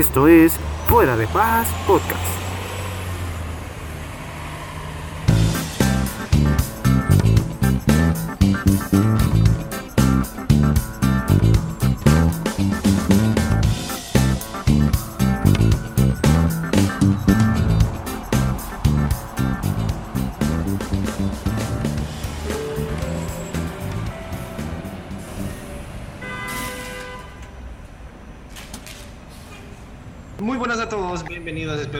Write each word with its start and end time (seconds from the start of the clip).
Esto 0.00 0.28
es 0.28 0.54
Fuera 0.86 1.14
de 1.14 1.26
Paz 1.26 1.68
Podcast. 1.86 2.49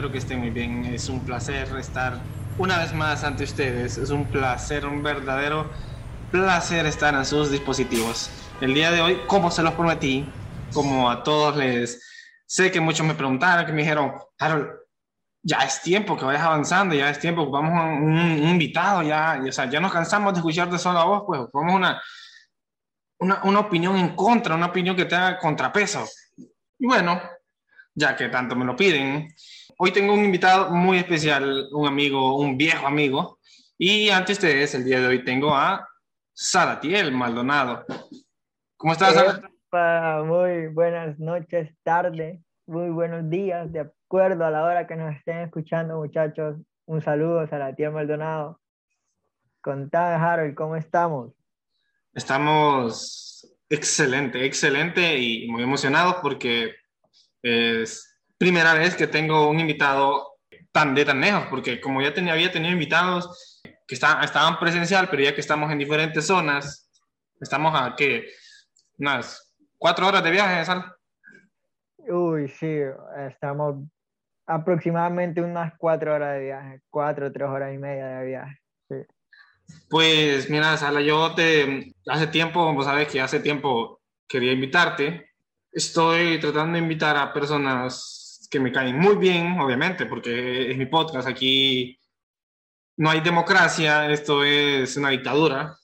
Espero 0.01 0.13
que 0.13 0.17
estén 0.17 0.39
muy 0.39 0.49
bien. 0.49 0.83
Es 0.85 1.09
un 1.09 1.19
placer 1.19 1.67
estar 1.77 2.19
una 2.57 2.79
vez 2.79 2.91
más 2.91 3.23
ante 3.23 3.43
ustedes. 3.43 3.99
Es 3.99 4.09
un 4.09 4.25
placer, 4.25 4.83
un 4.83 5.03
verdadero 5.03 5.69
placer 6.31 6.87
estar 6.87 7.13
en 7.13 7.23
sus 7.23 7.51
dispositivos. 7.51 8.31
El 8.61 8.73
día 8.73 8.89
de 8.89 8.99
hoy, 8.99 9.21
como 9.27 9.51
se 9.51 9.61
los 9.61 9.75
prometí, 9.75 10.27
como 10.73 11.07
a 11.07 11.21
todos 11.21 11.55
les... 11.55 12.01
Sé 12.47 12.71
que 12.71 12.81
muchos 12.81 13.05
me 13.05 13.13
preguntaron, 13.13 13.63
que 13.63 13.73
me 13.73 13.83
dijeron, 13.83 14.13
Harold, 14.39 14.69
ya 15.43 15.59
es 15.59 15.83
tiempo 15.83 16.17
que 16.17 16.25
vayas 16.25 16.41
avanzando, 16.41 16.95
ya 16.95 17.11
es 17.11 17.19
tiempo 17.19 17.51
vamos 17.51 17.79
a 17.79 17.83
un, 17.83 18.17
invitado, 18.43 19.03
ya, 19.03 19.39
o 19.47 19.51
sea, 19.51 19.69
ya 19.69 19.79
nos 19.79 19.93
cansamos 19.93 20.33
de 20.33 20.39
escucharte 20.39 20.79
solo 20.79 20.97
a 20.97 21.05
vos, 21.05 21.23
pues 21.27 21.41
vamos 21.53 21.75
una, 21.75 22.01
una, 23.19 23.43
una 23.43 23.59
opinión 23.59 23.95
en 23.97 24.15
contra, 24.15 24.55
una 24.55 24.65
opinión 24.65 24.95
que 24.95 25.05
te 25.05 25.13
haga 25.13 25.37
contrapeso. 25.37 26.03
Y 26.79 26.87
bueno, 26.87 27.21
ya 27.93 28.15
que 28.15 28.29
tanto 28.29 28.55
me 28.55 28.65
lo 28.65 28.75
piden, 28.75 29.27
Hoy 29.83 29.91
tengo 29.91 30.13
un 30.13 30.23
invitado 30.23 30.69
muy 30.69 30.99
especial, 30.99 31.67
un 31.71 31.87
amigo, 31.87 32.37
un 32.37 32.55
viejo 32.55 32.85
amigo. 32.85 33.39
Y 33.79 34.11
antes 34.11 34.39
de 34.39 34.47
ustedes, 34.47 34.75
el 34.75 34.85
día 34.85 35.01
de 35.01 35.07
hoy 35.07 35.25
tengo 35.25 35.55
a 35.55 35.89
Salatiel 36.31 37.11
Maldonado. 37.11 37.83
¿Cómo 38.77 38.93
estás, 38.93 39.15
Epa, 39.17 40.21
Muy 40.23 40.67
buenas 40.67 41.17
noches, 41.17 41.73
tarde, 41.81 42.43
muy 42.67 42.91
buenos 42.91 43.27
días, 43.27 43.73
de 43.73 43.79
acuerdo 43.79 44.45
a 44.45 44.51
la 44.51 44.65
hora 44.65 44.85
que 44.85 44.95
nos 44.95 45.15
estén 45.15 45.39
escuchando, 45.39 45.97
muchachos. 45.97 46.57
Un 46.85 47.01
saludo, 47.01 47.47
Salatiel 47.47 47.91
Maldonado. 47.91 48.61
Contame, 49.61 50.23
Harold, 50.23 50.53
¿cómo 50.53 50.75
estamos? 50.75 51.33
Estamos 52.13 53.51
excelente, 53.67 54.45
excelente 54.45 55.17
y 55.17 55.47
muy 55.49 55.63
emocionados 55.63 56.17
porque 56.21 56.75
es 57.41 58.10
primera 58.41 58.73
vez 58.73 58.95
que 58.95 59.05
tengo 59.05 59.47
un 59.51 59.59
invitado 59.59 60.39
tan 60.71 60.95
de 60.95 61.05
tan 61.05 61.21
lejos, 61.21 61.45
porque 61.47 61.79
como 61.79 62.01
ya 62.01 62.11
tenía, 62.11 62.33
había 62.33 62.51
tenido 62.51 62.73
invitados 62.73 63.61
que 63.87 63.93
estaban, 63.93 64.23
estaban 64.23 64.57
presencial, 64.57 65.07
pero 65.11 65.21
ya 65.21 65.35
que 65.35 65.41
estamos 65.41 65.71
en 65.71 65.77
diferentes 65.77 66.25
zonas, 66.25 66.89
estamos 67.39 67.79
a 67.79 67.95
que 67.95 68.25
unas 68.97 69.53
cuatro 69.77 70.07
horas 70.07 70.23
de 70.23 70.31
viaje, 70.31 70.65
Sal. 70.65 70.91
Uy, 71.99 72.47
sí, 72.47 72.79
estamos 73.27 73.75
aproximadamente 74.47 75.39
unas 75.39 75.77
cuatro 75.77 76.11
horas 76.15 76.33
de 76.39 76.45
viaje, 76.45 76.81
cuatro, 76.89 77.31
tres 77.31 77.47
horas 77.47 77.71
y 77.71 77.77
media 77.77 78.07
de 78.07 78.25
viaje. 78.25 78.59
Pues 79.87 80.49
mira, 80.49 80.77
Sala, 80.77 81.01
yo 81.01 81.35
te, 81.35 81.93
hace 82.07 82.25
tiempo, 82.25 82.73
vos 82.73 82.85
sabes 82.85 83.07
que 83.07 83.21
hace 83.21 83.39
tiempo 83.39 84.01
quería 84.27 84.51
invitarte. 84.51 85.29
Estoy 85.71 86.39
tratando 86.39 86.73
de 86.73 86.79
invitar 86.79 87.15
a 87.17 87.31
personas 87.31 88.20
que 88.51 88.59
me 88.59 88.71
caen 88.71 88.99
muy 88.99 89.15
bien, 89.15 89.59
obviamente, 89.59 90.05
porque 90.05 90.69
es 90.69 90.77
mi 90.77 90.85
podcast. 90.85 91.27
Aquí 91.27 91.97
no 92.97 93.09
hay 93.09 93.21
democracia, 93.21 94.11
esto 94.11 94.43
es 94.43 94.97
una 94.97 95.09
dictadura 95.09 95.77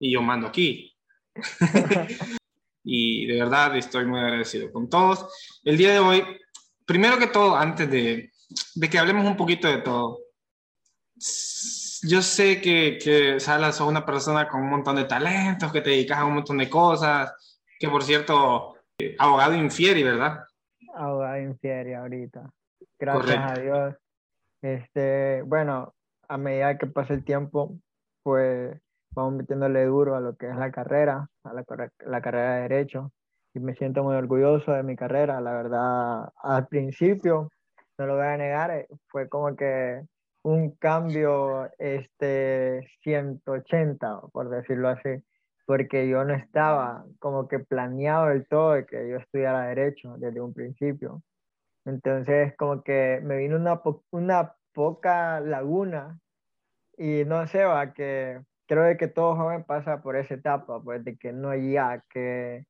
y 0.00 0.12
yo 0.12 0.20
mando 0.20 0.48
aquí. 0.48 0.92
y 2.84 3.26
de 3.26 3.38
verdad 3.38 3.76
estoy 3.76 4.06
muy 4.06 4.18
agradecido 4.18 4.72
con 4.72 4.90
todos. 4.90 5.24
El 5.62 5.76
día 5.76 5.92
de 5.92 6.00
hoy, 6.00 6.24
primero 6.84 7.16
que 7.16 7.28
todo, 7.28 7.56
antes 7.56 7.88
de, 7.88 8.32
de 8.74 8.90
que 8.90 8.98
hablemos 8.98 9.24
un 9.24 9.36
poquito 9.36 9.68
de 9.68 9.78
todo, 9.78 10.18
yo 12.02 12.22
sé 12.22 12.60
que, 12.60 12.98
que 13.00 13.38
Sala, 13.38 13.72
sos 13.72 13.88
una 13.88 14.04
persona 14.04 14.48
con 14.48 14.62
un 14.62 14.70
montón 14.70 14.96
de 14.96 15.04
talentos, 15.04 15.70
que 15.70 15.80
te 15.80 15.90
dedicas 15.90 16.18
a 16.18 16.24
un 16.24 16.34
montón 16.34 16.58
de 16.58 16.68
cosas, 16.68 17.32
que 17.78 17.88
por 17.88 18.02
cierto, 18.02 18.74
eh, 18.98 19.14
abogado 19.16 19.54
infieri, 19.54 20.02
¿verdad? 20.02 20.40
Abogado 21.00 21.40
infieri 21.40 21.94
ahorita. 21.94 22.50
Gracias 22.98 23.38
a 23.38 23.60
Dios. 23.60 23.94
Este, 24.62 25.42
bueno, 25.42 25.94
a 26.28 26.36
medida 26.36 26.76
que 26.78 26.86
pasa 26.86 27.14
el 27.14 27.24
tiempo, 27.24 27.78
pues 28.22 28.78
vamos 29.14 29.34
metiéndole 29.34 29.84
duro 29.86 30.14
a 30.14 30.20
lo 30.20 30.36
que 30.36 30.48
es 30.48 30.56
la 30.56 30.70
carrera, 30.70 31.28
a 31.44 31.52
la, 31.52 31.64
la 32.06 32.20
carrera 32.20 32.56
de 32.56 32.62
Derecho. 32.62 33.12
Y 33.54 33.60
me 33.60 33.74
siento 33.74 34.04
muy 34.04 34.14
orgulloso 34.14 34.72
de 34.72 34.82
mi 34.82 34.94
carrera. 34.94 35.40
La 35.40 35.52
verdad, 35.52 36.28
al 36.36 36.68
principio, 36.68 37.50
no 37.98 38.06
lo 38.06 38.16
voy 38.16 38.26
a 38.26 38.36
negar, 38.36 38.70
eh, 38.70 38.86
fue 39.08 39.28
como 39.28 39.56
que 39.56 40.02
un 40.42 40.70
cambio 40.76 41.68
este 41.78 42.88
180, 43.02 44.20
por 44.32 44.48
decirlo 44.48 44.88
así 44.88 45.22
porque 45.70 46.08
yo 46.08 46.24
no 46.24 46.34
estaba 46.34 47.04
como 47.20 47.46
que 47.46 47.60
planeado 47.60 48.26
del 48.26 48.44
todo 48.48 48.72
de 48.72 48.86
que 48.86 49.08
yo 49.08 49.18
estudiara 49.18 49.68
derecho 49.68 50.16
desde 50.18 50.40
un 50.40 50.52
principio. 50.52 51.22
Entonces, 51.84 52.56
como 52.56 52.82
que 52.82 53.20
me 53.22 53.36
vino 53.36 53.54
una, 53.54 53.80
una 54.10 54.56
poca 54.72 55.38
laguna 55.38 56.18
y 56.98 57.24
no 57.24 57.46
sé, 57.46 57.62
va, 57.64 57.92
que 57.92 58.40
creo 58.66 58.96
que 58.98 59.06
todo 59.06 59.36
joven 59.36 59.62
pasa 59.62 60.02
por 60.02 60.16
esa 60.16 60.34
etapa, 60.34 60.82
pues 60.82 61.04
de 61.04 61.16
que 61.16 61.32
no 61.32 61.50
hay 61.50 61.74
ya 61.74 62.02
que, 62.10 62.64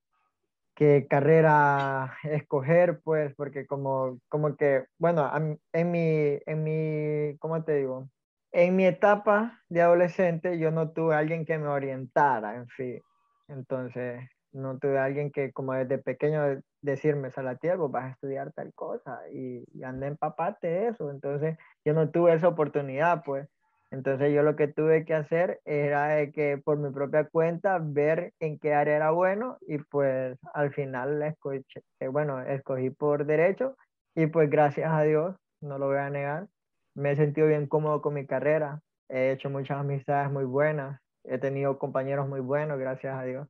qué 0.75 1.07
carrera 1.09 2.19
escoger, 2.25 3.01
pues, 3.03 3.35
porque 3.35 3.67
como, 3.67 4.19
como 4.29 4.57
que, 4.57 4.85
bueno, 4.99 5.31
en 5.73 5.91
mi, 5.91 6.39
en 6.45 6.63
mi, 6.65 7.39
¿cómo 7.39 7.65
te 7.65 7.77
digo? 7.77 8.11
En 8.53 8.77
mi 8.77 8.87
etapa 8.87 9.61
de 9.69 9.83
adolescente 9.83 10.59
yo 10.59 10.71
no 10.71 10.91
tuve 10.91 11.15
alguien 11.15 11.45
que 11.45 11.59
me 11.59 11.69
orientara, 11.69 12.57
en 12.57 12.69
fin. 12.69 13.01
Entonces, 13.49 14.29
no 14.53 14.79
tuve 14.79 14.99
alguien 14.99 15.31
que 15.31 15.53
como 15.53 15.73
desde 15.75 15.99
pequeño 15.99 16.61
decirme, 16.83 17.31
Salatiel, 17.31 17.79
vos 17.79 17.91
vas 17.91 18.05
a 18.07 18.11
estudiar 18.11 18.53
tal 18.53 18.73
cosa 18.75 19.21
y, 19.33 19.65
y 19.73 19.83
anda 19.85 20.07
empapate 20.07 20.69
de 20.69 20.89
eso. 20.89 21.11
Entonces, 21.11 21.57
yo 21.85 21.93
no 21.95 22.11
tuve 22.11 22.35
esa 22.35 22.49
oportunidad, 22.49 23.23
pues. 23.25 23.49
Entonces, 23.93 24.33
yo 24.33 24.43
lo 24.43 24.55
que 24.55 24.69
tuve 24.69 25.05
que 25.05 25.15
hacer 25.15 25.61
era 25.65 26.31
que 26.31 26.59
por 26.59 26.79
mi 26.79 26.91
propia 26.93 27.25
cuenta 27.25 27.79
ver 27.83 28.33
en 28.39 28.59
qué 28.59 28.73
área 28.73 28.95
era 28.97 29.11
bueno 29.11 29.59
y 29.63 29.79
pues 29.79 30.39
al 30.55 30.73
final 30.73 31.21
escogí, 31.23 31.65
bueno, 32.13 32.41
escogí 32.41 32.91
por 32.91 33.27
derecho 33.27 33.77
y 34.15 34.27
pues 34.27 34.49
gracias 34.49 34.93
a 34.93 35.03
Dios, 35.03 35.35
no 35.61 35.79
lo 35.79 35.87
voy 35.89 35.99
a 35.99 36.09
negar, 36.09 36.47
me 37.01 37.13
he 37.13 37.17
sentido 37.17 37.47
bien 37.47 37.67
cómodo 37.67 38.03
con 38.03 38.15
mi 38.15 38.27
carrera, 38.27 38.83
he 39.09 39.33
hecho 39.33 39.49
muchas 39.49 39.79
amistades 39.79 40.31
muy 40.31 40.45
buenas, 40.45 41.01
he 41.25 41.39
tenido 41.39 41.79
compañeros 41.79 42.29
muy 42.29 42.41
buenos, 42.41 42.79
gracias 42.79 43.19
a 43.19 43.25
Dios. 43.25 43.49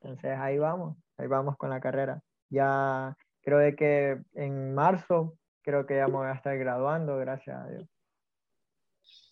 Entonces 0.00 0.38
ahí 0.38 0.58
vamos, 0.58 0.96
ahí 1.16 1.26
vamos 1.26 1.56
con 1.56 1.70
la 1.70 1.80
carrera. 1.80 2.22
Ya 2.50 3.16
creo 3.42 3.58
de 3.58 3.74
que 3.74 4.20
en 4.34 4.74
marzo 4.74 5.34
creo 5.62 5.86
que 5.86 5.96
ya 5.96 6.06
me 6.08 6.14
voy 6.14 6.28
a 6.28 6.34
estar 6.34 6.56
graduando, 6.58 7.16
gracias 7.16 7.56
a 7.56 7.68
Dios. 7.68 7.88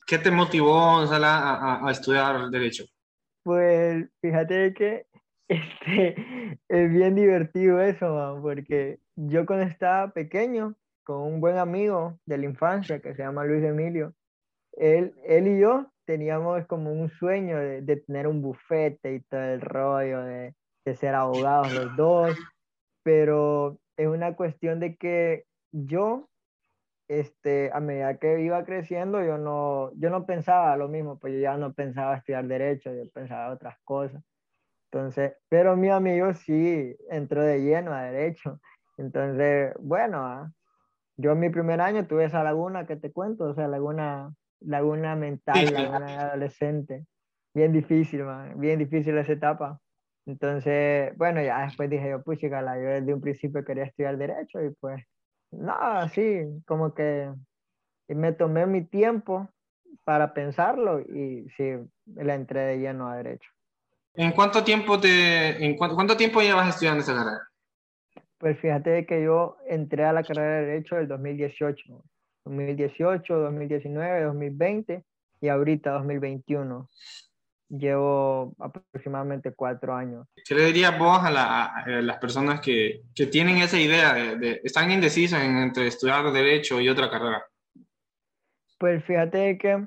¿Qué 0.07 0.19
te 0.19 0.31
motivó, 0.31 1.01
a, 1.01 1.87
a, 1.87 1.91
estudiar 1.91 2.49
Derecho? 2.49 2.85
Pues 3.43 4.09
fíjate 4.23 4.73
que 4.73 5.07
este, 5.49 6.59
es 6.69 6.91
bien 6.91 7.15
divertido 7.15 7.83
eso, 7.83 8.39
porque 8.41 8.99
yo 9.17 9.45
cuando 9.45 9.67
estaba 9.67 10.11
pequeño, 10.13 10.75
con 11.09 11.23
un 11.23 11.41
buen 11.41 11.57
amigo 11.57 12.19
de 12.27 12.37
la 12.37 12.45
infancia 12.45 13.01
que 13.01 13.15
se 13.15 13.23
llama 13.23 13.43
Luis 13.43 13.65
Emilio. 13.65 14.13
Él, 14.73 15.15
él 15.25 15.49
y 15.49 15.59
yo 15.59 15.91
teníamos 16.05 16.67
como 16.67 16.93
un 16.93 17.09
sueño 17.09 17.57
de, 17.57 17.97
tener 17.97 18.27
un 18.27 18.43
bufete 18.43 19.15
y 19.15 19.21
todo 19.23 19.41
el 19.41 19.63
rollo, 19.63 20.23
de, 20.23 20.55
de, 20.85 20.95
ser 20.97 21.15
abogados 21.15 21.73
los 21.73 21.97
dos, 21.97 22.37
pero 23.03 23.79
es 23.97 24.07
una 24.07 24.37
cuestión 24.37 24.81
de 24.81 24.97
que 24.97 25.45
yo, 25.73 26.29
este, 27.09 27.71
a 27.73 27.81
medida 27.81 28.19
que 28.19 28.43
iba 28.43 28.63
creciendo, 28.67 29.25
yo 29.25 29.39
no, 29.39 29.91
yo 29.95 30.11
no 30.11 30.27
pensaba 30.27 30.77
lo 30.77 30.89
mismo, 30.89 31.19
pues 31.19 31.33
yo 31.33 31.41
ya 31.41 31.57
no 31.57 31.73
pensaba 31.73 32.19
estudiar 32.19 32.47
derecho, 32.47 32.93
yo 32.93 33.09
pensaba 33.09 33.55
otras 33.55 33.79
cosas. 33.83 34.23
Entonces, 34.93 35.33
pero 35.49 35.75
mi 35.75 35.89
amigo 35.89 36.35
sí 36.35 36.95
entró 37.09 37.43
de 37.43 37.63
lleno 37.63 37.95
a 37.95 38.03
derecho. 38.03 38.61
Entonces, 38.99 39.73
bueno, 39.79 40.19
ah, 40.19 40.53
yo 41.19 41.33
en 41.33 41.41
mi 41.41 41.51
primer 41.51 41.81
año 41.81 42.07
tuve 42.07 42.25
esa 42.25 42.43
laguna 42.45 42.87
que 42.87 42.97
te 42.97 43.13
cuento, 43.13 43.45
o 43.45 43.55
sea, 43.55 43.67
laguna, 43.69 44.33
laguna 44.61 45.17
mental, 45.17 45.73
laguna 45.75 46.21
adolescente. 46.29 47.07
Bien 47.55 47.73
difícil, 47.73 48.25
man, 48.25 48.59
bien 48.59 48.79
difícil 48.79 49.19
esa 49.19 49.33
etapa. 49.33 49.81
Entonces, 50.27 51.17
bueno, 51.17 51.43
ya 51.43 51.63
después 51.63 51.91
dije 51.91 52.11
yo, 52.11 52.23
pucha, 52.23 52.49
yo 52.49 52.89
desde 52.89 53.15
un 53.15 53.21
principio 53.21 53.65
quería 53.65 53.85
estudiar 53.85 54.17
Derecho 54.17 54.63
y 54.63 54.71
pues 54.79 55.03
No, 55.51 56.09
sí, 56.11 56.41
como 56.67 56.95
que 56.95 57.33
me 58.09 58.33
tomé 58.33 58.67
mi 58.67 58.85
tiempo 58.85 59.49
para 60.05 60.33
pensarlo 60.35 61.01
y 61.01 61.49
sí, 61.57 61.73
le 62.07 62.35
entré 62.35 62.61
de 62.61 62.79
lleno 62.79 63.09
a 63.09 63.17
derecho. 63.17 63.51
¿En 64.15 64.33
cuánto 64.33 64.65
tiempo 64.65 65.01
te, 65.01 65.65
en 65.65 65.77
cuánto, 65.77 66.17
tiempo 66.17 66.41
llevas 66.41 66.69
estudiando 66.69 67.03
esa 67.03 67.15
carrera? 67.15 67.49
Pues 68.39 68.59
fíjate 68.61 69.05
que 69.05 69.23
yo 69.25 69.57
entré 69.67 70.05
a 70.05 70.13
la 70.13 70.23
carrera 70.23 70.61
de 70.61 70.67
derecho 70.67 70.95
del 70.95 71.09
2018, 71.09 72.05
2018, 72.45 73.37
2019, 73.37 74.23
2020 74.23 75.05
y 75.41 75.49
ahorita 75.49 75.91
2021. 75.93 76.89
Llevo 77.71 78.55
aproximadamente 78.61 79.53
cuatro 79.53 79.95
años. 79.95 80.27
¿Qué 80.47 80.55
le 80.55 80.67
dirías 80.67 80.97
vos 80.99 81.19
a, 81.23 81.85
las 81.87 82.19
personas 82.19 82.61
que, 82.61 83.03
que, 83.15 83.27
tienen 83.27 83.59
esa 83.59 83.79
idea 83.79 84.15
de, 84.15 84.61
están 84.65 84.91
indecisas 84.91 85.43
entre 85.43 85.89
estudiar 85.89 86.33
derecho 86.33 86.81
y 86.81 86.89
otra 86.89 87.11
carrera? 87.11 87.45
Pues 88.79 89.05
fíjate 89.05 89.59
que 89.59 89.87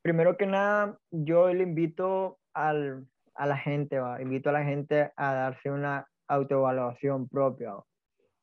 primero 0.00 0.36
que 0.36 0.46
nada 0.46 0.98
yo 1.10 1.52
le 1.52 1.62
invito 1.62 2.38
al, 2.54 3.06
a 3.34 3.46
la 3.46 3.56
gente, 3.56 3.98
¿va? 3.98 4.20
invito 4.20 4.48
a 4.48 4.54
la 4.54 4.64
gente 4.64 5.12
a 5.14 5.34
darse 5.34 5.70
una 5.70 6.08
autoevaluación 6.28 7.28
propia, 7.28 7.74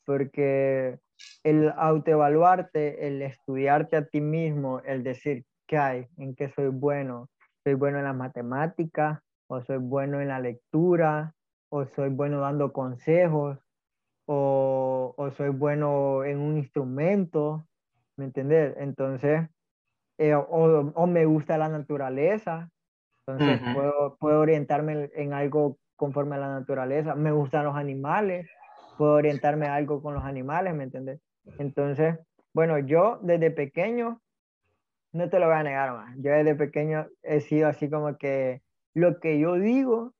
porque 0.05 0.99
el 1.43 1.71
autoevaluarte, 1.75 3.07
el 3.07 3.21
estudiarte 3.21 3.97
a 3.97 4.05
ti 4.05 4.21
mismo, 4.21 4.79
el 4.81 5.03
decir 5.03 5.45
qué 5.67 5.77
hay, 5.77 6.07
en 6.17 6.35
qué 6.35 6.49
soy 6.49 6.67
bueno, 6.67 7.29
soy 7.63 7.73
bueno 7.75 7.99
en 7.99 8.05
la 8.05 8.13
matemática, 8.13 9.23
o 9.47 9.61
soy 9.61 9.77
bueno 9.77 10.21
en 10.21 10.29
la 10.29 10.39
lectura, 10.39 11.33
o 11.69 11.85
soy 11.85 12.09
bueno 12.09 12.39
dando 12.39 12.71
consejos, 12.71 13.57
o, 14.25 15.13
o 15.17 15.31
soy 15.31 15.49
bueno 15.49 16.23
en 16.23 16.39
un 16.39 16.57
instrumento, 16.57 17.65
¿me 18.15 18.25
entiendes? 18.25 18.75
Entonces, 18.77 19.49
eh, 20.19 20.35
o, 20.35 20.43
o, 20.43 21.07
me 21.07 21.25
gusta 21.25 21.57
la 21.57 21.69
naturaleza, 21.69 22.69
entonces 23.31 23.61
puedo, 23.73 24.17
puedo 24.19 24.39
orientarme 24.39 25.09
en 25.13 25.33
algo 25.33 25.77
conforme 25.95 26.35
a 26.35 26.39
la 26.39 26.49
naturaleza. 26.49 27.15
Me 27.15 27.31
gustan 27.31 27.65
los 27.65 27.75
animales, 27.75 28.49
puedo 28.97 29.13
orientarme 29.13 29.67
a 29.67 29.75
algo 29.75 30.01
con 30.01 30.13
los 30.13 30.23
animales, 30.23 30.73
¿me 30.73 30.85
entiendes? 30.85 31.21
Entonces, 31.57 32.17
bueno, 32.53 32.79
yo 32.79 33.19
desde 33.21 33.51
pequeño, 33.51 34.21
no 35.11 35.29
te 35.29 35.39
lo 35.39 35.47
voy 35.47 35.55
a 35.55 35.63
negar 35.63 35.91
más, 35.93 36.15
yo 36.17 36.31
desde 36.31 36.55
pequeño 36.55 37.07
he 37.23 37.41
sido 37.41 37.67
así 37.67 37.89
como 37.89 38.17
que 38.17 38.61
lo 38.93 39.19
que 39.19 39.39
yo 39.39 39.55
digo 39.55 40.13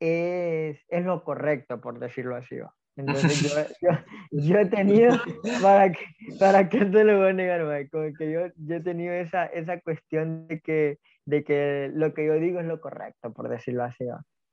es, 0.00 0.78
es 0.88 1.04
lo 1.04 1.24
correcto, 1.24 1.80
por 1.80 1.98
decirlo 1.98 2.36
así. 2.36 2.56
Entonces 2.96 3.42
yo, 3.42 3.48
yo, 3.80 3.98
yo, 4.32 4.58
he 4.58 4.66
tenido, 4.66 5.16
para 5.62 5.92
que, 5.92 6.04
para 6.38 6.68
que 6.68 6.84
te 6.84 7.04
lo 7.04 7.18
voy 7.18 7.30
a 7.30 7.32
negar, 7.32 7.88
como 7.90 8.12
que 8.16 8.30
yo, 8.30 8.40
yo 8.56 8.76
he 8.76 8.80
tenido 8.80 9.14
esa, 9.14 9.46
esa 9.46 9.80
cuestión 9.80 10.48
de 10.48 10.60
que, 10.60 10.98
de 11.28 11.44
que 11.44 11.90
lo 11.94 12.14
que 12.14 12.26
yo 12.26 12.34
digo 12.34 12.60
es 12.60 12.66
lo 12.66 12.80
correcto, 12.80 13.32
por 13.32 13.48
decirlo 13.48 13.84
así. 13.84 14.04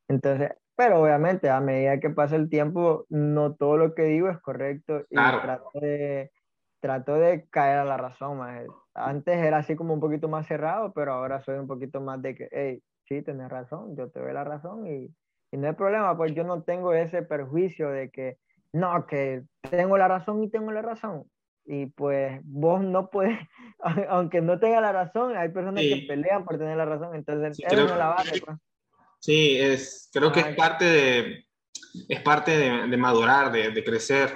Entonces, 0.08 0.52
pero 0.76 1.02
obviamente 1.02 1.50
a 1.50 1.60
medida 1.62 2.00
que 2.00 2.10
pasa 2.10 2.36
el 2.36 2.50
tiempo, 2.50 3.06
no 3.10 3.56
todo 3.56 3.78
lo 3.78 3.96
que 3.96 4.04
digo 4.04 4.30
es 4.30 4.40
correcto 4.40 5.02
y 5.10 5.16
trato, 5.16 5.70
de, 5.80 6.32
trato 6.80 7.16
de 7.16 7.48
caer 7.50 7.80
a 7.80 7.86
la 7.86 7.98
razón. 7.98 8.40
Antes 8.94 9.38
era 9.38 9.58
así 9.58 9.76
como 9.76 9.94
un 9.94 10.00
poquito 10.00 10.28
más 10.28 10.48
cerrado, 10.48 10.94
pero 10.94 11.14
ahora 11.14 11.42
soy 11.42 11.58
un 11.58 11.68
poquito 11.68 12.02
más 12.02 12.22
de 12.22 12.36
que, 12.36 12.50
hey, 12.52 12.84
sí, 13.06 13.22
tienes 13.22 13.50
razón, 13.50 13.96
yo 13.96 14.10
te 14.10 14.20
doy 14.20 14.34
la 14.34 14.44
razón 14.44 14.86
y 14.88 15.14
y 15.56 15.58
no 15.58 15.68
hay 15.68 15.74
problema, 15.74 16.18
pues 16.18 16.34
yo 16.34 16.44
no 16.44 16.64
tengo 16.64 16.94
ese 16.94 17.22
perjuicio 17.22 17.90
de 17.90 18.10
que, 18.10 18.38
no, 18.74 19.06
que 19.06 19.44
tengo 19.70 19.98
la 19.98 20.10
razón 20.10 20.44
y 20.44 20.50
tengo 20.50 20.72
la 20.72 20.82
razón. 20.82 21.24
Y 21.66 21.88
pues 21.88 22.40
vos 22.44 22.82
no 22.82 23.10
puedes, 23.10 23.38
aunque 24.10 24.42
no 24.42 24.60
tenga 24.60 24.82
la 24.82 24.92
razón, 24.92 25.36
hay 25.36 25.50
personas 25.50 25.84
que 25.84 26.06
pelean 26.08 26.46
por 26.46 26.58
tener 26.58 26.78
la 26.78 26.86
razón, 26.86 27.16
entonces 27.16 27.58
sí, 27.58 27.64
eso 27.66 27.88
no 27.88 27.96
la 27.96 28.08
base. 28.08 28.42
Pues. 28.42 28.58
Sí, 29.20 29.58
es, 29.58 30.10
creo 30.14 30.32
que 30.32 30.42
es 30.42 30.56
parte 30.56 30.86
de, 30.86 31.46
es 32.08 32.22
parte 32.22 32.58
de, 32.58 32.88
de 32.88 32.98
madurar, 32.98 33.52
de, 33.52 33.72
de 33.72 33.84
crecer. 33.84 34.34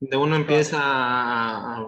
De 0.00 0.16
uno 0.16 0.34
empieza 0.34 0.78
a, 0.80 1.86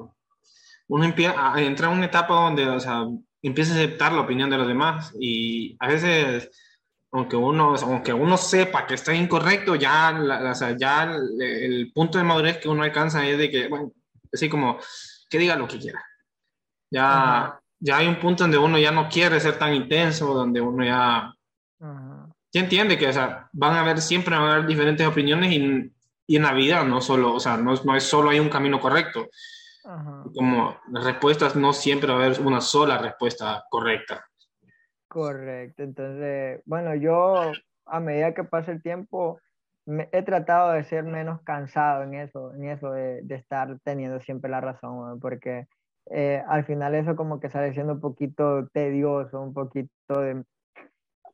uno 0.89 1.05
empieza 1.05 1.55
a 1.55 1.61
entrar 1.63 1.91
en 1.91 1.99
una 1.99 2.07
etapa 2.07 2.35
donde, 2.35 2.69
o 2.69 2.79
sea, 2.79 3.05
empieza 3.43 3.73
a 3.73 3.77
aceptar 3.77 4.13
la 4.13 4.21
opinión 4.21 4.51
de 4.51 4.59
los 4.59 4.69
demás 4.69 5.15
y 5.19 5.77
a 5.81 5.89
veces 5.89 6.51
aunque 7.15 7.37
uno, 7.37 7.77
aunque 7.77 8.13
uno 8.13 8.37
sepa 8.37 8.89
que 8.89 8.95
está 8.95 9.15
incorrecto, 9.15 9.77
ya, 9.77 10.11
la, 10.11 10.53
sea, 10.57 10.77
ya 10.77 11.05
el, 11.39 11.93
punto 11.95 12.19
de 12.19 12.25
madurez 12.25 12.59
que 12.59 12.69
uno 12.69 12.83
alcanza 12.83 13.25
es 13.25 13.39
de 13.39 13.51
que, 13.51 13.69
bueno, 13.69 13.93
así 14.35 14.49
como, 14.49 14.79
que 15.31 15.39
diga 15.39 15.57
lo 15.57 15.67
que 15.67 15.79
quiera. 15.79 16.05
Ya, 16.91 17.59
ya 17.79 17.97
hay 17.97 18.07
un 18.07 18.21
punto 18.21 18.45
donde 18.45 18.59
uno 18.59 18.79
ya 18.79 18.91
no 18.91 19.09
quiere 19.09 19.41
ser 19.41 19.59
tan 19.59 19.75
intenso, 19.75 20.35
donde 20.35 20.61
uno 20.61 20.85
ya, 20.85 21.35
ya 21.81 22.61
entiende 22.61 22.99
que, 22.99 23.09
o 23.09 23.13
sea, 23.13 23.49
van 23.53 23.75
a 23.75 23.81
haber, 23.81 24.01
siempre 24.01 24.37
van 24.37 24.45
a 24.45 24.53
haber 24.55 24.67
diferentes 24.67 25.07
opiniones 25.07 25.53
y, 25.53 25.93
y 26.27 26.37
en 26.37 26.43
la 26.43 26.53
vida 26.53 26.85
no 26.85 27.01
solo, 27.01 27.35
o 27.35 27.41
sea, 27.41 27.57
no, 27.57 27.75
no 27.75 27.97
es 27.97 28.05
solo 28.05 28.31
hay 28.31 28.41
un 28.41 28.49
camino 28.49 28.81
correcto. 28.81 29.29
Como 30.35 30.81
las 30.89 31.05
respuestas 31.05 31.57
no 31.57 31.75
siempre 31.75 32.11
va 32.11 32.23
a 32.23 32.25
haber 32.25 32.41
una 32.41 32.63
sola 32.63 32.97
respuesta 32.97 33.65
correcta. 33.69 34.27
Correcto, 35.09 35.83
entonces, 35.83 36.63
bueno, 36.65 36.95
yo 36.95 37.53
a 37.85 38.01
medida 38.01 38.33
que 38.33 38.45
pasa 38.45 38.73
el 38.73 38.83
tiempo 38.83 39.41
me, 39.87 40.09
he 40.13 40.23
tratado 40.23 40.73
de 40.73 40.85
ser 40.85 41.05
menos 41.05 41.43
cansado 41.43 42.03
en 42.03 42.15
eso, 42.15 42.55
en 42.55 42.65
eso 42.65 42.91
de, 42.91 43.23
de 43.23 43.35
estar 43.35 43.79
teniendo 43.85 44.21
siempre 44.21 44.51
la 44.51 44.61
razón, 44.61 45.21
porque 45.21 45.67
eh, 46.11 46.43
al 46.49 46.65
final 46.65 46.95
eso 46.95 47.17
como 47.17 47.41
que 47.41 47.51
sale 47.51 47.73
siendo 47.73 47.95
un 47.95 48.01
poquito 48.01 48.69
tedioso, 48.69 49.41
un 49.41 49.55
poquito 49.55 50.21
de, 50.21 50.45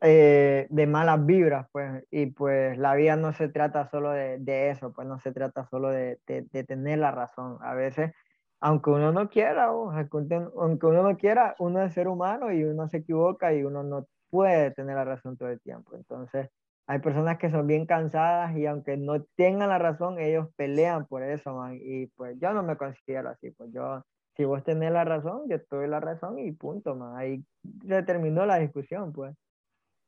eh, 0.02 0.66
de 0.70 0.86
malas 0.86 1.24
vibras, 1.26 1.66
pues, 1.72 2.04
y 2.10 2.26
pues 2.26 2.78
la 2.78 2.94
vida 2.94 3.16
no 3.16 3.32
se 3.32 3.48
trata 3.48 3.88
solo 3.90 4.10
de, 4.10 4.38
de 4.38 4.70
eso, 4.70 4.92
pues 4.92 5.06
no 5.06 5.18
se 5.20 5.32
trata 5.32 5.66
solo 5.66 5.90
de, 5.90 6.18
de, 6.26 6.64
tener 6.64 6.98
la 6.98 7.10
razón, 7.10 7.58
a 7.60 7.74
veces 7.74 8.12
aunque 8.60 8.90
uno 8.90 9.10
no 9.10 9.30
quiera, 9.30 9.66
aunque 9.66 10.86
uno 10.86 11.02
no 11.02 11.16
quiera, 11.16 11.56
uno 11.58 11.82
es 11.82 11.94
ser 11.94 12.08
humano 12.08 12.52
y 12.52 12.62
uno 12.64 12.88
se 12.88 12.98
equivoca 12.98 13.54
y 13.54 13.64
uno 13.64 13.82
no 13.82 14.06
puede 14.28 14.70
tener 14.72 14.96
la 14.96 15.04
razón 15.04 15.36
todo 15.38 15.48
el 15.48 15.60
tiempo. 15.60 15.96
Entonces, 15.96 16.50
hay 16.90 16.98
personas 16.98 17.38
que 17.38 17.52
son 17.52 17.68
bien 17.68 17.86
cansadas 17.86 18.56
y 18.56 18.66
aunque 18.66 18.96
no 18.96 19.22
tengan 19.36 19.68
la 19.68 19.78
razón, 19.78 20.18
ellos 20.18 20.48
pelean 20.56 21.06
por 21.06 21.22
eso, 21.22 21.54
man. 21.54 21.78
Y 21.80 22.08
pues 22.08 22.36
yo 22.40 22.52
no 22.52 22.64
me 22.64 22.76
considero 22.76 23.28
así, 23.28 23.52
pues 23.52 23.70
yo, 23.72 24.02
si 24.36 24.44
vos 24.44 24.64
tenés 24.64 24.90
la 24.90 25.04
razón, 25.04 25.48
yo 25.48 25.64
tuve 25.66 25.86
la 25.86 26.00
razón 26.00 26.40
y 26.40 26.50
punto, 26.50 26.96
man. 26.96 27.16
Ahí 27.16 27.44
se 27.86 28.02
terminó 28.02 28.44
la 28.44 28.58
discusión, 28.58 29.12
pues. 29.12 29.36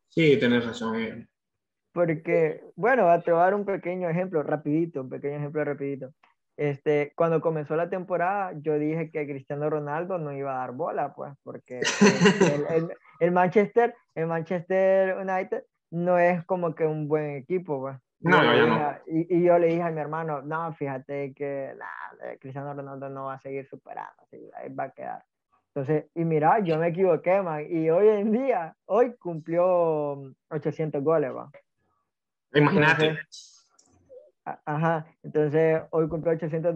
Sí, 0.08 0.36
tenés 0.40 0.66
razón. 0.66 1.00
Eh. 1.00 1.28
Porque, 1.92 2.64
bueno, 2.74 3.04
te 3.22 3.30
voy 3.30 3.40
a 3.40 3.44
dar 3.44 3.54
un 3.54 3.64
pequeño 3.64 4.08
ejemplo, 4.08 4.42
rapidito, 4.42 5.02
un 5.02 5.08
pequeño 5.08 5.36
ejemplo 5.36 5.64
rapidito. 5.64 6.12
Este, 6.56 7.12
cuando 7.14 7.40
comenzó 7.40 7.76
la 7.76 7.90
temporada, 7.90 8.54
yo 8.60 8.76
dije 8.76 9.08
que 9.12 9.24
Cristiano 9.28 9.70
Ronaldo 9.70 10.18
no 10.18 10.32
iba 10.32 10.56
a 10.56 10.66
dar 10.66 10.72
bola, 10.72 11.14
pues, 11.14 11.32
porque 11.44 11.80
el, 13.20 13.30
Manchester, 13.30 13.94
el 14.16 14.26
Manchester 14.26 15.16
United 15.16 15.62
no 15.92 16.18
es 16.18 16.44
como 16.44 16.74
que 16.74 16.86
un 16.86 17.06
buen 17.06 17.36
equipo, 17.36 17.80
pues. 17.80 17.96
No, 18.20 18.42
no, 18.42 18.66
no. 18.66 18.94
Y, 19.06 19.42
yo 19.42 19.58
le 19.58 19.66
dije 19.66 19.82
a 19.82 19.90
mi 19.90 20.00
hermano, 20.00 20.42
no, 20.42 20.72
fíjate 20.74 21.34
que 21.34 21.74
Cristiano 22.40 22.72
Ronaldo 22.72 23.08
no 23.08 23.26
va 23.26 23.34
a 23.34 23.40
seguir 23.40 23.66
superando, 23.68 24.10
ahí 24.54 24.72
va 24.72 24.84
a 24.84 24.90
quedar. 24.90 25.24
Entonces, 25.74 26.06
y 26.14 26.24
mira, 26.24 26.60
yo 26.60 26.78
me 26.78 26.88
equivoqué, 26.88 27.42
man, 27.42 27.66
y 27.68 27.90
hoy 27.90 28.08
en 28.08 28.32
día, 28.32 28.76
hoy 28.86 29.14
cumplió 29.16 30.22
800 30.50 31.02
goles, 31.02 31.34
va. 31.34 31.50
Imagínate. 32.54 33.18
Ajá, 34.44 35.06
entonces 35.22 35.82
hoy 35.90 36.08
cumplió 36.08 36.34
800, 36.34 36.74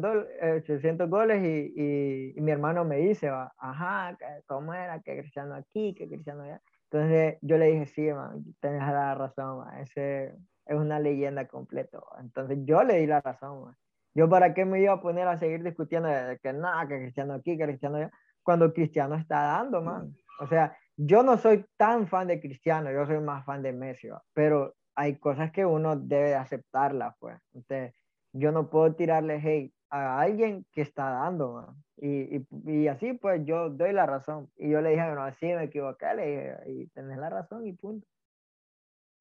800 0.63 1.11
goles 1.11 1.43
y, 1.43 2.35
y, 2.37 2.41
mi 2.41 2.53
hermano 2.53 2.85
me 2.85 2.97
dice, 2.99 3.29
ajá, 3.29 4.17
¿cómo 4.47 4.73
era? 4.73 5.01
Que 5.01 5.19
Cristiano 5.19 5.55
aquí, 5.55 5.95
que 5.95 6.09
Cristiano 6.09 6.45
allá. 6.45 6.61
Entonces 6.91 7.39
yo 7.43 7.59
le 7.59 7.67
dije, 7.67 7.87
sí, 7.87 8.13
man, 8.13 8.45
tienes 8.61 8.81
la 8.81 9.15
razón, 9.15 9.59
man, 9.59 9.79
ese 9.81 10.35
es 10.67 10.77
una 10.77 10.99
leyenda 10.99 11.47
completa. 11.47 11.99
Entonces 12.21 12.59
yo 12.65 12.83
le 12.83 12.99
di 12.99 13.07
la 13.07 13.21
razón. 13.21 13.65
Man. 13.65 13.77
Yo 14.15 14.29
para 14.29 14.55
qué 14.55 14.65
me 14.65 14.81
iba 14.81 14.93
a 14.93 15.01
poner 15.01 15.29
a 15.29 15.39
seguir 15.39 15.63
discutiendo 15.63 16.09
de 16.09 16.39
que 16.39 16.53
nada, 16.53 16.87
que 16.89 16.99
Cristiano 16.99 17.35
aquí, 17.35 17.57
que 17.57 17.65
Cristiano 17.65 17.97
allá, 17.97 18.11
cuando 18.43 18.73
Cristiano 18.73 19.15
está 19.17 19.43
dando, 19.43 19.83
man. 19.83 20.15
O 20.41 20.47
sea, 20.47 20.77
yo 20.97 21.23
no 21.23 21.37
soy 21.37 21.67
tan 21.77 22.07
fan 22.09 22.29
de 22.29 22.41
Cristiano, 22.41 22.91
yo 22.91 23.07
soy 23.07 23.21
más 23.21 23.45
fan 23.45 23.63
de 23.63 23.73
Messi, 23.73 24.09
pero 24.33 24.75
hay 24.95 25.17
cosas 25.19 25.53
que 25.53 25.67
uno 25.67 25.97
debe 25.97 26.35
aceptarlas, 26.35 27.15
pues. 27.19 27.39
Entonces, 27.53 27.95
yo 28.33 28.53
no 28.53 28.71
puedo 28.71 28.95
tirarle 28.95 29.35
hate 29.37 29.75
a 29.91 30.21
alguien 30.21 30.67
que 30.73 30.83
está 30.83 31.11
dando, 31.11 31.75
y, 31.97 32.37
y, 32.37 32.47
y, 32.67 32.89
así, 32.89 33.15
pues, 33.15 33.45
yo 33.45 33.71
doy 33.71 33.93
la 33.93 34.07
razón. 34.07 34.51
Y 34.57 34.71
yo 34.71 34.81
le 34.81 34.91
dije, 34.91 35.05
bueno, 35.05 35.23
así 35.23 35.47
me 35.47 35.65
equivoqué, 35.65 36.07
le 36.15 36.27
dije, 36.27 36.57
y 36.67 36.87
tenés 36.89 37.19
la 37.19 37.31
razón 37.31 37.67
y 37.67 37.73
punto. 37.73 38.07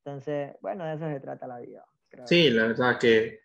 Entonces, 0.04 0.56
bueno, 0.62 0.86
de 0.86 0.96
eso 0.96 1.08
se 1.08 1.20
trata 1.20 1.48
la 1.48 1.60
vida. 1.60 1.86
Sí, 2.26 2.50
la 2.50 2.68
verdad 2.68 3.00
que, 3.00 3.40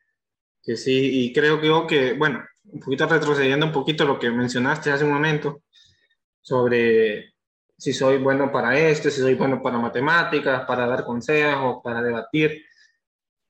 que 0.63 0.77
sí, 0.77 1.25
y 1.25 1.33
creo 1.33 1.61
que, 1.61 1.87
que, 1.89 2.13
bueno, 2.15 2.45
un 2.65 2.81
poquito 2.81 3.07
retrocediendo 3.07 3.67
un 3.67 3.73
poquito 3.73 4.05
lo 4.05 4.19
que 4.19 4.31
mencionaste 4.31 4.91
hace 4.91 5.05
un 5.05 5.13
momento 5.13 5.63
sobre 6.41 7.35
si 7.77 7.93
soy 7.93 8.19
bueno 8.19 8.53
para 8.53 8.79
esto, 8.79 9.11
si 9.11 9.21
soy 9.21 9.35
bueno 9.35 9.63
para 9.63 9.79
matemáticas, 9.79 10.65
para 10.67 10.87
dar 10.87 11.05
consejos, 11.05 11.81
para 11.83 12.03
debatir. 12.03 12.65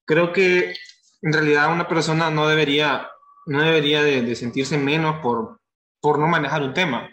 Creo 0.05 0.33
que 0.33 0.75
en 1.23 1.33
realidad 1.33 1.73
una 1.73 1.89
persona 1.89 2.31
no 2.31 2.49
debería, 2.49 3.09
no 3.51 3.63
debería 3.63 4.05
de, 4.05 4.37
sentirse 4.37 4.79
menos 4.79 5.19
por, 5.21 5.61
por 6.01 6.21
no 6.21 6.29
manejar 6.29 6.63
un 6.63 6.73
tema. 6.73 7.11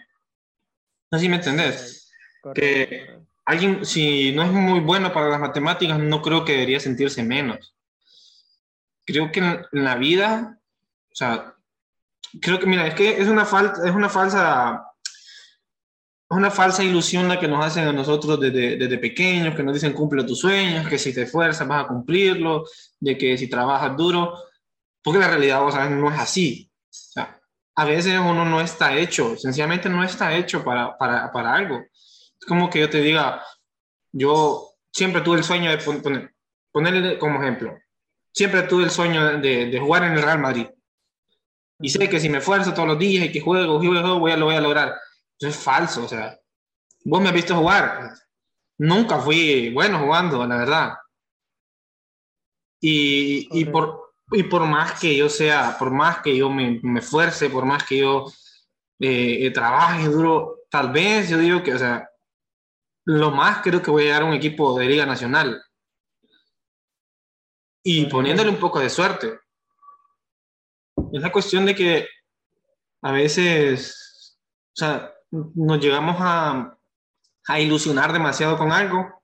No 1.10 1.18
sé 1.18 1.24
si 1.24 1.28
me 1.28 1.36
entendés. 1.36 2.12
que 2.54 3.24
alguien, 3.44 3.84
si 3.84 4.30
no 4.30 4.44
es 4.44 4.52
muy 4.52 4.78
bueno 4.78 5.12
para 5.12 5.30
las 5.30 5.40
matemáticas, 5.40 5.98
no 5.98 6.22
creo 6.22 6.44
que 6.44 6.52
debería 6.52 6.78
sentirse 6.78 7.24
menos. 7.24 7.74
Creo 9.04 9.32
que 9.32 9.40
en, 9.40 9.66
la 9.72 9.96
vida, 9.96 10.60
o 11.10 11.14
sea, 11.16 11.56
creo 12.40 12.60
que, 12.60 12.66
mira, 12.66 12.86
es 12.86 12.94
que 12.94 13.20
es 13.20 13.26
una, 13.26 13.44
falta, 13.44 13.88
es 13.88 13.92
una 13.92 14.08
falsa 14.08 14.84
una 16.30 16.52
falsa 16.52 16.84
ilusión 16.84 17.26
la 17.26 17.40
que 17.40 17.48
nos 17.48 17.64
hacen 17.64 17.88
a 17.88 17.92
nosotros 17.92 18.38
desde, 18.38 18.76
desde, 18.76 18.98
pequeños, 18.98 19.56
que 19.56 19.64
nos 19.64 19.74
dicen 19.74 19.92
cumple 19.92 20.22
tus 20.22 20.38
sueños, 20.38 20.86
que 20.86 20.98
si 20.98 21.12
te 21.12 21.22
esfuerzas 21.22 21.66
vas 21.66 21.84
a 21.84 21.88
cumplirlo, 21.88 22.64
de 23.00 23.18
que 23.18 23.36
si 23.36 23.48
trabajas 23.48 23.96
duro, 23.96 24.34
porque 25.08 25.20
la 25.20 25.28
realidad, 25.28 25.62
vos 25.62 25.72
sabes, 25.72 25.90
no 25.90 26.12
es 26.12 26.20
así. 26.20 26.70
O 26.84 26.88
sea, 26.90 27.40
a 27.76 27.84
veces 27.86 28.12
uno 28.20 28.44
no 28.44 28.60
está 28.60 28.94
hecho, 28.94 29.38
sencillamente 29.38 29.88
no 29.88 30.04
está 30.04 30.36
hecho 30.36 30.62
para, 30.62 30.98
para, 30.98 31.32
para 31.32 31.54
algo. 31.54 31.78
Es 31.78 32.46
como 32.46 32.68
que 32.68 32.80
yo 32.80 32.90
te 32.90 33.00
diga, 33.00 33.42
yo 34.12 34.74
siempre 34.92 35.22
tuve 35.22 35.38
el 35.38 35.44
sueño 35.44 35.70
de 35.70 35.78
poner, 35.78 36.34
ponerle 36.70 37.18
como 37.18 37.42
ejemplo, 37.42 37.78
siempre 38.34 38.64
tuve 38.64 38.84
el 38.84 38.90
sueño 38.90 39.38
de, 39.38 39.70
de, 39.70 39.80
jugar 39.80 40.04
en 40.04 40.12
el 40.12 40.22
Real 40.22 40.40
Madrid. 40.40 40.66
Y 41.80 41.88
sé 41.88 42.06
que 42.10 42.20
si 42.20 42.28
me 42.28 42.36
esfuerzo 42.36 42.74
todos 42.74 42.88
los 42.88 42.98
días 42.98 43.24
y 43.24 43.32
que 43.32 43.40
juego, 43.40 43.78
juego, 43.78 44.18
voy 44.18 44.32
a, 44.32 44.36
lo 44.36 44.44
voy 44.44 44.56
a 44.56 44.60
lograr. 44.60 44.94
Eso 45.38 45.48
es 45.48 45.56
falso, 45.56 46.04
o 46.04 46.08
sea, 46.08 46.38
vos 47.02 47.22
me 47.22 47.28
has 47.28 47.34
visto 47.34 47.56
jugar. 47.56 48.10
Nunca 48.76 49.20
fui 49.20 49.70
bueno 49.72 50.00
jugando, 50.00 50.46
la 50.46 50.58
verdad. 50.58 50.92
Y, 52.78 53.48
y 53.58 53.64
por, 53.64 54.07
y 54.30 54.42
por 54.44 54.66
más 54.66 55.00
que 55.00 55.16
yo 55.16 55.28
sea, 55.28 55.76
por 55.78 55.90
más 55.90 56.20
que 56.20 56.36
yo 56.36 56.50
me, 56.50 56.80
me 56.82 57.00
esfuerce, 57.00 57.48
por 57.48 57.64
más 57.64 57.84
que 57.84 57.98
yo 57.98 58.26
eh, 59.00 59.50
trabaje 59.52 60.06
duro, 60.08 60.60
tal 60.70 60.92
vez 60.92 61.28
yo 61.30 61.38
digo 61.38 61.62
que, 61.62 61.74
o 61.74 61.78
sea, 61.78 62.10
lo 63.04 63.30
más 63.30 63.62
creo 63.62 63.80
que 63.80 63.90
voy 63.90 64.02
a 64.02 64.06
llegar 64.06 64.22
a 64.22 64.26
un 64.26 64.34
equipo 64.34 64.78
de 64.78 64.86
Liga 64.86 65.06
Nacional. 65.06 65.62
Y 67.82 68.06
poniéndole 68.06 68.50
un 68.50 68.58
poco 68.58 68.80
de 68.80 68.90
suerte. 68.90 69.40
Es 71.12 71.22
la 71.22 71.32
cuestión 71.32 71.64
de 71.64 71.74
que 71.74 72.06
a 73.00 73.12
veces, 73.12 74.38
o 74.72 74.76
sea, 74.76 75.14
nos 75.30 75.80
llegamos 75.80 76.16
a, 76.18 76.76
a 77.46 77.60
ilusionar 77.60 78.12
demasiado 78.12 78.58
con 78.58 78.72
algo 78.72 79.22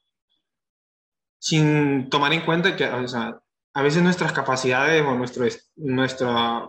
sin 1.39 2.09
tomar 2.09 2.33
en 2.33 2.47
cuenta 2.47 2.75
que, 2.75 2.87
o 2.87 3.07
sea, 3.07 3.39
a 3.75 3.83
veces 3.83 4.03
nuestras 4.03 4.33
capacidades 4.33 5.03
o 5.03 5.15
nuestro, 5.15 5.47
nuestra 5.77 6.69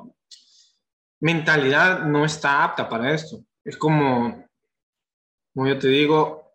mentalidad 1.20 2.04
no 2.04 2.26
está 2.26 2.64
apta 2.64 2.90
para 2.90 3.14
esto. 3.14 3.44
Es 3.64 3.78
como, 3.78 4.48
como 5.54 5.68
yo 5.68 5.80
te 5.80 5.88
digo, 5.88 6.46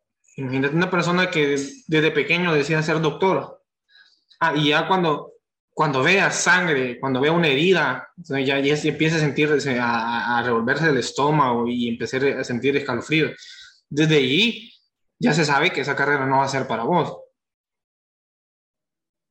Imagínate 0.40 0.74
una 0.74 0.90
persona 0.90 1.30
que 1.30 1.46
desde 1.86 2.10
pequeño 2.10 2.54
decía 2.54 2.82
ser 2.82 3.00
doctor. 3.00 3.62
Ah, 4.40 4.54
y 4.56 4.68
ya 4.70 4.88
cuando, 4.88 5.34
cuando 5.70 6.02
vea 6.02 6.30
sangre, 6.30 6.98
cuando 6.98 7.20
vea 7.20 7.32
una 7.32 7.48
herida, 7.48 8.08
ya, 8.16 8.58
ya 8.58 8.74
empieza 8.84 9.16
a 9.16 9.20
sentir, 9.20 9.50
a, 9.78 10.38
a, 10.38 10.42
revolverse 10.42 10.88
el 10.88 10.96
estómago 10.96 11.68
y 11.68 11.88
empezar 11.88 12.24
a 12.24 12.44
sentir 12.44 12.74
escalofrío. 12.76 13.30
Desde 13.90 14.16
ahí 14.16 14.72
ya 15.18 15.34
se 15.34 15.44
sabe 15.44 15.72
que 15.72 15.82
esa 15.82 15.96
carrera 15.96 16.26
no 16.26 16.38
va 16.38 16.44
a 16.44 16.48
ser 16.48 16.66
para 16.66 16.84
vos. 16.84 17.18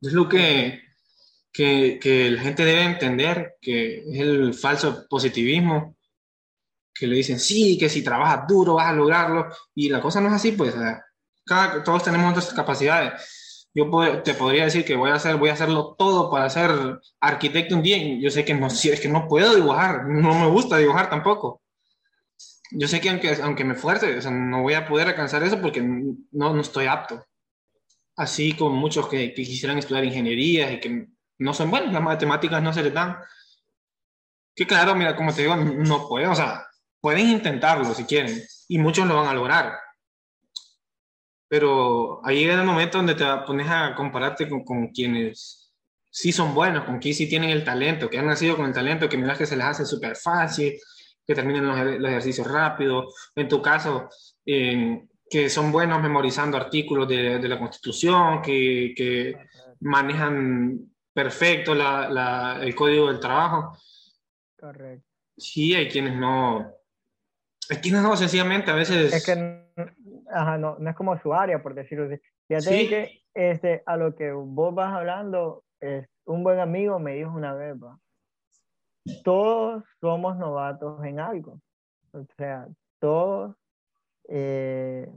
Es 0.02 0.14
lo 0.14 0.30
que, 0.30 0.84
que, 1.52 2.00
que 2.02 2.32
la 2.32 2.42
gente 2.42 2.66
debe 2.66 2.84
entender, 2.84 3.56
que 3.62 4.00
es 4.00 4.20
el 4.20 4.54
falso 4.54 5.06
positivismo 5.10 5.96
que 7.00 7.08
le 7.08 7.16
dicen, 7.16 7.40
sí, 7.40 7.78
que 7.78 7.90
si 7.90 8.04
trabajas 8.04 8.46
duro 8.48 8.76
vas 8.76 8.88
a 8.88 8.94
lograrlo, 8.94 9.48
y 9.74 9.90
la 9.90 10.02
cosa 10.02 10.20
no 10.20 10.28
es 10.28 10.34
así, 10.34 10.52
pues, 10.52 10.76
cada, 11.46 11.84
todos 11.84 12.04
tenemos 12.04 12.34
nuestras 12.34 12.56
capacidades. 12.56 13.68
Yo 13.74 13.90
te 14.24 14.34
podría 14.34 14.66
decir 14.66 14.84
que 14.84 14.96
voy 14.96 15.12
a, 15.12 15.16
hacer, 15.16 15.38
voy 15.38 15.50
a 15.50 15.54
hacerlo 15.54 15.96
todo 15.98 16.30
para 16.30 16.50
ser 16.50 17.00
arquitecto 17.22 17.76
un 17.76 17.84
día, 17.84 17.98
yo 18.20 18.30
sé 18.30 18.44
que 18.44 18.54
no, 18.54 18.68
es 18.68 19.00
que 19.00 19.08
no 19.08 19.28
puedo 19.28 19.56
dibujar, 19.56 20.08
no 20.08 20.34
me 20.38 20.48
gusta 20.48 20.78
dibujar 20.78 21.10
tampoco. 21.10 21.62
Yo 22.72 22.88
sé 22.88 23.00
que 23.00 23.10
aunque, 23.10 23.36
aunque 23.42 23.64
me 23.64 23.76
fuerce, 23.76 24.18
o 24.18 24.22
sea, 24.22 24.32
no 24.32 24.62
voy 24.62 24.74
a 24.74 24.88
poder 24.88 25.08
alcanzar 25.08 25.42
eso 25.44 25.60
porque 25.62 25.82
no, 25.82 26.54
no 26.54 26.62
estoy 26.62 26.86
apto. 26.88 27.26
Así 28.16 28.54
como 28.54 28.76
muchos 28.76 29.08
que, 29.08 29.34
que 29.34 29.44
quisieran 29.44 29.78
estudiar 29.78 30.04
ingeniería 30.04 30.72
y 30.72 30.80
que 30.80 31.08
no 31.40 31.54
son 31.54 31.72
buenos, 31.72 31.92
las 31.92 32.02
matemáticas 32.02 32.62
no 32.62 32.74
se 32.74 32.84
les 32.84 32.94
dan. 32.94 33.18
Que 34.56 34.68
claro, 34.68 34.96
mira, 34.96 35.16
como 35.16 35.34
te 35.34 35.42
digo, 35.42 35.56
no 35.56 36.08
puedo, 36.08 36.32
o 36.32 36.36
sea, 36.36 36.70
Pueden 37.02 37.30
intentarlo 37.30 37.94
si 37.94 38.04
quieren 38.04 38.42
y 38.68 38.78
muchos 38.78 39.08
lo 39.08 39.16
van 39.16 39.28
a 39.28 39.34
lograr. 39.34 39.74
Pero 41.48 42.26
ahí 42.26 42.40
llega 42.40 42.60
el 42.60 42.68
momento 42.68 42.98
donde 42.98 43.16
te 43.16 43.26
pones 43.48 43.68
a 43.70 43.96
compararte 43.96 44.48
con, 44.50 44.64
con, 44.64 44.90
quienes 44.90 45.74
sí 46.10 46.32
son 46.32 46.54
buenos, 46.54 46.84
con 46.84 47.00
quienes 47.00 47.18
sí 47.18 47.30
tienen 47.30 47.52
el 47.52 47.64
talento, 47.64 48.10
que 48.10 48.20
han 48.20 48.28
nacido 48.28 48.56
con 48.58 48.66
el 48.66 48.74
talento, 48.74 49.08
que 49.08 49.18
miras 49.18 49.38
que 49.38 49.46
se 49.46 49.56
les 49.56 49.66
hace 49.66 49.86
súper 49.86 50.16
fácil, 50.16 50.74
que 51.26 51.36
terminan 51.36 51.66
los, 51.66 52.00
los, 52.00 52.10
ejercicios 52.10 52.46
rápido. 52.46 53.08
En 53.36 53.48
tu 53.48 53.62
caso, 53.62 54.10
eh, 54.46 55.08
que 55.30 55.50
son 55.50 55.72
buenos 55.72 56.02
memorizando 56.02 56.58
artículos 56.58 57.08
de, 57.08 57.40
de 57.40 57.48
la 57.48 57.58
Constitución, 57.58 58.42
que, 58.42 58.94
que 58.96 59.36
manejan 59.80 60.92
perfecto 61.24 61.76
la, 61.76 62.10
la, 62.10 62.60
el 62.62 62.74
código 62.74 63.08
del 63.08 63.20
trabajo. 63.20 63.78
Correcto. 64.58 65.06
Sí, 65.38 65.74
hay 65.74 65.90
quienes 65.90 66.16
no, 66.16 66.74
es 67.70 67.78
que 67.80 67.92
no, 67.92 68.16
sencillamente 68.16 68.72
a 68.72 68.76
veces... 68.76 69.14
Es 69.14 69.26
que 69.26 69.34
ajá, 70.32 70.58
no, 70.58 70.78
no, 70.80 70.90
es 70.90 70.96
como 70.96 71.20
su 71.20 71.34
área, 71.34 71.62
por 71.62 71.76
decirlo 71.76 72.06
así. 72.06 72.22
Fíjate 72.48 72.70
¿Sí? 72.70 72.90
que 72.90 73.22
este, 73.34 73.84
a 73.86 73.96
lo 73.96 74.16
que 74.16 74.32
vos 74.32 74.74
vas 74.74 74.92
hablando, 74.94 75.64
es, 75.80 76.08
un 76.26 76.44
buen 76.44 76.60
amigo 76.60 77.00
me 77.00 77.16
dijo 77.16 77.32
una 77.32 77.54
vez, 77.54 77.76
¿va? 77.76 77.98
todos 79.24 79.84
somos 80.02 80.38
novatos 80.38 81.04
en 81.04 81.20
algo. 81.20 81.60
O 82.12 82.26
sea, 82.38 82.68
todos 83.00 83.56
eh, 84.28 85.08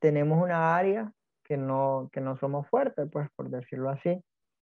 tenemos 0.00 0.42
una 0.42 0.76
área 0.76 1.12
que 1.44 1.56
no, 1.56 2.08
que 2.12 2.20
no 2.20 2.36
somos 2.38 2.66
fuertes, 2.68 3.08
pues, 3.12 3.28
por 3.36 3.50
decirlo 3.50 3.90
así. 3.90 4.20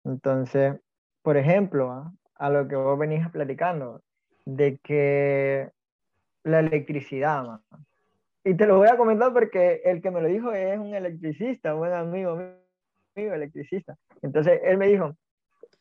Entonces, 0.08 0.76
por 1.22 1.38
ejemplo, 1.38 1.92
¿ah? 1.92 2.14
a 2.36 2.50
lo 2.50 2.68
que 2.68 2.76
vos 2.76 2.98
venís 2.98 3.28
platicando, 3.30 4.02
de 4.46 4.78
que 4.78 5.70
la 6.44 6.60
electricidad. 6.60 7.60
Y 8.44 8.56
te 8.56 8.66
lo 8.66 8.78
voy 8.78 8.88
a 8.88 8.96
comentar 8.96 9.34
porque 9.34 9.82
el 9.84 10.02
que 10.02 10.10
me 10.10 10.22
lo 10.22 10.30
dijo 10.30 10.54
es 10.54 10.80
un 10.80 10.96
electricista, 10.96 11.74
un 11.74 11.80
buen 11.80 11.94
amigo 11.94 12.38
mío, 13.16 13.34
electricista. 13.34 13.98
Entonces 14.22 14.62
él 14.64 14.78
me 14.78 14.88
dijo, 14.88 15.16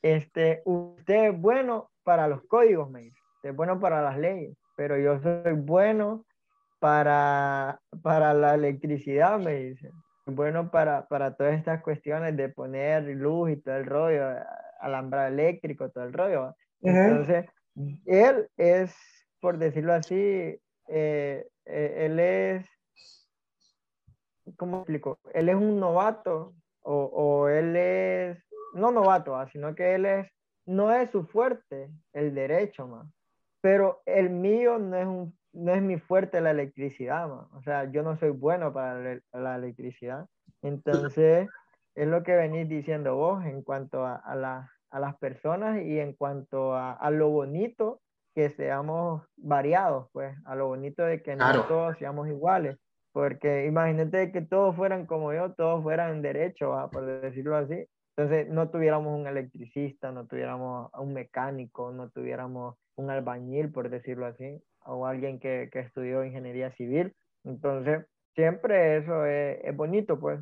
este, 0.02 0.62
usted 0.64 1.30
es 1.30 1.40
bueno 1.40 1.90
para 2.02 2.26
los 2.26 2.42
códigos, 2.47 2.90
me 2.90 3.02
dice, 3.02 3.21
usted 3.37 3.50
es 3.50 3.56
bueno 3.56 3.78
para 3.78 4.02
las 4.02 4.18
leyes, 4.18 4.56
pero 4.76 4.99
yo 4.99 5.21
soy 5.21 5.52
bueno 5.52 6.25
para, 6.80 7.80
para 8.02 8.35
la 8.35 8.54
electricidad, 8.54 9.38
me 9.38 9.54
dice. 9.54 9.90
Bueno 10.26 10.71
para, 10.71 11.06
para 11.06 11.35
todas 11.37 11.54
estas 11.54 11.83
cuestiones 11.83 12.37
de 12.37 12.49
poner 12.49 13.04
luz 13.04 13.50
y 13.50 13.56
todo 13.56 13.76
el 13.76 13.87
rollo, 13.87 14.25
alambrado 14.80 15.28
eléctrico, 15.28 15.90
todo 15.90 16.04
el 16.04 16.12
rollo. 16.12 16.54
Entonces, 16.83 17.47
él 18.06 18.49
es 18.56 18.95
por 19.40 19.59
decirlo 19.59 19.92
así, 19.92 20.16
eh, 20.88 21.49
eh, 21.66 21.95
él 21.99 22.18
es, 22.18 22.66
¿cómo 24.56 24.78
explico? 24.78 25.21
Él 25.33 25.49
es 25.49 25.54
un 25.54 25.78
novato 25.78 26.54
o, 26.83 27.04
o 27.04 27.49
él 27.49 27.76
es, 27.76 28.38
no 28.75 28.90
novato, 28.90 29.37
sino 29.52 29.75
que 29.75 29.95
él 29.95 30.06
es, 30.06 30.28
no 30.64 30.92
es 30.92 31.11
su 31.11 31.25
fuerte 31.26 31.90
el 32.12 32.35
derecho, 32.35 32.88
más. 32.88 33.06
Pero 33.61 34.02
el 34.04 34.30
mío 34.30 34.78
no 34.78 34.97
es, 34.97 35.06
un, 35.06 35.38
no 35.57 35.73
es 35.73 35.83
mi 35.83 35.99
fuerte 35.99 36.41
la 36.41 36.51
electricidad, 36.51 37.29
man. 37.29 37.47
o 37.53 37.63
sea, 37.63 37.91
yo 37.91 38.03
no 38.03 38.17
soy 38.17 38.31
bueno 38.31 38.73
para 38.73 39.21
la, 39.33 39.57
electricidad. 39.57 40.27
Entonces, 40.63 41.49
es 41.95 42.07
lo 42.07 42.23
que 42.23 42.37
venís 42.37 42.69
diciendo 42.69 43.17
vos 43.17 43.45
en 43.45 43.63
cuanto 43.63 44.05
a, 44.05 44.17
a, 44.17 44.35
la, 44.37 44.71
a 44.91 45.01
las 45.01 45.17
personas 45.17 45.83
y 45.83 45.99
en 45.99 46.13
cuanto 46.13 46.75
a, 46.75 46.93
a 46.93 47.11
lo 47.11 47.31
bonito 47.31 48.01
que 48.35 48.51
seamos 48.51 49.23
variados, 49.37 50.09
pues, 50.13 50.37
a 50.45 50.55
lo 50.55 50.67
bonito 50.67 51.03
de 51.05 51.23
que 51.23 51.37
no 51.37 51.65
todos 51.65 51.97
seamos 51.97 52.29
iguales. 52.29 52.77
Porque 53.13 53.65
imagínate 53.65 54.31
que 54.31 54.43
todos 54.43 54.77
fueran 54.77 55.07
como 55.07 55.33
yo, 55.33 55.55
todos 55.55 55.83
fueran 55.83 56.21
derecho, 56.21 56.91
por 56.93 57.07
decirlo 57.07 57.57
así. 57.57 57.87
Entonces, 58.15 58.49
no 58.51 58.69
tuviéramos 58.69 59.19
un 59.19 59.27
electricista, 59.27 60.13
no 60.13 60.27
tuviéramos 60.27 60.91
un 60.99 61.15
mecánico, 61.15 61.93
no 61.93 62.11
tuviéramos 62.11 62.77
un 62.97 63.11
albañil, 63.11 63.73
por 63.73 63.89
decirlo 63.89 64.27
así, 64.27 64.63
o 64.87 65.07
alguien 65.07 65.38
que, 65.38 65.69
que 65.73 65.81
estudió 65.81 66.25
ingeniería 66.25 66.71
civil. 66.73 67.12
Entonces, 67.45 68.07
siempre 68.35 68.99
eso 68.99 69.25
es, 69.26 69.59
es 69.62 69.76
bonito, 69.76 70.19
pues, 70.19 70.40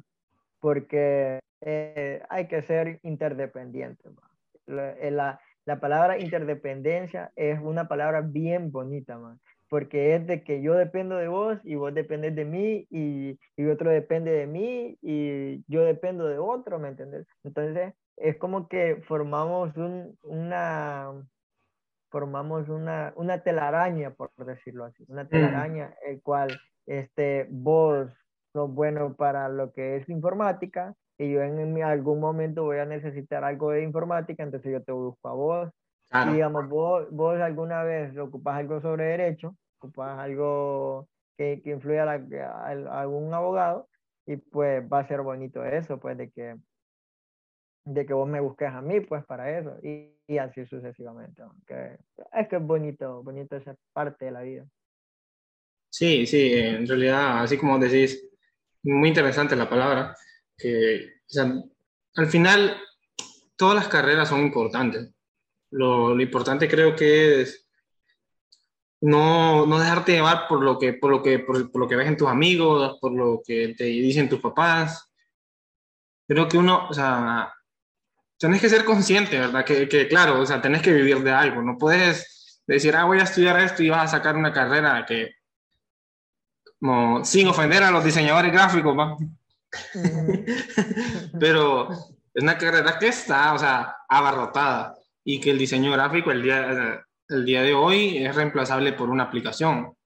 porque 0.61 1.41
eh, 1.61 2.23
hay 2.29 2.47
que 2.49 2.63
ser 2.63 3.01
interdependiente. 3.03 4.11
Eh, 4.67 5.11
la, 5.11 5.41
la, 5.65 5.81
palabra 5.81 6.19
interdependencia 6.19 7.33
es 7.37 7.61
una 7.61 7.89
palabra 7.89 8.21
bien 8.23 8.71
bonita, 8.71 9.19
man, 9.19 9.41
porque 9.69 10.15
es 10.15 10.27
de 10.27 10.43
que 10.43 10.63
yo 10.63 10.75
dependo 10.75 11.17
de 11.17 11.29
vos 11.29 11.59
y 11.65 11.75
vos 11.75 11.95
dependes 11.95 12.35
de 12.35 12.45
mí 12.45 12.87
y, 12.91 13.39
y 13.57 13.67
otro 13.67 13.91
depende 13.91 14.31
de 14.31 14.47
mí 14.47 14.99
y 15.03 15.65
yo 15.69 15.83
dependo 15.85 16.27
de 16.27 16.39
otro, 16.39 16.79
¿me 16.79 16.89
entiendes? 16.89 17.27
Entonces, 17.45 17.95
es 18.17 18.37
como 18.37 18.69
que 18.69 19.03
formamos 19.07 19.77
un, 19.77 20.17
una, 20.23 21.13
formamos 22.15 22.69
una, 22.69 23.13
una 23.17 23.43
telaraña, 23.43 24.13
por 24.13 24.31
decirlo 24.47 24.85
así, 24.85 25.05
una 25.09 25.27
telaraña, 25.27 25.93
el 26.07 26.23
cual 26.23 26.57
este, 26.87 27.49
vos 27.51 28.09
sos 28.53 28.73
bueno 28.73 29.17
para 29.17 29.49
lo 29.49 29.73
que 29.73 29.97
es 29.97 30.09
informática 30.09 30.95
y 31.19 31.33
yo 31.33 31.43
en, 31.43 31.83
algún 31.83 32.21
momento 32.21 32.63
voy 32.63 32.79
a 32.79 32.85
necesitar 32.85 33.43
algo 33.43 33.73
de 33.73 33.83
informática, 33.83 34.45
entonces 34.45 34.71
yo 34.71 34.81
te 34.81 34.93
busco 34.93 35.29
a 35.29 35.33
vos. 35.35 35.71
Y 36.13 36.35
digamos, 36.35 36.69
vos, 36.69 37.11
vos 37.11 37.41
alguna 37.41 37.83
vez 37.83 38.17
ocupas 38.17 38.59
algo 38.59 38.81
sobre 38.81 39.07
derecho, 39.07 39.57
ocupas 39.79 40.17
algo 40.17 41.09
que, 41.37 41.63
que 41.65 41.71
influya 41.71 42.05
a, 42.05 43.01
algún 43.01 43.35
abogado, 43.35 43.89
y 44.25 44.37
pues 44.37 44.85
va 44.85 45.01
a 45.01 45.09
ser 45.09 45.23
bonito 45.23 45.65
eso, 45.65 45.99
pues 45.99 46.17
de 46.17 46.31
que, 46.31 46.55
de 47.85 48.07
que 48.07 48.15
vos 48.15 48.29
me 48.29 48.41
busques 48.41 48.69
a 48.69 48.81
mí, 48.81 49.01
pues 49.01 49.25
para 49.25 49.59
eso, 49.59 49.77
y, 49.83 50.11
y 50.27 50.39
así 50.39 50.65
sucesivamente. 50.67 51.43
Aunque 51.43 51.99
es 52.33 52.49
que 52.49 52.57
es 52.57 52.63
bonito, 52.63 53.23
bonito 53.23 53.57
esa 53.57 53.77
parte 53.93 54.27
de 54.27 54.31
la 54.31 54.43
vida. 54.43 54.67
Sí, 55.91 56.27
sí, 56.27 56.53
en 56.55 56.87
realidad, 56.87 57.43
así 57.43 57.57
como 57.57 57.79
decís, 57.79 58.29
muy 58.83 59.09
interesante 59.09 59.55
la 59.55 59.69
palabra, 59.69 60.17
que 60.57 61.21
al 62.17 62.27
final 62.27 62.77
todas 63.57 63.77
las 63.77 63.89
carreras 63.89 64.29
son 64.29 64.41
importantes. 64.41 65.11
Lo, 65.71 66.15
lo 66.15 66.23
importante 66.23 66.69
creo 66.69 66.97
que 66.97 67.43
es 67.43 67.65
no, 69.05 69.67
no, 69.67 69.79
dejarte 69.79 70.13
llevar 70.13 70.49
por 70.49 70.63
lo 70.63 70.79
que, 70.79 70.95
por 70.95 71.11
lo 71.11 71.23
que, 71.23 71.39
por, 71.39 71.79
lo 71.79 71.87
que 71.87 71.97
ves 71.97 72.09
en 72.09 72.17
tus 72.17 72.29
amigos, 72.29 72.99
por 73.01 73.13
lo 73.13 73.43
que 73.45 73.75
te 73.77 73.85
dicen 73.85 74.29
tus 74.29 74.41
papás. 74.41 75.13
Creo 76.27 76.49
que 76.49 76.57
uno, 76.57 76.89
o 76.89 76.95
sea, 76.95 77.54
tenés 78.45 78.61
que 78.61 78.69
ser 78.69 78.85
consciente, 78.85 79.39
¿verdad? 79.39 79.65
Que, 79.65 79.89
que, 79.89 80.07
claro, 80.07 80.39
o 80.39 80.45
sea, 80.45 80.61
tenés 80.61 80.83
que 80.83 80.93
vivir 80.93 81.23
de 81.23 81.33
algo. 81.33 81.63
No 81.63 81.79
puedes 81.79 82.61
decir, 82.67 82.95
ah, 82.95 83.05
voy 83.05 83.19
a 83.19 83.23
estudiar 83.23 83.59
esto 83.59 83.83
y 83.83 83.89
vas 83.89 84.05
a 84.05 84.19
sacar 84.19 84.37
una 84.37 84.53
carrera 84.53 85.07
que, 85.09 85.37
como, 86.79 87.25
sin 87.25 87.49
ofender 87.49 87.83
a 87.83 87.91
los 87.91 88.05
diseñadores 88.05 88.53
gráficos, 88.53 88.95
¿va? 88.99 89.17
Pero 91.41 91.91
es 91.91 92.43
una 92.43 92.59
carrera 92.59 92.99
que 92.99 93.09
está, 93.09 93.55
o 93.55 93.59
sea, 93.59 93.97
abarrotada 94.07 94.95
y 95.25 95.41
que 95.41 95.51
el 95.51 95.59
diseño 95.59 95.91
gráfico 95.93 96.31
el 96.31 96.43
día, 96.43 97.03
el 97.31 97.47
día 97.47 97.63
de 97.63 97.73
hoy 97.73 98.27
es 98.27 98.35
reemplazable 98.35 98.93
por 98.93 99.09
una 99.09 99.25
aplicación. 99.25 99.97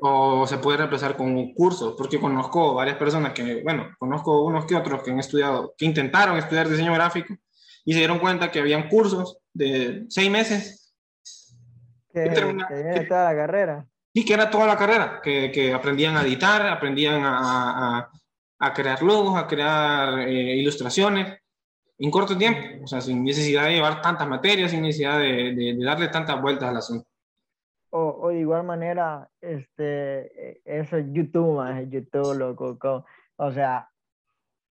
O 0.00 0.46
se 0.46 0.58
puede 0.58 0.78
reemplazar 0.78 1.16
con 1.16 1.28
un 1.28 1.54
curso, 1.54 1.96
porque 1.96 2.20
conozco 2.20 2.74
varias 2.74 2.96
personas 2.96 3.32
que, 3.32 3.62
bueno, 3.62 3.94
conozco 3.98 4.44
unos 4.44 4.66
que 4.66 4.76
otros 4.76 5.02
que 5.02 5.10
han 5.10 5.20
estudiado, 5.20 5.74
que 5.76 5.86
intentaron 5.86 6.36
estudiar 6.36 6.68
diseño 6.68 6.92
gráfico 6.92 7.34
y 7.84 7.92
se 7.92 8.00
dieron 8.00 8.18
cuenta 8.18 8.50
que 8.50 8.58
habían 8.58 8.88
cursos 8.88 9.38
de 9.54 10.04
seis 10.08 10.30
meses. 10.30 10.94
Que, 12.12 12.24
que 12.24 13.06
toda 13.08 13.32
la 13.32 13.36
carrera. 13.36 13.86
Y 14.12 14.24
que 14.24 14.34
era 14.34 14.50
toda 14.50 14.66
la 14.66 14.76
carrera, 14.76 15.20
que, 15.22 15.50
que 15.52 15.72
aprendían 15.72 16.16
a 16.16 16.22
editar, 16.22 16.66
aprendían 16.66 17.22
a, 17.24 18.10
a, 18.58 18.72
crear 18.72 19.02
logos, 19.02 19.38
a 19.38 19.46
crear 19.46 20.20
eh, 20.20 20.56
ilustraciones 20.56 21.38
en 21.98 22.10
corto 22.10 22.36
tiempo, 22.36 22.84
o 22.84 22.86
sea, 22.86 23.00
sin 23.00 23.24
necesidad 23.24 23.64
de 23.64 23.74
llevar 23.74 24.02
tantas 24.02 24.28
materias, 24.28 24.70
sin 24.70 24.82
necesidad 24.82 25.18
de, 25.18 25.54
de, 25.54 25.84
darle 25.84 26.08
tantas 26.08 26.40
vueltas 26.40 26.68
al 26.68 26.76
asunto. 26.78 27.08
O, 28.16 28.26
o, 28.26 28.28
de 28.28 28.40
igual 28.40 28.64
manera, 28.64 29.28
este, 29.40 30.60
eso 30.64 30.96
es 30.96 31.06
YouTube, 31.12 31.62
es 31.68 31.90
YouTube, 31.90 32.38
loco, 32.38 33.04
o 33.36 33.52
sea, 33.52 33.88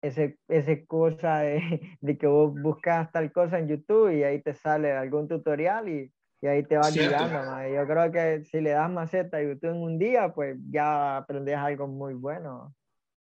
ese, 0.02 0.38
ese 0.48 0.86
cosa 0.86 1.38
de, 1.38 1.96
de, 2.00 2.18
que 2.18 2.26
vos 2.26 2.54
buscas 2.60 3.10
tal 3.12 3.32
cosa 3.32 3.58
en 3.58 3.68
YouTube 3.68 4.10
y 4.10 4.22
ahí 4.22 4.40
te 4.42 4.54
sale 4.54 4.92
algún 4.92 5.28
tutorial 5.28 5.88
y 5.88 6.12
y 6.44 6.46
ahí 6.46 6.62
te 6.62 6.76
va 6.76 6.90
guiando. 6.90 7.74
Yo 7.74 7.86
creo 7.86 8.12
que 8.12 8.44
si 8.44 8.60
le 8.60 8.70
das 8.70 8.90
maceta 8.90 9.38
a 9.38 9.42
YouTube 9.42 9.70
en 9.70 9.82
un 9.82 9.98
día, 9.98 10.30
pues 10.34 10.58
ya 10.70 11.16
aprendes 11.16 11.56
algo 11.56 11.86
muy 11.86 12.12
bueno. 12.12 12.74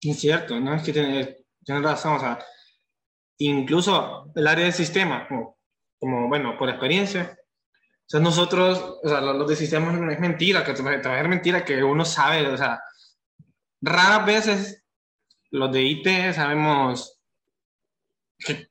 Es 0.02 0.20
cierto, 0.20 0.60
¿no? 0.60 0.74
Es 0.74 0.82
que 0.82 0.92
tienes, 0.92 1.34
razón, 1.66 2.16
o 2.16 2.20
sea, 2.20 2.38
incluso 3.38 4.30
el 4.34 4.46
área 4.46 4.66
de 4.66 4.72
sistema, 4.72 5.26
como, 5.26 6.28
bueno, 6.28 6.58
por 6.58 6.68
experiencia, 6.68 7.37
o 8.08 8.10
sea, 8.10 8.20
nosotros, 8.20 8.96
o 9.02 9.08
sea, 9.08 9.20
los, 9.20 9.46
de 9.46 9.54
sistemas 9.54 9.92
no 9.94 10.10
es 10.10 10.18
mentira, 10.18 10.64
que 10.64 10.72
trabajar 10.72 11.28
mentira, 11.28 11.62
que 11.62 11.84
uno 11.84 12.06
sabe, 12.06 12.46
o 12.48 12.56
sea, 12.56 12.82
raras 13.82 14.24
veces 14.24 14.84
los 15.50 15.70
de 15.70 15.82
IT 15.82 16.32
sabemos 16.32 17.20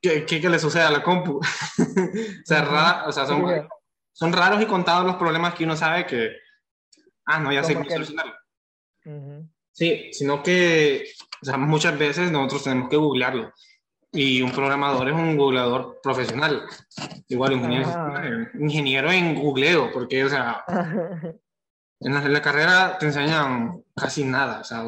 qué, 0.01 0.49
le 0.49 0.57
sucede 0.57 0.83
a 0.83 0.89
la 0.89 1.03
compu. 1.03 1.37
o 1.37 2.45
sea, 2.45 2.63
rara, 2.63 3.03
o 3.07 3.11
sea 3.11 3.27
son, 3.27 3.69
son 4.11 4.33
raros 4.33 4.59
y 4.59 4.65
contados 4.65 5.05
los 5.05 5.17
problemas 5.17 5.53
que 5.53 5.65
uno 5.65 5.75
sabe 5.75 6.07
que, 6.07 6.31
ah, 7.25 7.39
no, 7.39 7.53
ya 7.53 7.63
sé 7.63 7.75
cómo 7.75 7.87
solucionarlo. 7.87 8.33
Sí, 9.71 10.09
sino 10.13 10.41
que 10.41 11.05
o 11.41 11.45
sea, 11.45 11.57
muchas 11.57 11.97
veces 11.97 12.31
nosotros 12.31 12.63
tenemos 12.63 12.89
que 12.89 12.97
googlearlo. 12.97 13.53
Y 14.11 14.41
un 14.41 14.51
programador 14.51 15.09
es 15.09 15.13
un 15.13 15.35
googleador 15.35 15.99
profesional. 16.01 16.63
Igual 17.27 17.53
ingeniero, 17.53 17.89
ah. 17.89 18.23
ingeniero 18.59 19.11
en 19.11 19.35
googleo, 19.35 19.91
porque, 19.91 20.23
o 20.23 20.29
sea, 20.29 20.63
en 21.99 22.13
la, 22.13 22.23
en 22.23 22.33
la, 22.33 22.41
carrera 22.41 22.97
te 22.97 23.07
enseñan 23.07 23.83
casi 23.95 24.23
nada. 24.23 24.61
O 24.61 24.63
sea, 24.63 24.85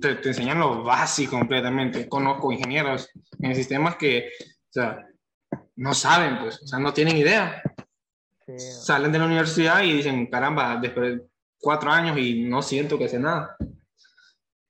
te, 0.00 0.14
te, 0.16 0.28
enseñan 0.28 0.60
lo 0.60 0.84
básico 0.84 1.38
completamente. 1.38 2.08
Conozco 2.08 2.52
ingenieros 2.52 3.10
en 3.40 3.54
sistemas 3.54 3.96
que, 3.96 4.30
o 4.40 4.72
sea, 4.72 5.06
no 5.76 5.94
saben, 5.94 6.38
pues, 6.38 6.62
o 6.62 6.66
sea, 6.66 6.78
no 6.78 6.92
tienen 6.92 7.16
idea. 7.16 7.62
Salen 8.56 9.12
de 9.12 9.18
la 9.18 9.26
universidad 9.26 9.82
y 9.82 9.92
dicen, 9.92 10.26
caramba, 10.26 10.76
después 10.76 11.16
de 11.16 11.26
cuatro 11.60 11.90
años 11.90 12.16
y 12.18 12.44
no 12.44 12.62
siento 12.62 12.98
que 12.98 13.08
sé 13.08 13.18
nada. 13.18 13.56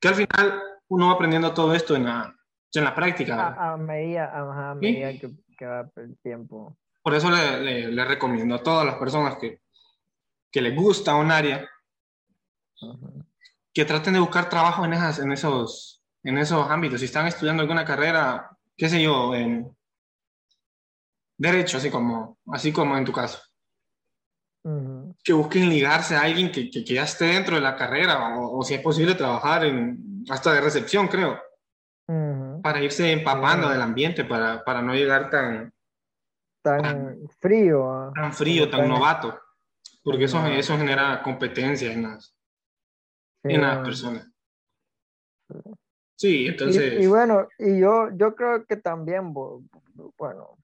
Que 0.00 0.08
al 0.08 0.14
final 0.14 0.62
uno 0.88 1.08
va 1.08 1.12
aprendiendo 1.14 1.52
todo 1.52 1.74
esto 1.74 1.96
en 1.96 2.04
la, 2.04 2.34
en 2.80 2.84
la 2.84 2.94
práctica. 2.94 3.54
A, 3.58 3.76
medida, 3.76 4.30
a, 4.70 4.74
medida 4.74 5.12
que, 5.56 5.66
va 5.66 5.90
el 5.96 6.16
tiempo. 6.18 6.76
Por 7.02 7.14
eso 7.14 7.30
le, 7.30 7.90
le, 7.90 8.04
recomiendo 8.04 8.54
a 8.54 8.62
todas 8.62 8.86
las 8.86 8.96
personas 8.96 9.36
que, 9.36 9.60
que 10.50 10.60
les 10.60 10.74
gusta 10.74 11.14
un 11.14 11.30
área, 11.30 11.68
que 13.72 13.84
traten 13.84 14.14
de 14.14 14.20
buscar 14.20 14.48
trabajo 14.48 14.84
en, 14.84 14.92
esas, 14.94 15.18
en, 15.18 15.32
esos, 15.32 16.02
en 16.22 16.38
esos 16.38 16.70
ámbitos. 16.70 17.00
Si 17.00 17.06
están 17.06 17.26
estudiando 17.26 17.62
alguna 17.62 17.84
carrera, 17.84 18.56
qué 18.76 18.88
sé 18.88 19.02
yo, 19.02 19.34
en 19.34 19.76
derecho, 21.36 21.78
así 21.78 21.90
como, 21.90 22.38
así 22.46 22.72
como 22.72 22.96
en 22.96 23.04
tu 23.04 23.12
caso 23.12 23.40
que 25.24 25.32
busquen 25.32 25.68
ligarse 25.68 26.14
a 26.14 26.22
alguien 26.22 26.52
que, 26.52 26.70
que, 26.70 26.84
ya 26.84 27.02
esté 27.02 27.26
dentro 27.26 27.56
de 27.56 27.62
la 27.62 27.74
carrera 27.74 28.38
o, 28.38 28.62
si 28.62 28.74
es 28.74 28.80
posible 28.80 29.14
trabajar 29.14 29.64
en, 29.64 30.24
hasta 30.28 30.52
de 30.52 30.60
recepción, 30.60 31.08
creo, 31.08 31.40
para 32.62 32.80
irse 32.80 33.10
empapando 33.12 33.68
del 33.68 33.80
ambiente, 33.80 34.24
para, 34.24 34.64
para 34.64 34.82
no 34.82 34.94
llegar 34.94 35.30
tan... 35.30 35.72
Tan, 36.62 37.18
frío. 37.40 37.90
Ah. 37.90 38.12
Tan 38.14 38.32
frío, 38.32 38.70
tan 38.70 38.88
novato, 38.88 39.38
porque 40.04 40.24
eso, 40.24 40.46
eso 40.46 40.78
genera 40.78 41.20
competencia 41.22 41.92
en 41.92 42.02
las, 42.04 42.36
en 43.42 43.60
las 43.60 43.78
personas. 43.78 44.30
Sí, 46.16 46.46
entonces... 46.46 47.00
Y, 47.00 47.04
y, 47.04 47.06
bueno, 47.08 47.48
y 47.58 47.80
yo, 47.80 48.10
yo 48.14 48.36
creo 48.36 48.64
que 48.64 48.76
también, 48.76 49.34
bueno, 49.34 50.56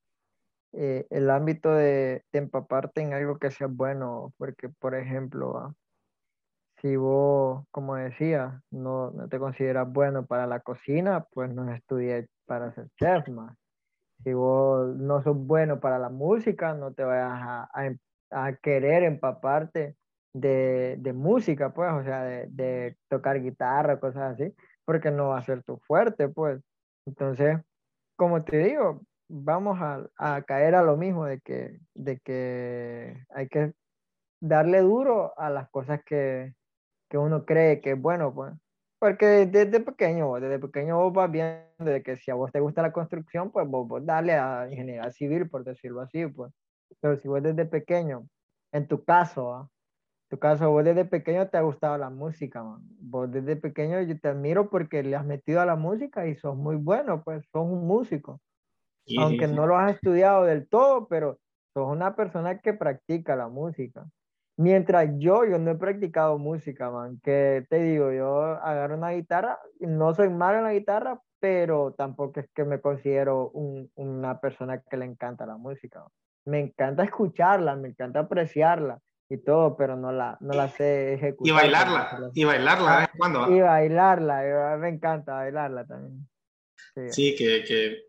eh, 0.72 1.06
el 1.10 1.30
ámbito 1.30 1.72
de, 1.72 2.24
empaparte 2.32 3.00
en 3.00 3.14
algo 3.14 3.38
que 3.38 3.50
sea 3.50 3.68
bueno, 3.68 4.34
porque 4.36 4.68
por 4.68 4.94
ejemplo, 4.94 5.74
si 6.80 6.96
vos, 6.96 7.64
como 7.70 7.96
decía, 7.96 8.62
no, 8.70 9.10
no, 9.10 9.28
te 9.28 9.38
consideras 9.38 9.90
bueno 9.92 10.26
para 10.26 10.46
la 10.46 10.60
cocina, 10.60 11.26
pues 11.32 11.52
no 11.52 11.72
estudies 11.72 12.28
para 12.46 12.72
ser 12.74 12.88
chef 12.98 13.28
más. 13.28 13.56
Si 14.24 14.32
vos 14.32 14.96
no 14.96 15.22
sos 15.22 15.36
bueno 15.36 15.80
para 15.80 15.98
la 15.98 16.08
música, 16.08 16.74
no 16.74 16.92
te 16.92 17.04
vayas 17.04 17.30
a, 17.32 17.70
a, 17.72 17.86
em, 17.86 17.98
a 18.30 18.52
querer 18.54 19.04
empaparte 19.04 19.96
de, 20.34 20.96
de, 20.98 21.12
música, 21.12 21.72
pues, 21.72 21.92
o 21.92 22.02
sea, 22.04 22.24
de, 22.24 22.46
de 22.50 22.96
tocar 23.08 23.40
guitarra, 23.40 24.00
cosas 24.00 24.34
así, 24.34 24.54
porque 24.84 25.10
no 25.10 25.28
va 25.28 25.38
a 25.38 25.44
ser 25.44 25.62
tu 25.64 25.78
fuerte, 25.78 26.28
pues. 26.28 26.60
Entonces, 27.06 27.58
como 28.16 28.44
te 28.44 28.58
digo, 28.58 29.02
vamos 29.28 29.78
a, 29.80 30.42
caer 30.42 30.74
a 30.74 30.82
lo 30.82 30.96
mismo 30.96 31.26
de 31.26 31.40
que, 31.40 31.78
de 31.94 32.18
que 32.18 33.24
hay 33.30 33.48
que 33.48 33.72
darle 34.40 34.80
duro 34.80 35.38
a 35.38 35.50
las 35.50 35.68
cosas 35.70 36.00
que, 36.04 36.54
uno 37.16 37.44
cree 37.44 37.80
que 37.80 37.92
es 37.92 38.00
bueno, 38.00 38.34
pues. 38.34 38.52
Porque 38.98 39.46
desde 39.46 39.80
pequeño, 39.80 40.34
desde 40.40 40.58
pequeño 40.58 40.98
vos 40.98 41.12
vas 41.12 41.30
viendo 41.30 41.64
de 41.78 42.02
que 42.02 42.16
si 42.16 42.30
a 42.30 42.34
vos 42.34 42.50
te 42.50 42.60
gusta 42.60 42.82
la 42.82 42.92
construcción, 42.92 43.50
pues 43.52 43.66
vos, 43.68 43.86
vos 43.86 44.04
dale 44.04 44.34
a 44.34 44.68
ingeniería 44.68 45.10
civil, 45.12 45.48
por 45.48 45.64
decirlo 45.64 46.00
así, 46.00 46.26
pues. 46.26 46.52
Pero 47.00 47.16
si 47.16 47.28
vos 47.28 47.42
desde 47.42 47.64
pequeño, 47.64 48.28
en 48.72 48.88
tu 48.88 49.04
caso, 49.04 49.54
¿ah? 49.54 49.68
en 50.24 50.36
tu 50.36 50.38
caso, 50.40 50.70
vos 50.70 50.84
desde 50.84 51.04
pequeño 51.04 51.48
te 51.48 51.56
ha 51.58 51.62
gustado 51.62 51.96
la 51.96 52.10
música, 52.10 52.62
man. 52.62 52.80
Vos 53.00 53.30
desde 53.30 53.56
pequeño 53.56 54.02
yo 54.02 54.18
te 54.18 54.28
admiro 54.28 54.68
porque 54.68 55.02
le 55.02 55.14
has 55.16 55.24
metido 55.24 55.60
a 55.60 55.66
la 55.66 55.76
música 55.76 56.26
y 56.26 56.34
sos 56.34 56.56
muy 56.56 56.76
bueno, 56.76 57.22
pues 57.22 57.46
sos 57.52 57.64
un 57.64 57.86
músico. 57.86 58.40
Aunque 59.18 59.46
no 59.46 59.66
lo 59.66 59.78
has 59.78 59.94
estudiado 59.94 60.44
del 60.44 60.68
todo, 60.68 61.06
pero 61.08 61.38
sos 61.72 61.88
una 61.88 62.14
persona 62.16 62.58
que 62.58 62.74
practica 62.74 63.36
la 63.36 63.48
música. 63.48 64.06
Mientras 64.58 65.08
yo, 65.18 65.44
yo 65.44 65.56
no 65.58 65.70
he 65.70 65.74
practicado 65.76 66.36
música, 66.36 66.90
man, 66.90 67.20
que 67.22 67.64
te 67.70 67.80
digo, 67.80 68.10
yo 68.10 68.42
agarro 68.42 68.96
una 68.96 69.10
guitarra, 69.10 69.60
no 69.78 70.12
soy 70.16 70.30
malo 70.30 70.58
en 70.58 70.64
la 70.64 70.72
guitarra, 70.72 71.20
pero 71.38 71.94
tampoco 71.96 72.40
es 72.40 72.50
que 72.52 72.64
me 72.64 72.80
considero 72.80 73.52
una 73.94 74.40
persona 74.40 74.82
que 74.82 74.96
le 74.96 75.04
encanta 75.04 75.46
la 75.46 75.56
música. 75.56 76.02
Me 76.44 76.58
encanta 76.58 77.04
escucharla, 77.04 77.76
me 77.76 77.90
encanta 77.90 78.18
apreciarla 78.18 78.98
y 79.28 79.38
todo, 79.38 79.76
pero 79.76 79.94
no 79.94 80.10
la, 80.10 80.36
no 80.40 80.52
la 80.54 80.66
sé 80.66 81.14
ejecutar. 81.14 81.46
Y 81.46 81.54
bailarla, 81.54 82.30
y 82.34 82.44
bailarla, 82.44 83.04
¿eh? 83.04 83.08
¿Cuándo? 83.16 83.54
Y 83.54 83.60
bailarla, 83.60 84.76
me 84.80 84.88
encanta 84.88 85.34
bailarla 85.34 85.86
también. 85.86 86.28
Sí, 87.10 87.36
que, 87.36 87.62
que, 87.62 88.06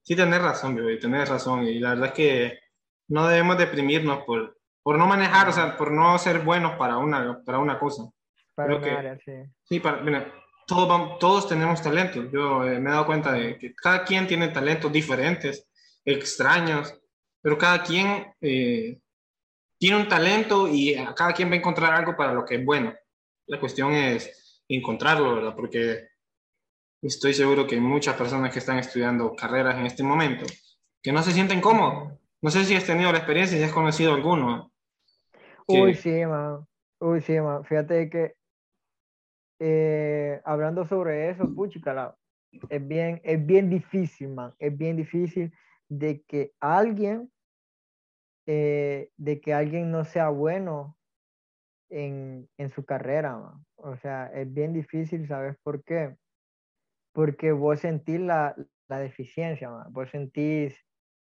sí 0.00 0.16
tenés 0.16 0.40
razón, 0.40 0.76
bebé, 0.76 0.96
tenés 0.96 1.28
razón. 1.28 1.64
Y 1.64 1.78
la 1.78 1.90
verdad 1.90 2.06
es 2.06 2.12
que 2.12 2.58
no 3.08 3.28
debemos 3.28 3.58
deprimirnos 3.58 4.24
por, 4.24 4.59
por 4.82 4.98
no 4.98 5.06
manejar, 5.06 5.48
o 5.48 5.52
sea, 5.52 5.76
por 5.76 5.90
no 5.90 6.18
ser 6.18 6.40
buenos 6.40 6.76
para 6.76 6.98
una, 6.98 7.42
para 7.44 7.58
una 7.58 7.78
cosa. 7.78 8.04
Para 8.54 8.76
una 8.76 8.98
área, 8.98 9.18
sí. 9.24 9.32
Sí, 9.64 9.80
para, 9.80 9.98
mira, 10.02 10.32
todos, 10.66 11.18
todos 11.18 11.48
tenemos 11.48 11.82
talentos. 11.82 12.26
Yo 12.32 12.64
eh, 12.64 12.78
me 12.78 12.90
he 12.90 12.92
dado 12.92 13.06
cuenta 13.06 13.32
de 13.32 13.58
que 13.58 13.74
cada 13.74 14.04
quien 14.04 14.26
tiene 14.26 14.48
talentos 14.48 14.92
diferentes, 14.92 15.68
extraños, 16.04 16.94
pero 17.42 17.58
cada 17.58 17.82
quien 17.82 18.32
eh, 18.40 18.98
tiene 19.78 19.96
un 19.96 20.08
talento 20.08 20.68
y 20.68 20.94
cada 21.16 21.32
quien 21.32 21.50
va 21.50 21.54
a 21.54 21.58
encontrar 21.58 21.92
algo 21.92 22.16
para 22.16 22.32
lo 22.32 22.44
que 22.44 22.56
es 22.56 22.64
bueno. 22.64 22.94
La 23.46 23.58
cuestión 23.58 23.92
es 23.92 24.62
encontrarlo, 24.68 25.34
¿verdad? 25.34 25.54
Porque 25.56 26.08
estoy 27.02 27.34
seguro 27.34 27.66
que 27.66 27.76
hay 27.76 27.80
muchas 27.80 28.16
personas 28.16 28.52
que 28.52 28.58
están 28.58 28.78
estudiando 28.78 29.34
carreras 29.34 29.76
en 29.76 29.86
este 29.86 30.02
momento 30.02 30.44
que 31.02 31.12
no 31.12 31.22
se 31.22 31.32
sienten 31.32 31.60
cómodos. 31.60 32.12
No 32.42 32.50
sé 32.50 32.64
si 32.64 32.74
has 32.74 32.84
tenido 32.84 33.12
la 33.12 33.18
experiencia, 33.18 33.58
si 33.58 33.64
has 33.64 33.72
conocido 33.72 34.14
alguno. 34.14 34.69
Uy, 35.70 35.94
sí, 35.94 36.26
man. 36.26 36.66
Uy, 37.00 37.20
sí, 37.20 37.40
man. 37.40 37.64
Fíjate 37.64 38.10
que 38.10 38.34
eh, 39.58 40.40
hablando 40.44 40.84
sobre 40.84 41.30
eso, 41.30 41.54
puchica, 41.54 42.16
es 42.68 42.88
bien, 42.88 43.20
es 43.24 43.44
bien 43.44 43.70
difícil, 43.70 44.28
man. 44.28 44.54
Es 44.58 44.76
bien 44.76 44.96
difícil 44.96 45.52
de 45.88 46.22
que 46.22 46.52
alguien, 46.60 47.30
eh, 48.46 49.10
de 49.16 49.40
que 49.40 49.54
alguien 49.54 49.90
no 49.90 50.04
sea 50.04 50.28
bueno 50.30 50.96
en, 51.90 52.48
en 52.56 52.70
su 52.70 52.84
carrera, 52.84 53.36
man. 53.36 53.64
O 53.76 53.96
sea, 53.96 54.26
es 54.34 54.52
bien 54.52 54.72
difícil, 54.72 55.26
¿sabes 55.26 55.56
por 55.62 55.82
qué? 55.84 56.16
porque 57.12 57.52
vos 57.52 57.80
sentís 57.80 58.20
la, 58.20 58.54
la 58.88 58.98
deficiencia, 58.98 59.70
vos 59.90 60.10
sentís 60.10 60.76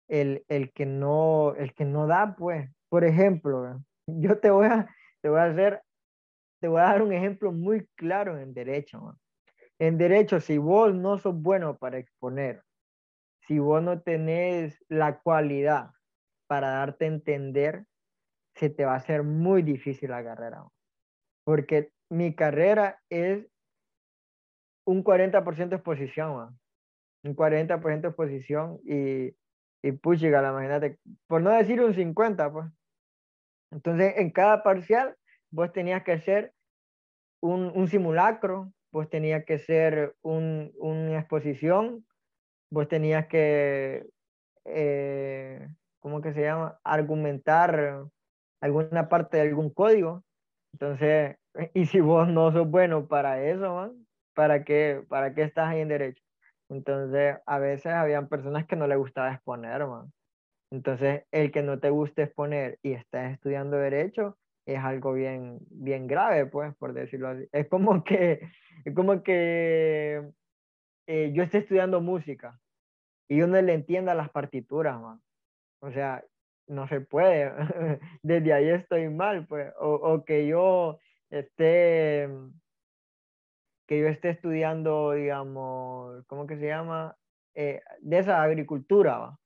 el, 0.08 0.44
el, 0.48 0.72
que 0.72 0.86
no, 0.86 1.54
el 1.56 1.74
que 1.74 1.84
no 1.84 2.06
da, 2.06 2.36
pues. 2.36 2.70
Por 2.88 3.04
ejemplo, 3.04 3.82
yo 4.18 4.38
te 4.38 4.50
voy 4.50 4.66
a, 4.66 4.88
te 5.20 5.28
voy 5.28 5.40
a 5.40 5.44
hacer, 5.44 5.82
te 6.60 6.68
voy 6.68 6.80
a 6.80 6.84
dar 6.84 7.02
un 7.02 7.12
ejemplo 7.12 7.52
muy 7.52 7.86
claro 7.96 8.38
en 8.38 8.54
derecho. 8.54 9.18
En 9.78 9.96
derecho, 9.96 10.40
si 10.40 10.58
vos 10.58 10.94
no 10.94 11.18
sos 11.18 11.34
bueno 11.34 11.76
para 11.78 11.98
exponer, 11.98 12.62
si 13.46 13.58
vos 13.58 13.82
no 13.82 14.00
tenés 14.00 14.84
la 14.88 15.20
cualidad 15.20 15.90
para 16.46 16.70
darte 16.70 17.06
a 17.06 17.08
entender, 17.08 17.84
se 18.54 18.68
te 18.70 18.84
va 18.84 18.94
a 18.94 18.96
hacer 18.96 19.22
muy 19.22 19.62
difícil 19.62 20.10
la 20.10 20.22
carrera. 20.22 20.64
Porque 21.44 21.92
mi 22.10 22.34
carrera 22.34 23.00
es 23.08 23.46
un 24.86 25.02
40% 25.02 25.68
de 25.68 25.76
exposición, 25.76 26.58
un 27.22 27.34
40% 27.36 28.00
de 28.00 28.08
exposición 28.08 28.80
y, 28.84 29.34
y 29.82 29.92
puchiga, 29.92 30.40
imagínate, 30.40 30.98
por 31.26 31.40
no 31.42 31.50
decir 31.50 31.80
un 31.80 31.94
50, 31.94 32.52
pues. 32.52 32.66
Entonces, 33.70 34.14
en 34.16 34.30
cada 34.30 34.62
parcial, 34.62 35.16
vos 35.50 35.72
tenías 35.72 36.02
que 36.02 36.12
hacer 36.12 36.52
un, 37.40 37.88
simulacro, 37.88 38.72
vos 38.92 39.08
tenías 39.08 39.44
que 39.44 39.54
hacer 39.54 40.14
un, 40.22 40.72
una 40.78 41.20
exposición, 41.20 42.04
vos 42.70 42.88
tenías 42.88 43.26
que, 43.26 44.06
eh, 44.64 45.68
¿cómo 46.00 46.20
que 46.20 46.32
se 46.32 46.42
llama? 46.42 46.78
Argumentar 46.84 48.06
alguna 48.60 49.08
parte 49.08 49.38
de 49.38 49.44
algún 49.44 49.70
código. 49.70 50.24
Entonces, 50.72 51.36
y 51.74 51.86
si 51.86 52.00
vos 52.00 52.28
no 52.28 52.52
sos 52.52 52.68
bueno 52.68 53.06
para 53.06 53.42
eso, 53.42 53.94
¿para 54.34 54.64
qué, 54.64 55.04
para 55.08 55.34
qué 55.34 55.42
estás 55.42 55.68
ahí 55.68 55.80
en 55.80 55.88
derecho? 55.88 56.22
Entonces, 56.68 57.36
a 57.46 57.58
veces 57.58 57.92
habían 57.92 58.28
personas 58.28 58.66
que 58.66 58.76
no 58.76 58.86
le 58.86 58.96
gustaba 58.96 59.32
exponer, 59.32 59.86
man. 59.86 60.12
Entonces, 60.70 61.24
el 61.32 61.50
que 61.52 61.62
no 61.62 61.80
te 61.80 61.90
guste 61.90 62.22
exponer 62.22 62.78
y 62.82 62.92
estás 62.92 63.32
estudiando 63.32 63.76
derecho 63.76 64.38
es 64.66 64.78
algo 64.78 65.12
bien, 65.12 65.58
bien 65.70 66.06
grave, 66.06 66.46
pues, 66.46 66.74
por 66.76 66.92
decirlo 66.92 67.28
así. 67.28 67.48
Es 67.52 67.68
como 67.68 68.04
que, 68.04 68.40
es 68.84 68.94
como 68.94 69.22
que 69.22 70.30
eh, 71.06 71.32
yo 71.34 71.42
esté 71.42 71.58
estudiando 71.58 72.00
música 72.00 72.60
y 73.28 73.38
yo 73.38 73.46
no 73.46 73.60
le 73.60 73.74
entienda 73.74 74.14
las 74.14 74.30
partituras, 74.30 75.00
man. 75.00 75.20
O 75.80 75.90
sea, 75.92 76.24
no 76.68 76.86
se 76.88 77.00
puede. 77.00 77.52
Desde 78.22 78.52
ahí 78.52 78.68
estoy 78.68 79.08
mal, 79.08 79.46
pues. 79.46 79.72
O, 79.80 79.94
o 79.94 80.24
que 80.24 80.46
yo 80.46 80.98
esté 81.30 82.28
que 83.90 83.98
yo 83.98 84.06
esté 84.06 84.30
estudiando, 84.30 85.10
digamos, 85.10 86.24
¿cómo 86.28 86.46
que 86.46 86.56
se 86.56 86.68
llama? 86.68 87.16
Eh, 87.56 87.82
de 88.00 88.18
esa 88.20 88.40
agricultura, 88.40 89.36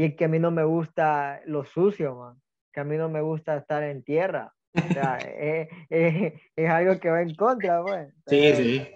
Y 0.00 0.16
que 0.16 0.24
a 0.24 0.28
mí 0.28 0.38
no 0.38 0.50
me 0.50 0.64
gusta 0.64 1.42
lo 1.44 1.62
sucio, 1.66 2.34
Que 2.72 2.80
a 2.80 2.84
mí 2.84 2.96
no 2.96 3.10
me 3.10 3.20
gusta 3.20 3.58
estar 3.58 3.82
en 3.82 4.02
tierra. 4.02 4.54
O 4.72 4.92
sea, 4.94 5.18
es, 5.18 5.68
es, 6.56 6.70
algo 6.70 6.98
que 6.98 7.10
va 7.10 7.20
en 7.20 7.34
contra, 7.34 7.82
pues. 7.82 8.10
Sí, 8.26 8.54
sí. 8.54 8.88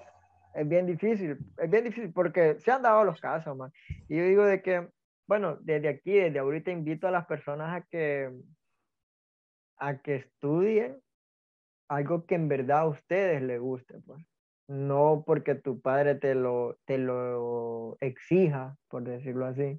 Es 0.54 0.66
bien 0.66 0.86
difícil, 0.86 1.36
es 1.58 1.70
bien 1.70 1.84
difícil 1.84 2.10
porque 2.10 2.58
se 2.58 2.70
han 2.70 2.80
dado 2.80 3.04
los 3.04 3.20
casos, 3.20 3.54
man. 3.54 3.70
Y 4.08 4.16
yo 4.16 4.24
digo 4.24 4.44
de 4.44 4.62
que, 4.62 4.88
bueno, 5.26 5.58
desde 5.60 5.88
aquí, 5.88 6.12
desde 6.12 6.38
ahorita 6.38 6.70
invito 6.70 7.06
a 7.06 7.10
las 7.10 7.26
personas 7.26 7.76
a 7.76 7.82
que, 7.82 8.30
a 9.76 9.98
que 9.98 10.14
estudien 10.14 11.02
algo 11.88 12.24
que 12.24 12.36
en 12.36 12.48
verdad 12.48 12.78
a 12.78 12.88
ustedes 12.88 13.42
les 13.42 13.60
guste, 13.60 14.00
pues 14.06 14.24
no 14.68 15.22
porque 15.26 15.54
tu 15.54 15.82
padre 15.82 16.14
te 16.14 16.34
lo, 16.34 16.78
te 16.86 16.96
lo 16.96 17.98
exija, 18.00 18.78
por 18.88 19.02
decirlo 19.02 19.44
así, 19.44 19.78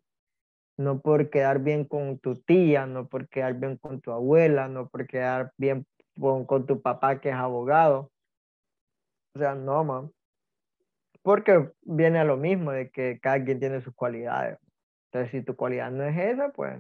no 0.77 0.99
por 0.99 1.29
quedar 1.29 1.59
bien 1.59 1.85
con 1.85 2.19
tu 2.19 2.35
tía, 2.35 2.85
no 2.85 3.07
por 3.07 3.27
quedar 3.29 3.53
bien 3.55 3.77
con 3.77 4.01
tu 4.01 4.11
abuela, 4.11 4.67
no 4.67 4.89
por 4.89 5.07
quedar 5.07 5.53
bien 5.57 5.85
con, 6.19 6.65
tu 6.65 6.81
papá 6.81 7.19
que 7.19 7.29
es 7.29 7.35
abogado. 7.35 8.11
O 9.35 9.39
sea, 9.39 9.55
no, 9.55 9.83
man. 9.83 10.11
Porque 11.21 11.71
viene 11.81 12.19
a 12.19 12.23
lo 12.23 12.37
mismo 12.37 12.71
de 12.71 12.89
que 12.89 13.19
cada 13.19 13.43
quien 13.43 13.59
tiene 13.59 13.81
sus 13.81 13.93
cualidades. 13.93 14.59
Entonces, 15.11 15.31
si 15.31 15.45
tu 15.45 15.55
cualidad 15.55 15.91
no 15.91 16.03
es 16.03 16.17
esa, 16.17 16.49
pues 16.49 16.77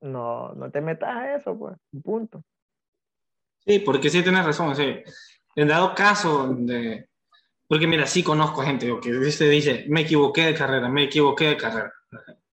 no, 0.00 0.52
no 0.54 0.70
te 0.70 0.80
metas 0.80 1.16
a 1.16 1.36
eso, 1.36 1.56
pues, 1.58 1.76
punto. 2.02 2.42
Sí, 3.64 3.78
porque 3.78 4.10
sí 4.10 4.22
tienes 4.22 4.44
razón. 4.44 4.76
Sí. 4.76 5.02
En 5.54 5.68
dado 5.68 5.94
caso 5.94 6.52
de, 6.52 7.08
porque 7.68 7.86
mira, 7.86 8.06
sí 8.06 8.22
conozco 8.22 8.62
gente 8.62 8.86
que 9.02 9.12
dice, 9.12 9.48
dice, 9.48 9.86
me 9.88 10.02
equivoqué 10.02 10.46
de 10.46 10.54
carrera, 10.54 10.88
me 10.88 11.04
equivoqué 11.04 11.46
de 11.48 11.56
carrera. 11.56 11.92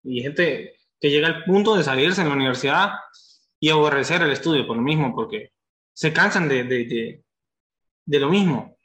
Y 0.02 0.22
gente 0.22 0.74
que 1.04 1.10
llega 1.10 1.26
al 1.28 1.44
punto 1.44 1.76
de 1.76 1.84
salirse 1.84 2.22
en 2.22 2.30
la 2.30 2.34
universidad 2.34 2.92
y 3.60 3.68
aborrecer 3.68 4.22
el 4.22 4.30
estudio 4.30 4.66
por 4.66 4.78
lo 4.78 4.82
mismo, 4.82 5.14
porque 5.14 5.52
se 5.92 6.14
cansan 6.14 6.48
de, 6.48 6.64
de, 6.64 7.22
de, 8.06 8.18
lo 8.18 8.30
mismo, 8.30 8.78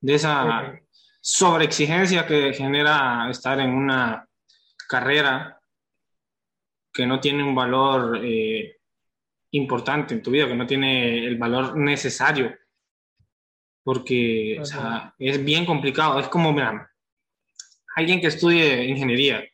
de 0.00 0.14
esa 0.14 0.80
sobreexigencia 1.20 2.26
que 2.26 2.54
genera 2.54 3.28
estar 3.30 3.60
en 3.60 3.68
una 3.68 4.26
carrera 4.88 5.60
que 6.90 7.06
no 7.06 7.20
tiene 7.20 7.44
un 7.44 7.54
valor 7.54 8.22
eh, 8.24 8.78
importante 9.50 10.14
en 10.14 10.22
tu 10.22 10.30
vida, 10.30 10.48
que 10.48 10.56
no 10.56 10.66
tiene 10.66 11.26
el 11.26 11.36
valor 11.36 11.76
necesario 11.76 12.50
porque 13.84 14.56
o 14.58 14.64
sea, 14.64 15.14
es 15.18 15.44
bien 15.44 15.66
complicado. 15.66 16.18
Es 16.18 16.28
como, 16.28 16.50
mira, 16.50 16.90
alguien 17.94 18.22
que 18.22 18.28
estudie 18.28 18.86
ingeniería 18.86 19.44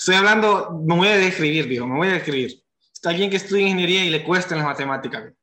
Estoy 0.00 0.14
hablando, 0.14 0.80
me 0.82 0.96
voy 0.96 1.08
a 1.08 1.18
describir, 1.18 1.68
digo, 1.68 1.86
me 1.86 1.94
voy 1.94 2.08
a 2.08 2.12
describir. 2.14 2.64
Está 2.90 3.10
alguien 3.10 3.28
que 3.28 3.36
estudia 3.36 3.64
ingeniería 3.64 4.02
y 4.02 4.08
le 4.08 4.24
cuesta 4.24 4.56
las 4.56 4.64
matemáticas. 4.64 5.34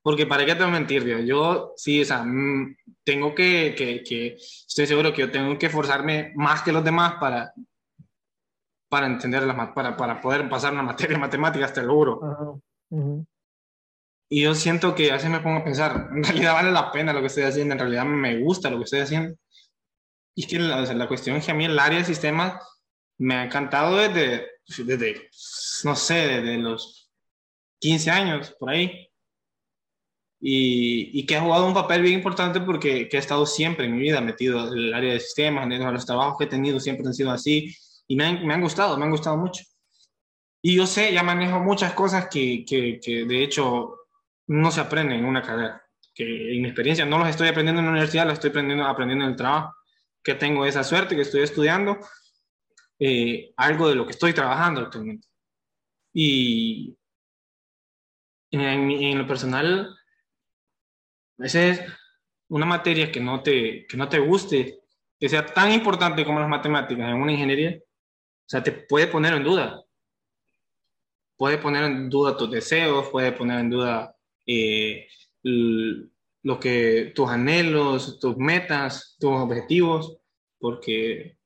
Porque 0.00 0.28
para 0.28 0.46
qué 0.46 0.54
te 0.54 0.60
voy 0.62 0.68
a 0.68 0.78
mentir, 0.78 1.02
digo, 1.02 1.18
yo 1.18 1.72
sí, 1.76 2.00
o 2.00 2.04
sea, 2.04 2.22
mm, 2.22 2.76
tengo 3.02 3.34
que, 3.34 3.74
que, 3.76 4.04
que, 4.04 4.36
estoy 4.36 4.86
seguro 4.86 5.12
que 5.12 5.22
yo 5.22 5.30
tengo 5.32 5.58
que 5.58 5.66
esforzarme 5.66 6.32
más 6.36 6.62
que 6.62 6.70
los 6.70 6.84
demás 6.84 7.14
para, 7.14 7.52
para 8.88 9.08
entender 9.08 9.42
las, 9.42 9.56
para, 9.70 9.96
para 9.96 10.20
poder 10.20 10.48
pasar 10.48 10.72
una 10.72 10.84
materia 10.84 11.16
de 11.16 11.20
matemáticas, 11.20 11.72
te 11.72 11.82
lo 11.82 11.94
juro. 11.94 12.62
Y 14.28 14.42
yo 14.42 14.54
siento 14.54 14.94
que 14.94 15.10
a 15.10 15.14
veces 15.14 15.30
me 15.30 15.40
pongo 15.40 15.58
a 15.58 15.64
pensar, 15.64 16.10
en 16.12 16.22
realidad 16.22 16.52
vale 16.52 16.70
la 16.70 16.92
pena 16.92 17.12
lo 17.12 17.22
que 17.22 17.26
estoy 17.26 17.42
haciendo, 17.42 17.72
en 17.72 17.80
realidad 17.80 18.04
me 18.04 18.38
gusta 18.38 18.70
lo 18.70 18.78
que 18.78 18.84
estoy 18.84 19.00
haciendo. 19.00 19.36
Y 20.36 20.42
es 20.42 20.46
que 20.46 20.60
la, 20.60 20.80
la 20.82 21.08
cuestión 21.08 21.34
es 21.34 21.44
que 21.44 21.50
a 21.50 21.54
mí 21.54 21.64
el 21.64 21.76
área 21.76 21.98
de 21.98 22.04
sistemas 22.04 22.54
me 23.18 23.34
ha 23.34 23.44
encantado 23.44 23.96
desde, 23.96 24.46
desde 24.84 25.30
no 25.84 25.96
sé, 25.96 26.14
desde 26.14 26.58
los 26.58 27.10
15 27.78 28.10
años, 28.10 28.54
por 28.58 28.70
ahí. 28.70 29.08
Y, 30.40 31.24
que 31.24 31.36
ha 31.36 31.40
jugado 31.40 31.66
un 31.66 31.72
papel 31.72 32.02
bien 32.02 32.14
importante 32.14 32.60
porque 32.60 33.08
que 33.08 33.16
he 33.16 33.20
estado 33.20 33.46
siempre 33.46 33.86
en 33.86 33.96
mi 33.96 34.02
vida 34.02 34.20
metido 34.20 34.70
en 34.70 34.78
el 34.78 34.94
área 34.94 35.14
de 35.14 35.20
sistemas, 35.20 35.64
en 35.64 35.92
los 35.92 36.04
trabajos 36.04 36.36
que 36.36 36.44
he 36.44 36.48
tenido 36.48 36.78
siempre 36.78 37.06
han 37.06 37.14
sido 37.14 37.30
así 37.30 37.74
y 38.06 38.16
me 38.16 38.24
han, 38.24 38.46
me 38.46 38.52
han 38.52 38.60
gustado, 38.60 38.98
me 38.98 39.04
han 39.04 39.10
gustado 39.10 39.38
mucho. 39.38 39.64
Y 40.60 40.76
yo 40.76 40.86
sé, 40.86 41.12
ya 41.14 41.22
manejo 41.22 41.60
muchas 41.60 41.94
cosas 41.94 42.28
que, 42.28 42.64
que, 42.66 43.00
que 43.02 43.24
de 43.24 43.42
hecho 43.42 43.96
no 44.48 44.70
se 44.70 44.80
aprenden 44.80 45.20
en 45.20 45.24
una 45.24 45.40
carrera, 45.40 45.82
que 46.14 46.54
en 46.54 46.62
mi 46.62 46.68
experiencia 46.68 47.06
no 47.06 47.18
los 47.18 47.28
estoy 47.28 47.48
aprendiendo 47.48 47.80
en 47.80 47.86
la 47.86 47.92
universidad, 47.92 48.26
los 48.26 48.34
estoy 48.34 48.50
aprendiendo, 48.50 48.84
aprendiendo 48.84 49.24
en 49.24 49.30
el 49.30 49.36
trabajo, 49.36 49.74
que 50.22 50.34
tengo 50.34 50.66
esa 50.66 50.84
suerte, 50.84 51.16
que 51.16 51.22
estoy 51.22 51.42
estudiando 51.42 51.98
eh, 52.98 53.52
algo 53.56 53.88
de 53.88 53.94
lo 53.94 54.04
que 54.06 54.12
estoy 54.12 54.32
trabajando 54.32 54.80
actualmente. 54.80 55.28
Y 56.12 56.96
en, 58.50 58.90
en, 58.90 59.18
lo 59.18 59.26
personal, 59.26 59.96
a 61.38 61.42
veces 61.42 61.80
una 62.48 62.66
materia 62.66 63.10
que 63.10 63.20
no, 63.20 63.42
te, 63.42 63.86
que 63.86 63.96
no 63.96 64.08
te 64.08 64.18
guste, 64.18 64.80
que 65.18 65.28
sea 65.28 65.44
tan 65.44 65.72
importante 65.72 66.24
como 66.24 66.40
las 66.40 66.48
matemáticas 66.48 67.08
en 67.08 67.16
una 67.16 67.32
ingeniería, 67.32 67.78
o 67.78 68.48
sea, 68.48 68.62
te 68.62 68.72
puede 68.72 69.06
poner 69.06 69.34
en 69.34 69.44
duda. 69.44 69.82
Puede 71.36 71.58
poner 71.58 71.84
en 71.84 72.08
duda 72.08 72.36
tus 72.36 72.50
deseos, 72.50 73.08
puede 73.08 73.32
poner 73.32 73.60
en 73.60 73.70
duda 73.70 74.16
eh, 74.46 75.08
lo 75.42 76.60
que, 76.60 77.12
tus 77.14 77.28
anhelos, 77.28 78.18
tus 78.20 78.36
metas, 78.36 79.16
tus 79.18 79.32
objetivos, 79.32 80.18
porque 80.58 81.38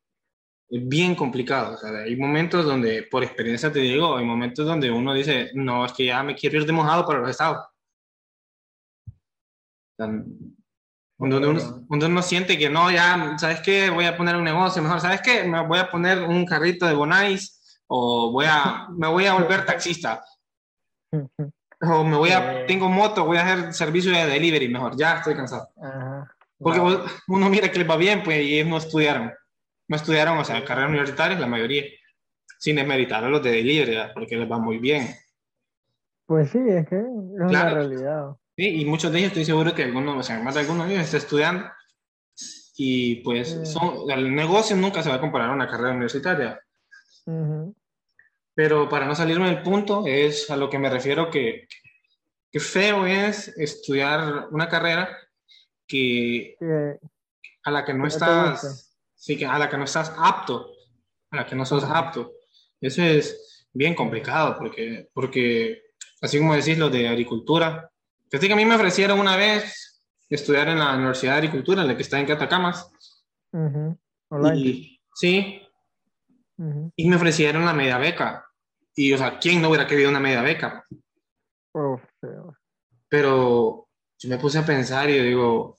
bien 0.70 1.14
complicado. 1.14 1.74
O 1.74 1.76
sea, 1.76 1.90
hay 1.90 2.16
momentos 2.16 2.64
donde, 2.64 3.04
por 3.04 3.24
experiencia 3.24 3.72
te 3.72 3.80
digo, 3.80 4.16
hay 4.16 4.24
momentos 4.24 4.66
donde 4.66 4.90
uno 4.90 5.14
dice, 5.14 5.50
no, 5.54 5.84
es 5.84 5.92
que 5.92 6.06
ya 6.06 6.22
me 6.22 6.34
quiero 6.34 6.58
ir 6.58 6.66
de 6.66 6.72
mojado 6.72 7.06
para 7.06 7.20
los 7.20 7.30
estados. 7.30 7.66
Donde 9.96 10.26
uno, 11.18 11.84
uno, 11.88 12.22
siente 12.22 12.56
que 12.56 12.70
no, 12.70 12.90
ya, 12.90 13.36
¿sabes 13.38 13.60
qué? 13.60 13.90
Voy 13.90 14.04
a 14.04 14.16
poner 14.16 14.36
un 14.36 14.44
negocio 14.44 14.80
mejor, 14.82 15.00
¿sabes 15.00 15.20
qué? 15.20 15.42
Me 15.42 15.66
voy 15.66 15.78
a 15.78 15.90
poner 15.90 16.22
un 16.22 16.44
carrito 16.44 16.86
de 16.86 16.94
Bonais 16.94 17.82
o 17.88 18.30
voy 18.30 18.46
a, 18.48 18.86
me 18.90 19.08
voy 19.08 19.26
a 19.26 19.34
volver 19.34 19.64
taxista. 19.64 20.22
O 21.80 22.04
me 22.04 22.16
voy 22.16 22.30
a, 22.30 22.66
tengo 22.66 22.88
moto, 22.88 23.24
voy 23.24 23.38
a 23.38 23.42
hacer 23.42 23.72
servicio 23.72 24.12
de 24.12 24.26
delivery 24.26 24.68
mejor, 24.68 24.96
ya 24.96 25.16
estoy 25.16 25.34
cansado. 25.34 25.68
Porque 26.58 26.80
uno 27.28 27.48
mira 27.48 27.70
que 27.70 27.78
les 27.78 27.88
va 27.90 27.96
bien, 27.96 28.22
pues, 28.22 28.40
y 28.44 28.54
ellos 28.54 28.68
no 28.68 28.76
estudiaron 28.78 29.32
no 29.88 29.96
estudiaron, 29.96 30.38
o 30.38 30.44
sea, 30.44 30.64
carreras 30.64 30.90
universitarias, 30.90 31.40
la 31.40 31.46
mayoría, 31.46 31.84
sin 32.58 32.76
desmeritar 32.76 33.24
a 33.24 33.28
los 33.28 33.42
de 33.42 33.50
delivery, 33.50 34.12
porque 34.14 34.36
les 34.36 34.50
va 34.50 34.58
muy 34.58 34.78
bien. 34.78 35.08
Pues 36.26 36.50
sí, 36.50 36.58
es 36.58 36.86
que 36.86 36.96
es 36.96 37.04
una 37.04 37.70
realidad. 37.70 38.36
Sí, 38.54 38.80
y 38.80 38.84
muchos 38.84 39.10
de 39.10 39.18
ellos 39.18 39.28
estoy 39.28 39.44
seguro 39.44 39.74
que 39.74 39.84
algunos, 39.84 40.16
o 40.16 40.22
sea, 40.22 40.40
más 40.40 40.54
de 40.54 40.60
algunos 40.60 40.86
de 40.86 40.94
ellos 40.94 41.06
está 41.06 41.16
estudiando. 41.16 41.64
Y 42.76 43.16
pues 43.22 43.60
son, 43.64 44.10
el 44.10 44.34
negocio 44.34 44.76
nunca 44.76 45.02
se 45.02 45.08
va 45.08 45.16
a 45.16 45.20
comparar 45.20 45.50
a 45.50 45.54
una 45.54 45.68
carrera 45.68 45.92
universitaria. 45.92 46.60
Pero 48.54 48.88
para 48.88 49.06
no 49.06 49.14
salirme 49.14 49.46
del 49.46 49.62
punto, 49.62 50.04
es 50.06 50.50
a 50.50 50.56
lo 50.56 50.68
que 50.68 50.78
me 50.78 50.90
refiero 50.90 51.30
que, 51.30 51.66
que 52.50 52.60
feo 52.60 53.06
es 53.06 53.48
estudiar 53.56 54.48
una 54.50 54.68
carrera 54.68 55.16
que, 55.86 56.56
a 57.64 57.70
la 57.70 57.84
que 57.84 57.94
no 57.94 58.06
estás 58.06 58.87
sí, 59.18 59.36
que 59.36 59.44
a 59.44 59.58
la 59.58 59.68
que 59.68 59.76
no 59.76 59.84
estás 59.84 60.14
apto, 60.16 60.70
a 61.30 61.36
la 61.36 61.46
que 61.46 61.56
no 61.56 61.66
sos 61.66 61.84
apto. 61.84 62.32
Eso 62.80 63.02
es 63.02 63.66
bien 63.72 63.94
complicado 63.94 64.56
porque, 64.56 65.08
porque 65.12 65.82
así 66.22 66.38
como 66.38 66.54
decís 66.54 66.78
lo 66.78 66.88
de 66.88 67.08
agricultura, 67.08 67.90
fíjate 68.30 68.46
que 68.46 68.52
a 68.52 68.56
mí 68.56 68.64
me 68.64 68.76
ofrecieron 68.76 69.18
una 69.18 69.36
vez 69.36 70.04
estudiar 70.28 70.68
en 70.68 70.78
la 70.78 70.94
Universidad 70.94 71.32
de 71.32 71.38
Agricultura, 71.38 71.82
en 71.82 71.88
la 71.88 71.96
que 71.96 72.02
está 72.02 72.20
en 72.20 72.26
Catacamas. 72.26 72.90
y, 74.54 75.00
sí. 75.14 75.62
Y 76.96 77.08
me 77.08 77.16
ofrecieron 77.16 77.64
la 77.64 77.72
media 77.72 77.98
beca. 77.98 78.44
Y, 78.94 79.12
o 79.12 79.18
sea, 79.18 79.38
¿quién 79.38 79.62
no 79.62 79.68
hubiera 79.68 79.86
querido 79.86 80.10
una 80.10 80.20
media 80.20 80.42
beca? 80.42 80.84
Pero 83.08 83.88
yo 84.18 84.28
me 84.28 84.38
puse 84.38 84.58
a 84.58 84.66
pensar 84.66 85.08
y 85.08 85.18
digo, 85.20 85.77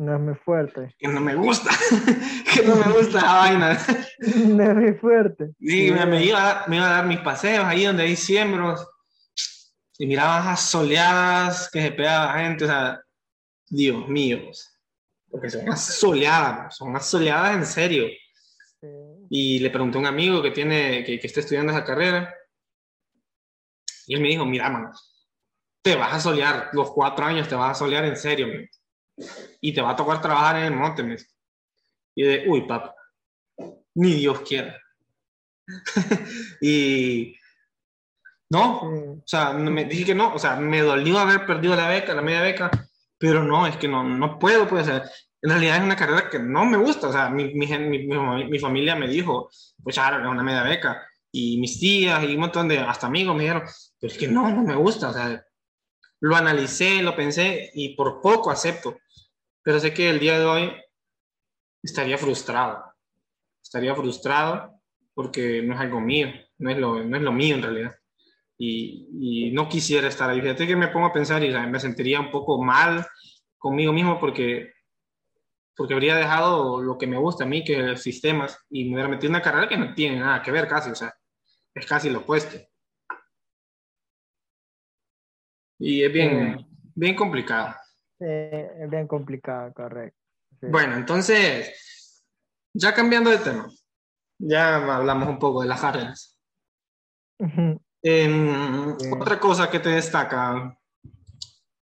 no 0.00 0.16
es 0.16 0.20
muy 0.20 0.34
fuerte. 0.34 0.94
Que 0.98 1.08
no 1.08 1.20
me 1.20 1.34
gusta. 1.34 1.70
que 2.54 2.62
no 2.62 2.74
me 2.74 2.90
gusta 2.90 3.20
la 3.20 3.32
vaina. 3.34 3.78
no 4.18 4.62
es 4.62 4.74
muy 4.74 4.94
fuerte. 4.94 5.50
Sí, 5.60 5.90
Me, 5.90 6.24
iba, 6.24 6.64
me, 6.66 6.76
iba, 6.76 6.86
a 6.86 6.90
dar 6.90 7.06
mis 7.06 7.20
paseos 7.20 7.66
ahí 7.66 7.84
donde 7.84 8.04
hay 8.04 8.16
siembros. 8.16 8.88
Y 9.98 10.06
miraba 10.06 10.40
esas 10.40 10.62
soleadas 10.62 11.68
que 11.70 11.82
se 11.82 11.92
pegaba 11.92 12.34
la 12.34 12.44
gente. 12.44 12.64
O 12.64 12.68
sea, 12.68 13.02
Dios 13.68 14.08
mío. 14.08 14.38
Porque 15.30 15.50
son 15.50 15.64
unas 15.64 15.84
soleadas, 15.84 16.76
son 16.76 16.88
unas 16.88 17.06
soleadas 17.06 17.54
en 17.56 17.66
serio. 17.66 18.06
Y 19.28 19.58
le 19.58 19.68
pregunté 19.68 19.98
a 19.98 20.00
un 20.00 20.06
amigo 20.06 20.42
que, 20.42 20.50
tiene, 20.50 21.04
que, 21.04 21.20
que 21.20 21.26
está 21.26 21.40
estudiando 21.40 21.72
esa 21.72 21.84
carrera. 21.84 22.34
Y 24.06 24.14
él 24.14 24.22
me 24.22 24.28
dijo, 24.28 24.46
mira, 24.46 24.70
mano, 24.70 24.92
te 25.82 25.94
vas 25.94 26.14
a 26.14 26.20
solear, 26.20 26.70
los 26.72 26.90
cuatro 26.90 27.26
años 27.26 27.46
te 27.46 27.54
vas 27.54 27.72
a 27.72 27.78
solear 27.78 28.06
en 28.06 28.16
serio 28.16 28.48
y 29.60 29.72
te 29.72 29.82
va 29.82 29.90
a 29.90 29.96
tocar 29.96 30.20
trabajar 30.20 30.56
en 30.56 30.64
el 30.64 30.78
monte. 30.78 31.02
Me 31.02 31.16
y 32.14 32.22
de, 32.22 32.44
uy, 32.48 32.62
papá, 32.62 32.94
ni 33.94 34.14
Dios 34.14 34.40
quiera. 34.40 34.76
y 36.60 37.36
no, 38.50 38.80
o 38.80 39.22
sea, 39.24 39.52
me 39.52 39.84
dije 39.84 40.06
que 40.06 40.14
no, 40.14 40.34
o 40.34 40.38
sea, 40.38 40.56
me 40.56 40.80
dolió 40.80 41.18
haber 41.18 41.46
perdido 41.46 41.76
la 41.76 41.88
beca, 41.88 42.14
la 42.14 42.22
media 42.22 42.42
beca, 42.42 42.70
pero 43.16 43.44
no, 43.44 43.66
es 43.66 43.76
que 43.76 43.86
no, 43.86 44.02
no 44.02 44.38
puedo, 44.38 44.66
pues, 44.66 44.88
en 44.88 45.50
realidad 45.50 45.76
es 45.76 45.84
una 45.84 45.96
carrera 45.96 46.28
que 46.28 46.40
no 46.40 46.64
me 46.64 46.76
gusta, 46.76 47.08
o 47.08 47.12
sea, 47.12 47.30
mi, 47.30 47.54
mi, 47.54 47.66
mi, 47.66 48.08
mi 48.48 48.58
familia 48.58 48.96
me 48.96 49.06
dijo, 49.06 49.50
pues, 49.82 49.98
ahora 49.98 50.20
es 50.20 50.26
una 50.26 50.42
media 50.42 50.64
beca, 50.64 51.06
y 51.32 51.58
mis 51.60 51.78
tías 51.78 52.24
y 52.24 52.34
un 52.34 52.40
montón 52.40 52.66
de, 52.66 52.78
hasta 52.80 53.06
amigos 53.06 53.36
me 53.36 53.42
dijeron, 53.44 53.62
pero 54.00 54.12
es 54.12 54.18
que 54.18 54.26
no, 54.26 54.50
no 54.50 54.62
me 54.62 54.74
gusta, 54.74 55.10
o 55.10 55.12
sea, 55.12 55.44
lo 56.20 56.36
analicé, 56.36 57.02
lo 57.02 57.16
pensé 57.16 57.70
y 57.74 57.94
por 57.94 58.20
poco 58.20 58.50
acepto. 58.50 58.98
Pero 59.70 59.78
sé 59.78 59.94
que 59.94 60.10
el 60.10 60.18
día 60.18 60.36
de 60.36 60.44
hoy 60.44 60.72
estaría 61.80 62.18
frustrado. 62.18 62.92
Estaría 63.62 63.94
frustrado 63.94 64.80
porque 65.14 65.62
no 65.62 65.74
es 65.74 65.80
algo 65.80 66.00
mío, 66.00 66.26
no 66.58 66.70
es 66.70 66.76
lo, 66.76 67.04
no 67.04 67.16
es 67.16 67.22
lo 67.22 67.30
mío 67.30 67.54
en 67.54 67.62
realidad. 67.62 67.94
Y, 68.58 69.06
y, 69.12 69.52
no 69.52 69.68
quisiera 69.68 70.08
estar 70.08 70.28
ahí. 70.28 70.40
Fíjate 70.40 70.66
que 70.66 70.74
me 70.74 70.88
pongo 70.88 71.06
a 71.06 71.12
pensar 71.12 71.44
y 71.44 71.50
me 71.68 71.78
sentiría 71.78 72.18
un 72.18 72.32
poco 72.32 72.60
mal 72.60 73.06
conmigo 73.58 73.92
mismo 73.92 74.18
porque, 74.18 74.72
porque 75.76 75.94
habría 75.94 76.16
dejado 76.16 76.82
lo 76.82 76.98
que 76.98 77.06
me 77.06 77.18
gusta 77.18 77.44
a 77.44 77.46
mí, 77.46 77.62
que 77.62 77.74
es 77.74 77.78
el 77.78 77.96
sistemas, 77.98 78.58
y 78.70 78.86
me 78.86 78.94
hubiera 78.94 79.08
metido 79.08 79.28
en 79.28 79.36
una 79.36 79.42
carrera 79.42 79.68
que 79.68 79.76
no 79.76 79.94
tiene 79.94 80.18
nada 80.18 80.42
que 80.42 80.50
ver 80.50 80.66
casi, 80.66 80.90
o 80.90 80.96
sea, 80.96 81.14
es 81.72 81.86
casi 81.86 82.10
lo 82.10 82.18
opuesto. 82.18 82.58
Y 85.78 86.02
es 86.02 86.12
bien, 86.12 86.66
bien 86.96 87.14
complicado. 87.14 87.76
Eh, 88.20 88.70
es 88.80 88.90
bien 88.90 89.06
complicado, 89.06 89.72
correcto. 89.72 90.18
Bueno, 90.62 90.96
entonces, 90.96 92.22
ya 92.74 92.92
cambiando 92.92 93.30
de 93.30 93.38
tema, 93.38 93.68
ya 94.38 94.96
hablamos 94.96 95.28
un 95.28 95.38
poco 95.38 95.62
de 95.62 95.68
las 95.68 95.82
áreas. 95.82 96.38
Em, 98.02 98.96
otra 99.12 99.38
cosa 99.38 99.70
que 99.70 99.80
te 99.80 99.88
destaca 99.88 100.76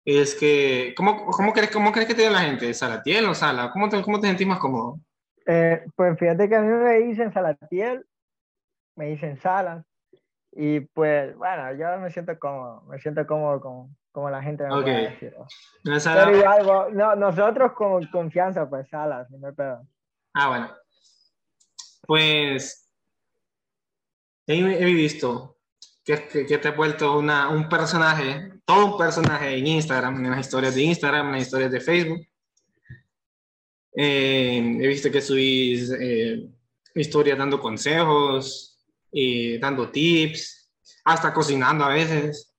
es 0.05 0.35
que, 0.35 0.93
¿cómo, 0.97 1.27
cómo, 1.27 1.53
crees, 1.53 1.71
cómo 1.71 1.93
crees 1.93 2.09
que 2.09 2.15
te 2.15 2.29
la 2.29 2.41
gente? 2.41 2.75
¿Salatiel 2.75 3.27
o 3.27 3.35
Sala? 3.35 3.71
¿Cómo 3.71 3.89
te, 3.89 4.03
cómo 4.03 4.21
te 4.21 4.27
sentís 4.27 4.47
más 4.47 4.59
cómodo? 4.59 4.99
Eh, 5.47 5.85
pues 5.95 6.19
fíjate 6.19 6.49
que 6.49 6.57
a 6.57 6.63
mí 6.63 6.69
me 6.69 6.99
dicen 6.99 7.33
Salatiel, 7.33 8.05
me 8.97 9.07
dicen 9.07 9.37
Sala, 9.37 9.85
y 10.53 10.81
pues, 10.81 11.37
bueno, 11.37 11.75
yo 11.75 11.99
me 12.01 12.11
siento 12.11 12.39
cómodo, 12.39 12.83
me 12.83 12.99
siento 12.99 13.27
cómodo 13.27 13.61
con, 13.61 13.97
como 14.15 14.31
la 14.31 14.43
gente 14.43 14.63
me 14.63 14.71
puede 14.71 15.11
decir. 15.11 15.35
Pero 15.83 16.37
igual, 16.37 16.97
no, 16.97 17.17
nosotros 17.17 17.73
con 17.73 18.07
confianza, 18.07 18.69
pues 18.69 18.89
salas, 18.89 19.29
no 19.31 19.39
me 19.39 19.53
pedo. 19.53 19.87
Ah, 20.33 20.49
bueno. 20.49 20.71
Pues 22.07 22.89
he, 24.47 24.85
visto 24.85 25.59
que, 26.05 26.29
que, 26.29 26.59
te 26.59 26.69
has 26.69 26.77
vuelto 26.77 27.19
una, 27.19 27.49
un 27.49 27.69
personaje, 27.69 28.53
todo 28.65 28.93
un 28.93 28.99
personaje 28.99 29.57
en 29.57 29.67
Instagram, 29.67 30.25
en 30.25 30.31
las 30.31 30.41
historias 30.41 30.75
de 30.75 30.83
Instagram, 30.83 31.27
en 31.27 31.33
las 31.33 31.43
historias 31.43 31.73
de 31.73 31.81
Facebook. 31.81 32.21
Eh, 33.97 34.79
he 34.81 34.87
visto 34.87 35.11
que 35.11 35.21
subís 35.21 35.91
eh, 35.99 36.49
historias 36.95 37.39
dando 37.39 37.61
consejos, 37.61 38.75
y 39.17 39.59
dando 39.59 39.91
tips, 39.91 40.69
hasta 41.05 41.33
cocinando 41.33 41.85
a 41.85 41.89
veces, 41.89 42.54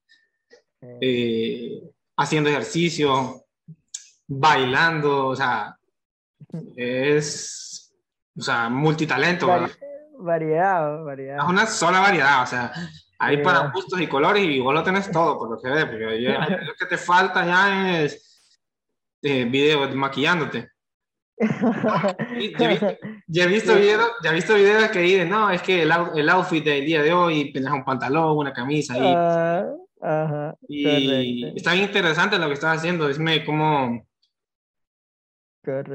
eh, 0.80 1.82
haciendo 2.16 2.50
ejercicio, 2.50 3.44
bailando, 4.26 5.28
o 5.28 5.36
sea, 5.36 5.76
es, 6.76 7.94
o 8.36 8.42
sea, 8.42 8.68
multitalento. 8.68 9.46
variedad, 10.18 11.04
variedad. 11.04 11.38
Es 11.38 11.44
una 11.44 11.66
sola 11.66 12.00
variedad, 12.00 12.42
o 12.42 12.46
sea, 12.46 12.72
hay 13.18 13.38
para 13.38 13.70
gustos 13.70 14.00
y 14.00 14.06
colores 14.06 14.44
y 14.44 14.60
vos 14.60 14.74
lo 14.74 14.82
tenés 14.82 15.10
todo, 15.10 15.38
por 15.38 15.50
lo 15.50 15.60
que 15.60 15.68
ves, 15.68 15.84
porque 15.86 16.04
lo 16.66 16.74
que 16.74 16.86
te 16.86 16.96
falta 16.96 17.46
ya 17.46 18.02
es 18.02 18.50
eh, 19.22 19.44
videos 19.44 19.94
maquillándote. 19.94 20.70
ya, 21.38 23.44
he 23.44 23.46
visto 23.46 23.74
videos, 23.74 24.10
ya 24.22 24.30
he 24.30 24.34
visto 24.34 24.54
videos 24.54 24.88
que 24.88 25.00
dicen, 25.00 25.28
no, 25.28 25.50
es 25.50 25.60
que 25.60 25.82
el, 25.82 25.92
el 26.14 26.28
outfit 26.30 26.64
del 26.64 26.86
día 26.86 27.02
de 27.02 27.12
hoy, 27.12 27.52
tienes 27.52 27.70
un 27.70 27.84
pantalón, 27.84 28.38
una 28.38 28.54
camisa 28.54 28.96
y, 28.96 29.02
ah, 30.02 30.54
y 30.68 31.56
está 31.56 31.72
bien 31.72 31.84
interesante 31.84 32.38
lo 32.38 32.46
que 32.48 32.54
estás 32.54 32.78
haciendo. 32.78 33.08
Dime 33.08 33.44
cómo, 33.44 34.06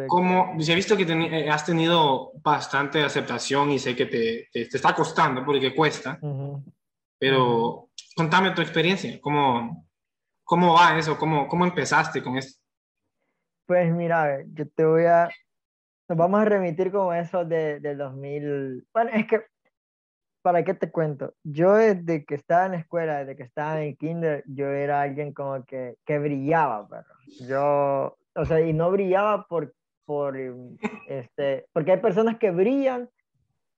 Como, 0.07 0.57
he 0.59 0.75
visto 0.75 0.97
que 0.97 1.03
eh, 1.03 1.49
has 1.49 1.65
tenido 1.65 2.31
bastante 2.41 3.03
aceptación 3.03 3.71
y 3.71 3.79
sé 3.79 3.95
que 3.95 4.05
te, 4.05 4.49
te, 4.51 4.61
está 4.61 4.93
costando 4.93 5.45
porque 5.45 5.73
cuesta, 5.73 6.19
pero 7.17 7.89
contame 8.15 8.51
tu 8.51 8.61
experiencia, 8.61 9.19
¿cómo, 9.21 9.87
cómo 10.43 10.73
va 10.73 10.97
eso? 10.97 11.17
¿Cómo, 11.17 11.47
cómo 11.47 11.65
empezaste 11.65 12.21
con 12.21 12.37
esto? 12.37 12.59
Pues 13.65 13.89
mira, 13.93 14.43
yo 14.53 14.67
te 14.67 14.83
voy 14.83 15.05
a... 15.05 15.29
Nos 16.09 16.17
vamos 16.17 16.41
a 16.41 16.45
remitir 16.45 16.91
como 16.91 17.13
eso 17.13 17.45
de, 17.45 17.79
del 17.79 17.97
2000... 17.97 18.85
Bueno, 18.93 19.11
es 19.13 19.27
que, 19.27 19.45
¿para 20.41 20.63
qué 20.63 20.73
te 20.73 20.91
cuento? 20.91 21.33
Yo 21.43 21.73
desde 21.73 22.25
que 22.25 22.35
estaba 22.35 22.65
en 22.65 22.73
la 22.73 22.77
escuela, 22.79 23.19
desde 23.19 23.35
que 23.35 23.43
estaba 23.43 23.81
en 23.81 23.89
el 23.89 23.97
kinder, 23.97 24.43
yo 24.47 24.67
era 24.67 25.01
alguien 25.01 25.33
como 25.33 25.63
que, 25.65 25.95
que 26.05 26.19
brillaba, 26.19 26.87
pero 26.87 27.05
yo... 27.47 28.17
O 28.33 28.45
sea, 28.45 28.61
y 28.61 28.71
no 28.71 28.89
brillaba 28.91 29.45
por, 29.47 29.73
por, 30.05 30.37
este, 31.07 31.65
porque 31.73 31.91
hay 31.91 31.97
personas 31.99 32.37
que 32.37 32.51
brillan 32.51 33.09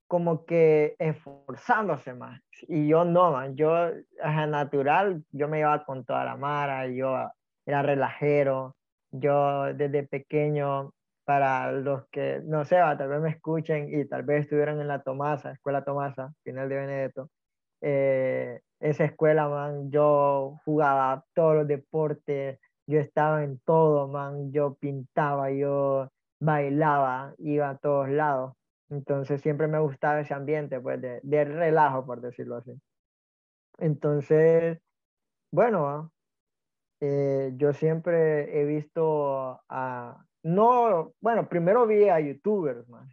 como 0.07 0.45
que 0.45 0.95
esforzándose 0.99 2.13
más. 2.13 2.39
Y 2.67 2.87
yo 2.87 3.03
no, 3.03 3.31
man. 3.31 3.55
Yo, 3.55 3.87
es 3.87 4.47
natural, 4.47 5.23
yo 5.31 5.47
me 5.47 5.61
iba 5.61 5.83
con 5.85 6.05
toda 6.05 6.23
la 6.23 6.35
mara, 6.35 6.87
yo 6.87 7.17
era 7.65 7.81
relajero, 7.81 8.75
yo 9.09 9.73
desde 9.73 10.03
pequeño, 10.03 10.93
para 11.25 11.71
los 11.71 12.07
que, 12.09 12.41
no 12.43 12.65
sé, 12.65 12.75
tal 12.75 13.09
vez 13.09 13.21
me 13.21 13.29
escuchen 13.29 13.89
y 13.93 14.05
tal 14.05 14.23
vez 14.23 14.43
estuvieran 14.43 14.79
en 14.81 14.87
la 14.87 15.01
Tomasa, 15.03 15.51
Escuela 15.51 15.83
Tomasa, 15.83 16.33
final 16.43 16.69
de 16.69 16.75
Benedetto, 16.75 17.29
eh, 17.81 18.61
esa 18.79 19.05
escuela, 19.05 19.47
man, 19.49 19.91
yo 19.91 20.59
jugaba 20.65 21.25
todos 21.33 21.55
los 21.55 21.67
deportes, 21.67 22.59
yo 22.87 22.99
estaba 22.99 23.43
en 23.43 23.59
todo, 23.59 24.07
man, 24.07 24.51
yo 24.51 24.75
pintaba, 24.75 25.51
yo 25.51 26.09
bailaba, 26.39 27.33
iba 27.39 27.69
a 27.69 27.77
todos 27.77 28.09
lados. 28.09 28.53
Entonces 28.89 29.41
siempre 29.41 29.67
me 29.67 29.79
gustaba 29.79 30.19
ese 30.21 30.33
ambiente, 30.33 30.79
pues, 30.81 31.01
de, 31.01 31.19
de 31.23 31.45
relajo, 31.45 32.05
por 32.05 32.21
decirlo 32.21 32.57
así. 32.57 32.73
Entonces, 33.79 34.79
bueno, 35.51 36.11
eh, 36.99 37.51
yo 37.57 37.73
siempre 37.73 38.61
he 38.61 38.65
visto 38.65 39.61
a, 39.69 40.25
no, 40.43 41.13
bueno, 41.21 41.47
primero 41.47 41.87
vi 41.87 42.09
a 42.09 42.19
youtubers, 42.19 42.87
man. 42.89 43.09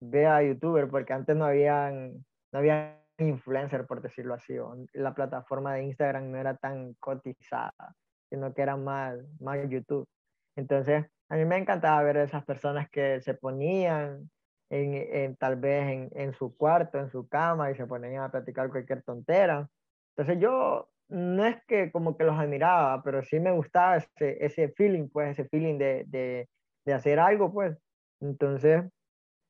Vi 0.00 0.24
a 0.24 0.42
youtubers 0.42 0.90
porque 0.90 1.12
antes 1.12 1.36
no 1.36 1.44
habían, 1.44 2.24
no 2.52 2.58
había 2.58 3.00
influencer, 3.18 3.86
por 3.86 4.02
decirlo 4.02 4.34
así. 4.34 4.54
La 4.92 5.14
plataforma 5.14 5.74
de 5.74 5.84
Instagram 5.84 6.30
no 6.30 6.38
era 6.38 6.56
tan 6.56 6.94
cotizada, 6.94 7.94
sino 8.28 8.52
que 8.52 8.62
era 8.62 8.76
más, 8.76 9.18
más 9.40 9.58
YouTube. 9.68 10.08
Entonces, 10.56 11.06
a 11.28 11.36
mí 11.36 11.44
me 11.44 11.56
encantaba 11.58 12.02
ver 12.02 12.16
esas 12.16 12.44
personas 12.44 12.90
que 12.90 13.20
se 13.20 13.34
ponían 13.34 14.30
en, 14.70 14.94
en 14.94 15.36
tal 15.36 15.56
vez 15.56 15.88
en, 15.88 16.10
en, 16.14 16.32
su 16.34 16.56
cuarto, 16.56 16.98
en 16.98 17.10
su 17.10 17.28
cama 17.28 17.70
y 17.70 17.76
se 17.76 17.86
ponían 17.86 18.22
a 18.22 18.30
platicar 18.30 18.70
cualquier 18.70 19.02
tontera. 19.02 19.68
Entonces 20.16 20.42
yo 20.42 20.88
no 21.10 21.44
es 21.44 21.56
que 21.66 21.90
como 21.90 22.16
que 22.16 22.24
los 22.24 22.38
admiraba, 22.38 23.02
pero 23.02 23.22
sí 23.22 23.40
me 23.40 23.52
gustaba 23.52 23.96
ese, 23.96 24.44
ese 24.44 24.68
feeling, 24.70 25.08
pues, 25.08 25.30
ese 25.30 25.48
feeling 25.48 25.76
de, 25.78 26.04
de, 26.06 26.48
de 26.86 26.92
hacer 26.94 27.18
algo, 27.18 27.52
pues. 27.52 27.76
Entonces, 28.20 28.84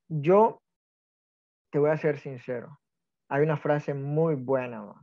yo 0.09 0.61
te 1.71 1.79
voy 1.79 1.91
a 1.91 1.97
ser 1.97 2.19
sincero. 2.19 2.79
Hay 3.29 3.43
una 3.43 3.57
frase 3.57 3.93
muy 3.93 4.35
buena, 4.35 4.93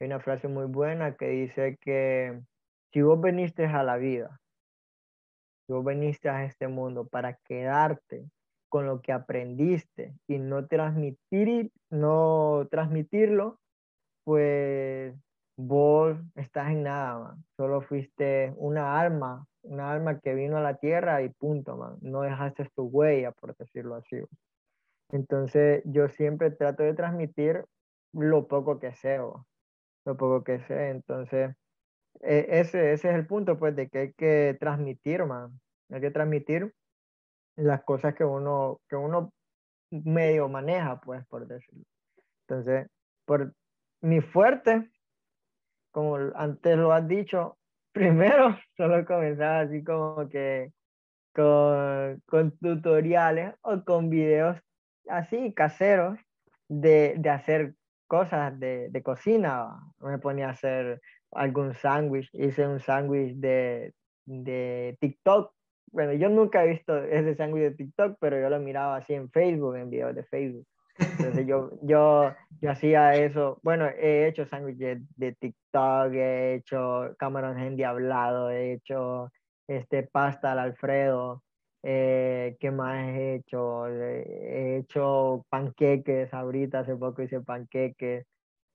Hay 0.00 0.06
una 0.06 0.20
frase 0.20 0.48
muy 0.48 0.66
buena 0.66 1.16
que 1.16 1.28
dice 1.28 1.78
que 1.80 2.42
si 2.92 3.02
vos 3.02 3.20
viniste 3.20 3.66
a 3.66 3.82
la 3.82 3.96
vida, 3.96 4.40
si 5.66 5.72
vos 5.72 5.84
viniste 5.84 6.28
a 6.28 6.44
este 6.44 6.68
mundo 6.68 7.06
para 7.06 7.38
quedarte 7.44 8.28
con 8.68 8.86
lo 8.86 9.00
que 9.00 9.12
aprendiste 9.12 10.14
y 10.26 10.38
no 10.38 10.66
transmitir, 10.66 11.72
no 11.90 12.66
transmitirlo, 12.70 13.58
pues 14.24 15.14
vos 15.56 16.18
estás 16.34 16.70
en 16.70 16.84
nada. 16.84 17.36
Solo 17.56 17.80
fuiste 17.80 18.52
una 18.56 19.00
alma, 19.00 19.46
una 19.62 19.92
alma 19.92 20.20
que 20.20 20.34
vino 20.34 20.56
a 20.56 20.60
la 20.60 20.76
tierra 20.76 21.22
y 21.22 21.30
punto, 21.30 21.76
man. 21.76 21.96
No 22.02 22.22
dejaste 22.22 22.68
tu 22.74 22.84
huella, 22.84 23.32
por 23.32 23.56
decirlo 23.56 23.96
así. 23.96 24.22
Entonces, 25.10 25.82
yo 25.84 26.08
siempre 26.08 26.50
trato 26.50 26.82
de 26.82 26.94
transmitir 26.94 27.64
lo 28.12 28.46
poco 28.48 28.78
que 28.78 28.92
sé, 28.94 29.18
lo 29.18 30.16
poco 30.16 30.44
que 30.44 30.60
sé. 30.60 30.90
Entonces, 30.90 31.54
e, 32.20 32.46
ese, 32.48 32.92
ese 32.92 33.10
es 33.10 33.14
el 33.14 33.26
punto, 33.26 33.58
pues, 33.58 33.74
de 33.76 33.88
que 33.88 33.98
hay 33.98 34.12
que 34.12 34.56
transmitir, 34.60 35.24
man. 35.24 35.58
Hay 35.90 36.00
que 36.00 36.10
transmitir 36.10 36.72
las 37.56 37.82
cosas 37.84 38.14
que 38.14 38.24
uno, 38.24 38.80
que 38.88 38.96
uno 38.96 39.32
medio 39.90 40.48
maneja, 40.48 41.00
pues, 41.00 41.24
por 41.26 41.46
decirlo. 41.46 41.84
Entonces, 42.48 42.88
por 43.24 43.54
mi 44.02 44.20
fuerte 44.20 44.90
como 45.96 46.18
antes 46.34 46.76
lo 46.76 46.92
has 46.92 47.08
dicho, 47.08 47.56
primero 47.92 48.58
solo 48.76 49.06
comenzaba 49.06 49.60
así 49.60 49.82
como 49.82 50.28
que 50.28 50.70
con, 51.34 52.22
con 52.26 52.50
tutoriales 52.58 53.54
o 53.62 53.82
con 53.82 54.10
videos 54.10 54.58
así 55.08 55.54
caseros 55.54 56.18
de, 56.68 57.14
de 57.16 57.30
hacer 57.30 57.74
cosas 58.08 58.60
de, 58.60 58.90
de, 58.90 59.02
cocina. 59.02 59.70
Me 60.00 60.18
ponía 60.18 60.48
a 60.48 60.50
hacer 60.50 61.00
algún 61.32 61.72
sándwich, 61.72 62.28
hice 62.34 62.66
un 62.66 62.78
sándwich 62.80 63.34
de, 63.36 63.94
de 64.26 64.98
TikTok. 65.00 65.54
Bueno, 65.92 66.12
yo 66.12 66.28
nunca 66.28 66.62
he 66.62 66.68
visto 66.68 66.94
ese 67.04 67.34
sándwich 67.36 67.62
de 67.62 67.70
TikTok, 67.70 68.18
pero 68.20 68.38
yo 68.38 68.50
lo 68.50 68.60
miraba 68.60 68.96
así 68.96 69.14
en 69.14 69.30
Facebook, 69.30 69.76
en 69.76 69.88
videos 69.88 70.14
de 70.14 70.24
Facebook. 70.24 70.66
Entonces 70.98 71.46
yo, 71.46 71.70
yo, 71.82 72.34
yo 72.60 72.70
hacía 72.70 73.14
eso. 73.14 73.58
Bueno, 73.62 73.86
he 73.88 74.28
hecho 74.28 74.46
sándwiches 74.46 75.00
de 75.16 75.32
TikTok, 75.34 76.12
he 76.12 76.54
hecho 76.54 77.14
camarón 77.18 77.58
endiablado, 77.58 78.50
he 78.50 78.74
hecho 78.74 79.30
este, 79.68 80.04
pasta 80.04 80.52
al 80.52 80.58
Alfredo. 80.60 81.42
Eh, 81.82 82.56
¿Qué 82.58 82.70
más 82.70 83.06
he 83.08 83.36
hecho? 83.36 83.86
He 83.88 84.78
hecho 84.78 85.44
panqueques 85.48 86.32
ahorita, 86.34 86.80
hace 86.80 86.96
poco 86.96 87.22
hice 87.22 87.40
panqueques. 87.40 88.26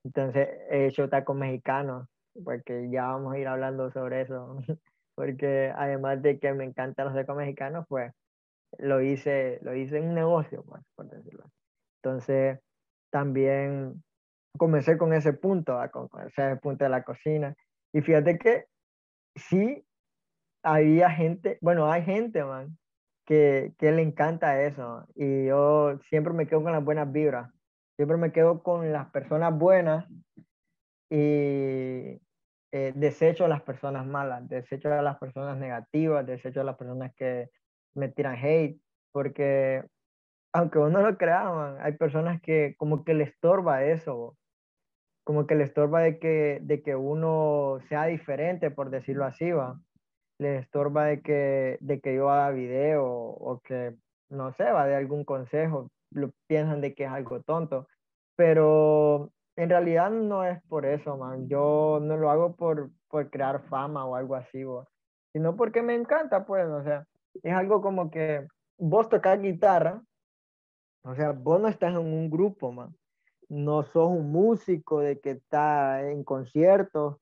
Entonces 0.04 0.48
he 0.70 0.86
hecho 0.86 1.08
tacos 1.08 1.36
mexicanos, 1.36 2.08
porque 2.44 2.88
ya 2.90 3.08
vamos 3.08 3.34
a 3.34 3.38
ir 3.38 3.48
hablando 3.48 3.90
sobre 3.92 4.22
eso. 4.22 4.56
Porque 5.14 5.70
además 5.76 6.22
de 6.22 6.38
que 6.38 6.54
me 6.54 6.64
encantan 6.64 7.04
los 7.04 7.14
tacos 7.14 7.36
mexicanos, 7.36 7.84
pues 7.86 8.12
lo 8.78 9.02
hice, 9.02 9.58
lo 9.62 9.74
hice 9.74 9.98
en 9.98 10.08
un 10.08 10.14
negocio, 10.14 10.64
pues, 10.64 10.82
por 10.94 11.08
decirlo 11.10 11.44
así. 11.44 11.61
Entonces, 12.02 12.58
también 13.10 14.02
comencé 14.58 14.98
con 14.98 15.12
ese 15.12 15.32
punto, 15.32 15.78
con 15.92 16.08
ese 16.26 16.56
punto 16.56 16.84
de 16.84 16.90
la 16.90 17.04
cocina. 17.04 17.54
Y 17.92 18.00
fíjate 18.00 18.38
que 18.38 18.66
sí 19.36 19.84
había 20.64 21.10
gente, 21.10 21.58
bueno, 21.60 21.90
hay 21.90 22.02
gente, 22.02 22.44
man, 22.44 22.76
que, 23.26 23.72
que 23.78 23.92
le 23.92 24.02
encanta 24.02 24.62
eso. 24.62 25.06
Y 25.14 25.46
yo 25.46 25.98
siempre 26.08 26.32
me 26.32 26.46
quedo 26.46 26.62
con 26.62 26.72
las 26.72 26.84
buenas 26.84 27.10
vibras. 27.12 27.50
Siempre 27.96 28.16
me 28.16 28.32
quedo 28.32 28.62
con 28.62 28.92
las 28.92 29.10
personas 29.10 29.56
buenas 29.56 30.06
y 31.10 32.20
eh, 32.72 32.92
desecho 32.94 33.44
a 33.44 33.48
las 33.48 33.62
personas 33.62 34.06
malas, 34.06 34.48
desecho 34.48 34.92
a 34.92 35.02
las 35.02 35.18
personas 35.18 35.58
negativas, 35.58 36.26
desecho 36.26 36.62
a 36.62 36.64
las 36.64 36.76
personas 36.76 37.14
que 37.14 37.50
me 37.94 38.08
tiran 38.08 38.36
hate, 38.36 38.80
porque 39.12 39.84
aunque 40.52 40.78
uno 40.78 41.00
lo 41.02 41.16
crea, 41.16 41.76
hay 41.80 41.92
personas 41.92 42.40
que 42.42 42.74
como 42.78 43.04
que 43.04 43.14
le 43.14 43.24
estorba 43.24 43.84
eso, 43.84 44.36
como 45.24 45.46
que 45.46 45.54
le 45.54 45.64
estorba 45.64 46.00
de 46.00 46.18
que, 46.18 46.58
de 46.62 46.82
que 46.82 46.96
uno 46.96 47.78
sea 47.88 48.06
diferente, 48.06 48.70
por 48.70 48.90
decirlo 48.90 49.24
así, 49.24 49.52
va. 49.52 49.80
Le 50.38 50.58
estorba 50.58 51.06
de 51.06 51.22
que, 51.22 51.78
de 51.80 52.00
que 52.00 52.14
yo 52.16 52.30
haga 52.30 52.50
video 52.50 53.04
o 53.06 53.60
que, 53.60 53.94
no 54.30 54.52
sé, 54.54 54.64
va 54.64 54.86
de 54.86 54.96
algún 54.96 55.24
consejo. 55.24 55.90
Lo, 56.10 56.32
piensan 56.48 56.80
de 56.80 56.94
que 56.94 57.04
es 57.04 57.10
algo 57.10 57.40
tonto. 57.42 57.86
Pero 58.36 59.30
en 59.56 59.70
realidad 59.70 60.10
no 60.10 60.44
es 60.44 60.60
por 60.64 60.86
eso, 60.86 61.16
man. 61.16 61.48
Yo 61.48 62.00
no 62.02 62.16
lo 62.16 62.30
hago 62.30 62.56
por, 62.56 62.90
por 63.08 63.30
crear 63.30 63.62
fama 63.68 64.04
o 64.04 64.16
algo 64.16 64.34
así, 64.34 64.64
sino 65.32 65.56
porque 65.56 65.82
me 65.82 65.94
encanta, 65.94 66.44
pues, 66.44 66.66
o 66.66 66.82
sea, 66.82 67.06
es 67.42 67.54
algo 67.54 67.80
como 67.80 68.10
que 68.10 68.46
vos 68.78 69.08
tocas 69.08 69.40
guitarra, 69.40 70.02
o 71.02 71.14
sea, 71.14 71.32
vos 71.32 71.60
no 71.60 71.68
estás 71.68 71.92
en 71.92 71.98
un 71.98 72.30
grupo, 72.30 72.72
man 72.72 72.94
no 73.52 73.82
sos 73.82 74.10
un 74.10 74.32
músico 74.32 75.00
de 75.00 75.20
que 75.20 75.32
está 75.32 76.10
en 76.10 76.24
conciertos, 76.24 77.18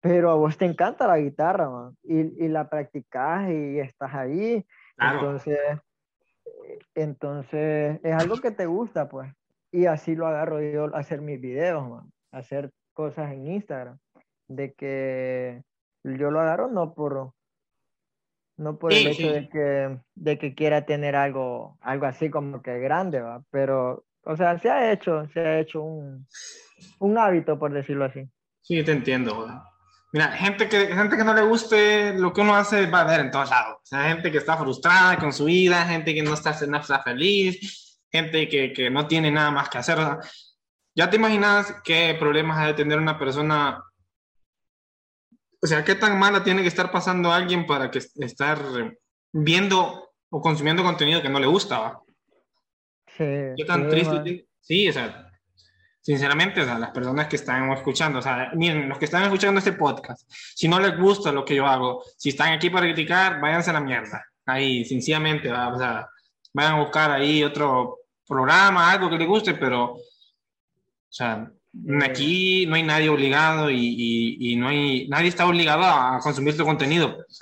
pero 0.00 0.30
a 0.30 0.34
vos 0.34 0.58
te 0.58 0.66
encanta 0.66 1.06
la 1.08 1.18
guitarra, 1.18 1.70
man, 1.70 1.96
y, 2.02 2.44
y 2.44 2.48
la 2.48 2.68
practicas 2.68 3.48
y 3.48 3.80
estás 3.80 4.14
ahí. 4.14 4.66
Entonces, 4.98 5.58
entonces, 6.94 7.98
es 8.02 8.14
algo 8.14 8.36
que 8.36 8.50
te 8.50 8.66
gusta, 8.66 9.08
pues. 9.08 9.32
Y 9.72 9.86
así 9.86 10.14
lo 10.14 10.26
agarro 10.26 10.60
yo 10.60 10.94
a 10.94 10.98
hacer 10.98 11.22
mis 11.22 11.40
videos, 11.40 11.88
man, 11.88 12.12
hacer 12.32 12.70
cosas 12.92 13.32
en 13.32 13.46
Instagram. 13.46 13.98
De 14.48 14.74
que 14.74 15.62
yo 16.04 16.30
lo 16.30 16.38
agarro 16.38 16.68
no 16.68 16.92
por, 16.92 17.32
no 18.56 18.78
por 18.78 18.92
el 18.92 19.06
hecho 19.06 19.32
de 19.32 19.48
que, 19.48 19.98
de 20.14 20.38
que 20.38 20.54
quiera 20.54 20.86
tener 20.86 21.16
algo, 21.16 21.78
algo 21.80 22.06
así 22.06 22.30
como 22.30 22.62
que 22.62 22.78
grande, 22.78 23.20
¿va? 23.20 23.42
pero 23.50 24.04
o 24.26 24.36
sea, 24.36 24.58
se 24.58 24.68
ha 24.68 24.92
hecho, 24.92 25.28
se 25.32 25.40
ha 25.40 25.60
hecho 25.60 25.82
un, 25.82 26.26
un 26.98 27.18
hábito, 27.18 27.58
por 27.58 27.72
decirlo 27.72 28.06
así. 28.06 28.28
Sí, 28.60 28.82
te 28.82 28.90
entiendo. 28.90 29.46
Mira, 30.12 30.32
gente 30.32 30.68
que, 30.68 30.88
gente 30.88 31.16
que 31.16 31.22
no 31.22 31.32
le 31.32 31.42
guste 31.42 32.14
lo 32.14 32.32
que 32.32 32.40
uno 32.40 32.56
hace 32.56 32.86
va 32.86 33.02
a 33.02 33.04
ver 33.04 33.20
en 33.20 33.30
todos 33.30 33.50
lados. 33.50 33.76
O 33.76 33.86
sea, 33.86 34.08
gente 34.08 34.32
que 34.32 34.38
está 34.38 34.56
frustrada 34.56 35.16
con 35.18 35.32
su 35.32 35.44
vida, 35.44 35.86
gente 35.86 36.12
que 36.12 36.24
no 36.24 36.34
está, 36.34 36.56
no 36.66 36.78
está 36.78 37.02
feliz, 37.02 38.00
gente 38.10 38.48
que, 38.48 38.72
que, 38.72 38.90
no 38.90 39.06
tiene 39.06 39.30
nada 39.30 39.52
más 39.52 39.68
que 39.68 39.78
hacer. 39.78 39.98
ya 40.94 41.08
te 41.08 41.16
imaginas 41.16 41.72
qué 41.84 42.16
problemas 42.18 42.58
ha 42.58 42.66
de 42.66 42.74
tener 42.74 42.98
una 42.98 43.18
persona. 43.18 43.80
O 45.62 45.66
sea, 45.66 45.84
qué 45.84 45.94
tan 45.94 46.18
mala 46.18 46.44
tiene 46.44 46.62
que 46.62 46.68
estar 46.68 46.90
pasando 46.90 47.32
alguien 47.32 47.66
para 47.66 47.90
que 47.90 47.98
estar 47.98 48.58
viendo 49.32 50.10
o 50.30 50.40
consumiendo 50.40 50.82
contenido 50.82 51.22
que 51.22 51.28
no 51.28 51.40
le 51.40 51.46
gusta. 51.46 51.78
¿va? 51.78 52.02
Qué 53.16 53.64
tan 53.66 53.88
triste. 53.88 54.46
Sí, 54.60 54.88
o 54.88 54.92
sea, 54.92 55.30
sinceramente, 56.00 56.60
o 56.60 56.64
sea, 56.64 56.78
las 56.78 56.90
personas 56.90 57.28
que 57.28 57.36
están 57.36 57.70
escuchando, 57.72 58.18
o 58.18 58.22
sea, 58.22 58.50
miren, 58.54 58.88
los 58.88 58.98
que 58.98 59.06
están 59.06 59.24
escuchando 59.24 59.58
este 59.58 59.72
podcast, 59.72 60.30
si 60.30 60.68
no 60.68 60.78
les 60.78 60.98
gusta 60.98 61.32
lo 61.32 61.44
que 61.44 61.54
yo 61.54 61.66
hago, 61.66 62.04
si 62.16 62.30
están 62.30 62.52
aquí 62.52 62.70
para 62.70 62.86
criticar, 62.86 63.40
váyanse 63.40 63.70
a 63.70 63.74
la 63.74 63.80
mierda. 63.80 64.24
Ahí, 64.44 64.84
sencillamente, 64.84 65.50
o 65.50 65.78
sea, 65.78 66.08
vayan 66.52 66.74
a 66.74 66.80
buscar 66.80 67.10
ahí 67.10 67.42
otro 67.42 67.98
programa, 68.26 68.90
algo 68.90 69.08
que 69.10 69.18
les 69.18 69.28
guste, 69.28 69.54
pero, 69.54 69.94
o 69.94 70.00
sea, 71.08 71.50
aquí 72.04 72.66
no 72.66 72.74
hay 72.76 72.82
nadie 72.82 73.08
obligado 73.08 73.70
y, 73.70 74.36
y, 74.38 74.56
no 74.56 74.68
hay, 74.68 75.08
nadie 75.08 75.28
está 75.28 75.46
obligado 75.46 75.84
a 75.84 76.18
consumir 76.20 76.56
tu 76.56 76.64
contenido. 76.64 77.16
Pues. 77.16 77.40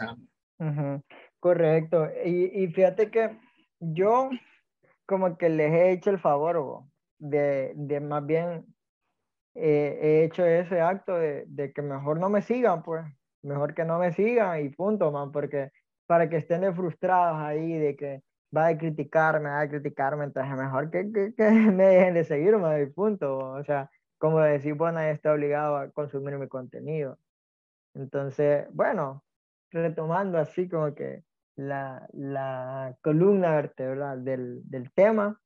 Correcto. 1.41 2.09
Y, 2.25 2.63
y 2.63 2.69
fíjate 2.69 3.11
que 3.11 3.39
yo 3.81 4.31
como 5.07 5.37
que 5.37 5.49
les 5.49 5.73
he 5.73 5.91
hecho 5.93 6.11
el 6.11 6.19
favor, 6.19 6.85
de, 7.19 7.73
de 7.77 8.01
más 8.01 8.25
bien 8.25 8.65
eh, 9.55 9.99
he 10.03 10.25
hecho 10.25 10.45
ese 10.45 10.81
acto 10.81 11.17
de, 11.17 11.45
de, 11.47 11.73
que 11.73 11.83
mejor 11.83 12.19
no 12.19 12.29
me 12.29 12.43
sigan, 12.43 12.83
pues, 12.83 13.05
mejor 13.43 13.75
que 13.75 13.85
no 13.85 13.99
me 13.99 14.13
sigan 14.13 14.65
y 14.65 14.71
punto, 14.71 15.13
man, 15.13 15.31
porque 15.33 15.71
para 16.07 16.29
que 16.29 16.39
estén 16.39 16.75
frustrados 16.75 17.41
ahí 17.41 17.79
de 17.79 17.97
que 17.97 18.23
va 18.57 18.69
a 18.69 18.79
criticarme, 18.79 19.49
va 19.49 19.61
a 19.61 19.69
criticarme, 19.69 20.25
entonces 20.25 20.57
mejor 20.57 20.91
que, 20.91 21.33
que, 21.37 21.51
me 21.73 21.85
dejen 21.85 22.15
de 22.15 22.25
seguirme 22.25 22.83
y 22.83 22.87
punto, 22.87 23.39
o 23.39 23.65
sea, 23.65 23.91
como 24.25 24.41
decir, 24.41 24.73
bueno, 24.73 25.01
nadie 25.01 25.11
está 25.11 25.35
obligado 25.35 25.77
a 25.77 25.91
consumir 25.91 26.39
mi 26.39 26.49
contenido. 26.49 27.19
Entonces, 27.93 28.67
bueno, 28.73 29.23
retomando 29.71 30.39
así 30.39 30.67
como 30.67 30.95
que 30.95 31.25
la, 31.57 32.09
la 32.15 32.97
columna 33.03 33.55
vertebral 33.55 34.25
del, 34.25 34.63
del, 34.65 34.91
tema, 34.95 35.39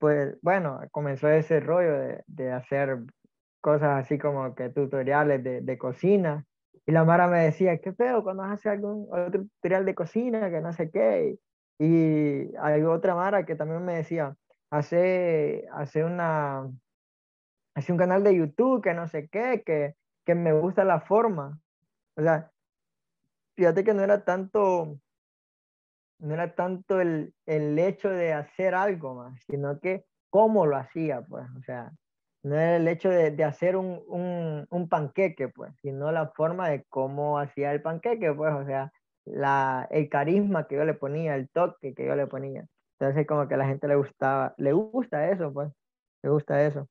pues 0.00 0.36
bueno, 0.42 0.80
comenzó 0.90 1.28
ese 1.28 1.60
rollo 1.60 1.92
de, 1.92 2.24
de, 2.26 2.50
hacer 2.50 3.04
cosas 3.60 4.04
así 4.04 4.18
como 4.18 4.52
que 4.56 4.70
tutoriales 4.70 5.44
de, 5.44 5.60
de, 5.60 5.78
cocina. 5.78 6.44
Y 6.84 6.90
la 6.90 7.04
Mara 7.04 7.28
me 7.28 7.44
decía, 7.44 7.78
¿qué 7.78 7.92
pedo 7.92 8.24
cuando 8.24 8.42
hace 8.42 8.68
algún 8.68 9.06
otro 9.12 9.44
tutorial 9.44 9.84
de 9.84 9.94
cocina, 9.94 10.50
que 10.50 10.60
no 10.60 10.72
sé 10.72 10.90
qué? 10.90 11.38
Y 11.78 12.52
hay 12.56 12.82
otra 12.82 13.14
Mara 13.14 13.46
que 13.46 13.54
también 13.54 13.84
me 13.84 13.94
decía, 13.94 14.34
hace, 14.70 15.68
hace 15.70 16.02
una, 16.02 16.68
hace 17.74 17.92
un 17.92 17.98
canal 17.98 18.22
de 18.24 18.36
YouTube, 18.36 18.82
que 18.82 18.94
no 18.94 19.08
sé 19.08 19.28
qué, 19.28 19.62
que, 19.64 19.94
que 20.24 20.34
me 20.34 20.52
gusta 20.52 20.84
la 20.84 21.00
forma. 21.00 21.58
O 22.16 22.22
sea, 22.22 22.50
fíjate 23.56 23.84
que 23.84 23.94
no 23.94 24.02
era 24.02 24.24
tanto 24.24 24.98
no 26.22 26.34
era 26.34 26.54
tanto 26.54 27.00
el, 27.00 27.34
el 27.46 27.78
hecho 27.78 28.08
de 28.08 28.32
hacer 28.32 28.74
algo 28.74 29.14
más, 29.14 29.42
sino 29.48 29.80
que 29.80 30.04
cómo 30.30 30.66
lo 30.66 30.76
hacía, 30.76 31.22
pues, 31.22 31.44
o 31.58 31.62
sea, 31.62 31.92
no 32.44 32.54
era 32.54 32.76
el 32.76 32.88
hecho 32.88 33.10
de, 33.10 33.32
de 33.32 33.44
hacer 33.44 33.76
un, 33.76 34.02
un, 34.06 34.66
un, 34.70 34.88
panqueque, 34.88 35.48
pues, 35.48 35.72
sino 35.82 36.12
la 36.12 36.28
forma 36.28 36.68
de 36.68 36.84
cómo 36.88 37.38
hacía 37.38 37.72
el 37.72 37.82
panqueque, 37.82 38.32
pues, 38.32 38.54
o 38.54 38.64
sea, 38.64 38.92
la, 39.24 39.88
el 39.90 40.08
carisma 40.08 40.66
que 40.68 40.76
yo 40.76 40.84
le 40.84 40.94
ponía, 40.94 41.34
el 41.34 41.48
toque 41.50 41.94
que 41.94 42.06
yo 42.06 42.14
le 42.16 42.26
ponía. 42.28 42.66
Entonces, 42.98 43.26
como 43.26 43.48
que 43.48 43.54
a 43.54 43.58
la 43.58 43.66
gente 43.66 43.88
le 43.88 43.96
gustaba, 43.96 44.54
le 44.58 44.72
gusta 44.72 45.28
eso, 45.28 45.52
pues, 45.52 45.72
le 46.22 46.30
gusta 46.30 46.64
eso. 46.64 46.88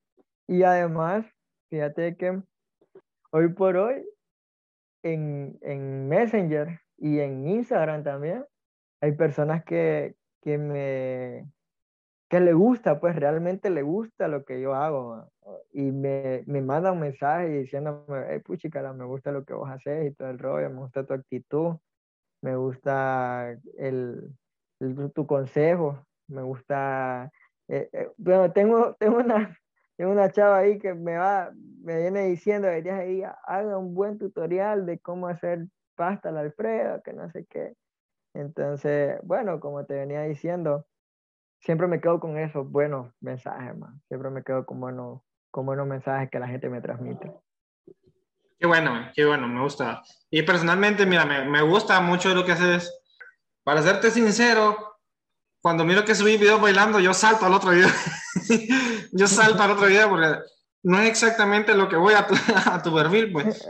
Y 0.52 0.64
además, 0.64 1.24
fíjate 1.70 2.14
que 2.14 2.42
hoy 3.30 3.48
por 3.54 3.74
hoy, 3.78 4.06
en, 5.02 5.58
en 5.62 6.06
Messenger 6.10 6.78
y 6.98 7.20
en 7.20 7.48
Instagram 7.48 8.04
también, 8.04 8.44
hay 9.00 9.12
personas 9.12 9.64
que, 9.64 10.14
que 10.42 10.58
me 10.58 11.50
que 12.28 12.40
le 12.40 12.52
gusta, 12.52 13.00
pues 13.00 13.16
realmente 13.16 13.70
le 13.70 13.80
gusta 13.80 14.28
lo 14.28 14.44
que 14.44 14.60
yo 14.60 14.74
hago 14.74 15.26
y 15.72 15.90
me, 15.90 16.44
me 16.46 16.60
manda 16.60 16.92
un 16.92 17.00
mensaje 17.00 17.48
diciéndome, 17.48 18.26
hey, 18.28 18.40
puchicara, 18.40 18.92
me 18.92 19.06
gusta 19.06 19.32
lo 19.32 19.46
que 19.46 19.54
vos 19.54 19.70
haces 19.70 20.06
y 20.06 20.14
todo 20.14 20.28
el 20.28 20.38
rollo, 20.38 20.68
me 20.68 20.80
gusta 20.80 21.06
tu 21.06 21.14
actitud, 21.14 21.76
me 22.42 22.56
gusta 22.56 23.58
el, 23.78 24.34
tu 25.14 25.26
consejo, 25.26 26.04
me 26.28 26.42
gusta, 26.42 27.32
eh, 27.68 27.88
eh, 27.90 28.10
bueno, 28.18 28.52
tengo, 28.52 28.94
tengo, 28.96 29.16
una, 29.16 29.58
tengo 30.02 30.14
una 30.14 30.32
chava 30.32 30.58
ahí 30.58 30.80
que 30.80 30.94
me 30.94 31.16
va, 31.16 31.52
me 31.84 31.96
viene 31.96 32.26
diciendo 32.26 32.68
día 32.68 32.98
día, 33.02 33.38
haga 33.46 33.78
un 33.78 33.94
buen 33.94 34.18
tutorial 34.18 34.84
de 34.84 34.98
cómo 34.98 35.28
hacer 35.28 35.68
pasta 35.94 36.30
al 36.30 36.38
Alfredo, 36.38 37.00
que 37.04 37.12
no 37.12 37.30
sé 37.30 37.46
qué. 37.48 37.74
Entonces, 38.34 39.20
bueno, 39.22 39.60
como 39.60 39.86
te 39.86 39.94
venía 39.94 40.22
diciendo, 40.22 40.88
siempre 41.60 41.86
me 41.86 42.00
quedo 42.00 42.18
con 42.18 42.36
esos 42.36 42.68
buenos 42.68 43.14
mensajes, 43.20 43.78
man. 43.78 44.02
Siempre 44.08 44.30
me 44.30 44.42
quedo 44.42 44.66
con 44.66 44.80
buenos, 44.80 45.20
con 45.52 45.66
buenos 45.66 45.86
mensajes 45.86 46.28
que 46.30 46.40
la 46.40 46.48
gente 46.48 46.68
me 46.68 46.80
transmite. 46.80 47.32
Qué 48.58 48.66
bueno, 48.66 49.08
qué 49.14 49.24
bueno, 49.24 49.46
me 49.46 49.62
gusta. 49.62 50.02
Y 50.30 50.42
personalmente, 50.42 51.06
mira, 51.06 51.24
me, 51.24 51.44
me 51.48 51.62
gusta 51.62 52.00
mucho 52.00 52.34
lo 52.34 52.44
que 52.44 52.50
haces. 52.50 52.92
Para 53.62 53.82
serte 53.82 54.10
sincero, 54.10 54.91
cuando 55.62 55.84
miro 55.84 56.04
que 56.04 56.14
subí 56.14 56.36
video 56.36 56.58
bailando, 56.58 56.98
yo 56.98 57.14
salto 57.14 57.46
al 57.46 57.54
otro 57.54 57.70
video. 57.70 57.88
yo 59.12 59.28
salto 59.28 59.62
al 59.62 59.70
otro 59.70 59.86
video 59.86 60.10
porque 60.10 60.38
no 60.82 61.00
es 61.00 61.08
exactamente 61.08 61.74
lo 61.74 61.88
que 61.88 61.96
voy 61.96 62.14
a 62.14 62.26
tu, 62.26 62.34
a 62.70 62.82
tu 62.82 62.92
perfil, 62.92 63.32
pues. 63.32 63.68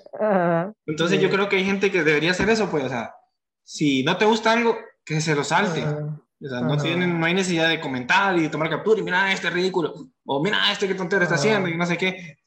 Entonces 0.87 1.21
yo 1.21 1.31
creo 1.31 1.49
que 1.49 1.57
hay 1.57 1.65
gente 1.65 1.93
que 1.93 2.03
debería 2.03 2.31
hacer 2.31 2.49
eso, 2.49 2.71
pues, 2.71 2.85
o 2.85 2.89
sea, 2.89 3.15
si 3.63 4.03
no 4.03 4.17
te 4.17 4.25
gusta 4.25 4.53
algo, 4.53 4.77
que 5.05 5.21
se 5.21 5.35
lo 5.35 5.45
salte. 5.45 5.85
O 5.85 6.49
sea, 6.49 6.61
no, 6.61 6.77
tienen, 6.77 7.21
no 7.21 7.27
hay 7.27 7.35
necesidad 7.35 7.69
de 7.69 7.81
comentar 7.81 8.37
y 8.37 8.49
tomar 8.49 8.71
captura 8.71 8.99
y 8.99 9.05
mira 9.05 9.31
este 9.31 9.51
ridículo, 9.51 9.95
o 10.25 10.43
mira 10.43 10.73
este 10.73 10.89
que 10.89 10.95
tontero 10.95 11.23
está 11.23 11.37
haciendo 11.37 11.69
y 11.69 11.77
no 11.77 11.87
sé 11.87 11.97
qué. 11.99 12.39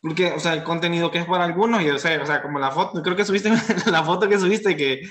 Porque, 0.00 0.32
o 0.32 0.38
sea, 0.38 0.52
el 0.52 0.62
contenido 0.62 1.10
que 1.10 1.18
es 1.18 1.26
para 1.26 1.44
algunos, 1.44 1.82
y 1.82 1.90
o 1.90 1.98
sea, 1.98 2.22
o 2.22 2.26
sea, 2.26 2.42
como 2.42 2.58
la 2.58 2.70
foto, 2.70 3.02
creo 3.02 3.16
que 3.16 3.24
subiste 3.24 3.50
la 3.90 4.04
foto 4.04 4.28
que 4.28 4.38
subiste 4.38 4.76
que, 4.76 5.02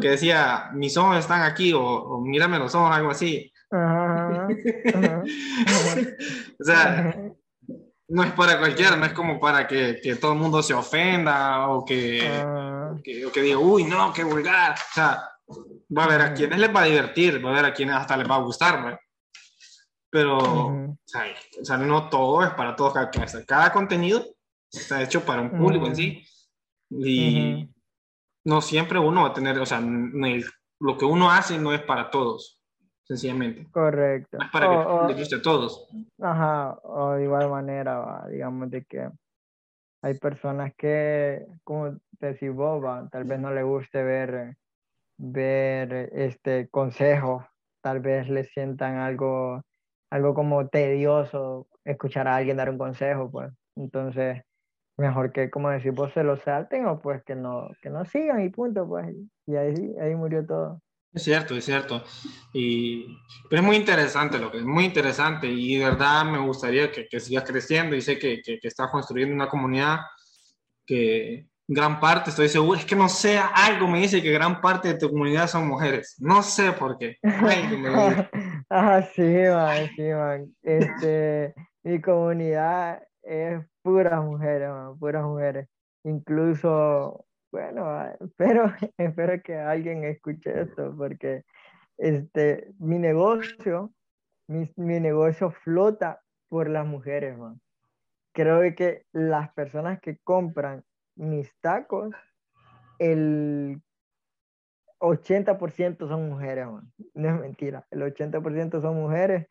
que 0.00 0.10
decía, 0.10 0.70
mis 0.72 0.96
ojos 0.96 1.18
están 1.18 1.42
aquí, 1.42 1.72
o, 1.72 1.82
o 1.82 2.20
mírame 2.20 2.58
los 2.58 2.74
ojos, 2.74 2.94
algo 2.94 3.10
así. 3.10 3.52
o 3.70 3.76
sea, 6.64 7.14
no 8.08 8.22
es 8.22 8.32
para 8.32 8.58
cualquiera, 8.58 8.96
no 8.96 9.06
es 9.06 9.12
como 9.12 9.40
para 9.40 9.66
que, 9.66 10.00
que 10.02 10.16
todo 10.16 10.32
el 10.32 10.38
mundo 10.38 10.62
se 10.62 10.74
ofenda 10.74 11.68
o 11.68 11.84
que, 11.84 12.20
uh, 12.20 13.00
que, 13.02 13.26
o 13.26 13.32
que 13.32 13.42
diga, 13.42 13.58
uy, 13.58 13.84
no, 13.84 14.12
qué 14.12 14.24
vulgar. 14.24 14.74
O 14.74 14.94
sea, 14.94 15.22
va 15.96 16.02
a 16.02 16.06
haber 16.06 16.20
a 16.20 16.34
quienes 16.34 16.58
les 16.58 16.74
va 16.74 16.82
a 16.82 16.86
divertir, 16.86 17.44
va 17.44 17.50
a 17.50 17.52
haber 17.52 17.66
a 17.66 17.74
quienes 17.74 17.96
hasta 17.96 18.16
les 18.16 18.30
va 18.30 18.36
a 18.36 18.42
gustar, 18.42 18.80
¿no? 18.80 18.98
pero 20.12 20.36
o, 20.36 20.98
sea, 21.62 21.78
no 21.78 22.10
todo 22.10 22.44
es 22.44 22.50
para 22.50 22.76
todos. 22.76 22.92
Cada, 22.92 23.10
cada 23.46 23.72
contenido 23.72 24.22
está 24.70 25.02
hecho 25.02 25.24
para 25.24 25.40
un 25.40 25.50
público 25.50 25.86
en 25.86 25.96
sí. 25.96 26.22
Y 26.90 27.71
no 28.44 28.60
siempre 28.60 28.98
uno 28.98 29.22
va 29.22 29.28
a 29.28 29.32
tener, 29.32 29.58
o 29.58 29.66
sea, 29.66 29.80
lo 29.80 30.96
que 30.98 31.04
uno 31.04 31.30
hace 31.30 31.58
no 31.58 31.72
es 31.72 31.80
para 31.82 32.10
todos, 32.10 32.60
sencillamente. 33.04 33.70
Correcto. 33.70 34.38
No 34.38 34.44
es 34.44 34.50
para 34.50 34.68
que 34.68 35.12
le 35.12 35.18
guste 35.18 35.36
a 35.36 35.42
todos. 35.42 35.88
Ajá, 36.20 36.78
o 36.82 37.12
de 37.12 37.24
igual 37.24 37.48
manera, 37.50 38.26
digamos, 38.28 38.70
de 38.70 38.84
que 38.84 39.08
hay 40.02 40.18
personas 40.18 40.72
que, 40.76 41.46
como 41.62 41.96
decís 42.18 42.52
vos, 42.52 42.82
tal 43.10 43.24
vez 43.24 43.38
no 43.38 43.52
le 43.52 43.62
guste 43.62 44.02
ver, 44.02 44.56
ver 45.16 46.10
este 46.12 46.68
consejo, 46.68 47.46
tal 47.80 48.00
vez 48.00 48.28
le 48.28 48.44
sientan 48.44 48.96
algo, 48.96 49.62
algo 50.10 50.34
como 50.34 50.68
tedioso 50.68 51.68
escuchar 51.84 52.26
a 52.26 52.36
alguien 52.36 52.56
dar 52.56 52.70
un 52.70 52.78
consejo, 52.78 53.30
pues. 53.30 53.52
Entonces, 53.76 54.42
mejor 54.96 55.32
que 55.32 55.50
como 55.50 55.70
decir 55.70 55.92
vos 55.92 56.12
se 56.12 56.22
lo 56.22 56.36
salten 56.36 56.86
o 56.86 57.00
pues 57.00 57.22
que 57.24 57.34
no, 57.34 57.68
que 57.82 57.90
no 57.90 58.04
sigan 58.04 58.42
y 58.42 58.50
punto, 58.50 58.86
pues. 58.86 59.14
Y 59.46 59.56
ahí, 59.56 59.94
ahí 60.00 60.14
murió 60.14 60.46
todo. 60.46 60.82
Es 61.12 61.24
cierto, 61.24 61.54
es 61.54 61.64
cierto. 61.64 62.02
Y, 62.52 63.18
pero 63.50 63.60
es 63.60 63.66
muy 63.66 63.76
interesante 63.76 64.38
lo 64.38 64.50
que 64.50 64.58
es 64.58 64.64
muy 64.64 64.84
interesante 64.84 65.46
y 65.46 65.76
de 65.76 65.84
verdad 65.84 66.24
me 66.24 66.38
gustaría 66.38 66.90
que, 66.90 67.06
que 67.06 67.20
sigas 67.20 67.44
creciendo 67.44 67.94
y 67.94 68.00
sé 68.00 68.18
que, 68.18 68.40
que, 68.40 68.58
que 68.58 68.68
estás 68.68 68.90
construyendo 68.90 69.34
una 69.34 69.48
comunidad 69.48 70.00
que 70.86 71.46
gran 71.68 72.00
parte, 72.00 72.30
estoy 72.30 72.48
seguro, 72.48 72.78
es 72.78 72.84
que 72.84 72.96
no 72.96 73.08
sé, 73.08 73.38
algo 73.38 73.86
me 73.86 74.00
dice 74.00 74.22
que 74.22 74.32
gran 74.32 74.60
parte 74.60 74.88
de 74.88 74.98
tu 74.98 75.10
comunidad 75.10 75.48
son 75.48 75.68
mujeres. 75.68 76.16
No 76.18 76.42
sé 76.42 76.72
por 76.72 76.98
qué. 76.98 77.18
ah, 78.70 79.02
sí, 79.14 79.22
man, 79.22 79.90
sí, 79.96 80.02
man. 80.02 80.54
Este, 80.62 81.54
mi 81.82 82.00
comunidad 82.00 83.02
es 83.22 83.64
puras 83.82 84.22
mujeres, 84.24 84.70
puras 84.98 85.24
mujeres. 85.24 85.68
Incluso, 86.04 87.24
bueno, 87.50 88.04
espero, 88.20 88.72
espero 88.96 89.42
que 89.42 89.56
alguien 89.56 90.04
escuche 90.04 90.62
esto, 90.62 90.94
porque 90.96 91.44
este, 91.98 92.68
mi 92.78 92.98
negocio, 92.98 93.92
mi, 94.48 94.70
mi 94.76 95.00
negocio 95.00 95.50
flota 95.50 96.20
por 96.48 96.68
las 96.68 96.86
mujeres, 96.86 97.36
man. 97.38 97.60
Creo 98.34 98.74
que 98.74 99.04
las 99.12 99.52
personas 99.52 100.00
que 100.00 100.18
compran 100.18 100.84
mis 101.16 101.54
tacos, 101.60 102.14
el 102.98 103.82
80% 104.98 106.08
son 106.08 106.28
mujeres, 106.28 106.66
man. 106.66 106.92
no 107.14 107.28
es 107.28 107.40
mentira, 107.40 107.86
el 107.90 108.02
80% 108.02 108.80
son 108.80 108.96
mujeres 108.96 109.46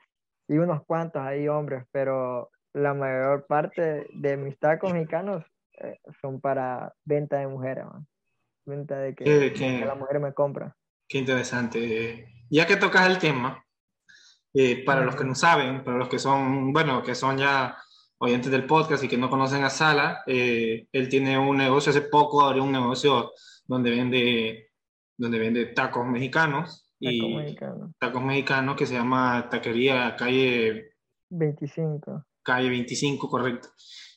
y 0.48 0.58
unos 0.58 0.84
cuantos 0.86 1.22
hay 1.22 1.48
hombres, 1.48 1.86
pero 1.92 2.50
la 2.74 2.94
mayor 2.94 3.46
parte 3.48 4.08
de 4.14 4.38
mis 4.38 4.58
tacos 4.60 4.94
mexicanos 4.94 5.44
eh, 5.74 6.00
son 6.22 6.40
para 6.40 6.94
venta 7.04 7.40
de 7.40 7.48
mujeres, 7.48 7.86
venta 8.66 8.98
de 8.98 9.16
que, 9.16 9.86
la 9.86 9.96
mujer 9.96 10.20
me 10.20 10.34
compra. 10.34 10.76
Qué 11.08 11.18
interesante. 11.18 12.28
Ya 12.50 12.66
que 12.66 12.78
tocas 12.78 13.08
el 13.08 13.18
tema, 13.18 13.64
eh, 14.54 14.84
para 14.86 15.02
los 15.02 15.16
que 15.16 15.24
no 15.24 15.36
saben, 15.36 15.84
para 15.84 15.98
los 15.98 16.10
que 16.10 16.20
son, 16.20 16.72
bueno, 16.72 17.04
que 17.04 17.16
son 17.16 17.38
ya 17.38 17.78
oyentes 18.20 18.52
del 18.52 18.66
podcast 18.66 19.04
y 19.04 19.08
que 19.08 19.18
no 19.18 19.30
conocen 19.30 19.64
a 19.64 19.70
Sala, 19.70 20.24
eh, 20.28 20.88
él 20.92 21.10
tiene 21.10 21.38
un 21.38 21.58
negocio, 21.58 21.90
hace 21.90 22.02
poco 22.02 22.42
abrió 22.42 22.64
un 22.64 22.72
negocio 22.72 23.32
donde 23.66 23.92
vende, 23.92 24.72
donde 25.18 25.40
vende 25.40 25.66
tacos 25.68 26.06
mexicanos. 26.06 26.88
y 27.00 27.56
tacos 27.98 28.22
mexicanos 28.22 28.76
que 28.76 28.86
se 28.86 28.94
llama 28.94 29.50
Taquería 29.50 30.16
Calle 30.16 30.92
25 31.30 32.26
calle 32.44 32.70
25, 32.70 33.30
correcto. 33.30 33.70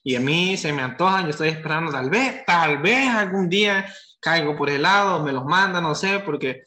Y 0.03 0.17
a 0.17 0.21
mí 0.21 0.57
se 0.57 0.73
me 0.73 0.83
antojan, 0.83 1.25
yo 1.25 1.31
estoy 1.31 1.49
esperando, 1.49 1.91
tal 1.91 2.11
vez, 2.11 2.45
tal 2.45 2.79
vez 2.79 3.09
algún 3.09 3.49
día 3.49 3.87
caigo 4.21 4.57
por 4.57 4.71
el 4.71 4.83
lado, 4.83 5.23
me 5.23 5.33
los 5.33 5.45
manda, 5.45 5.81
no 5.81 5.95
sé, 5.95 6.21
porque 6.21 6.63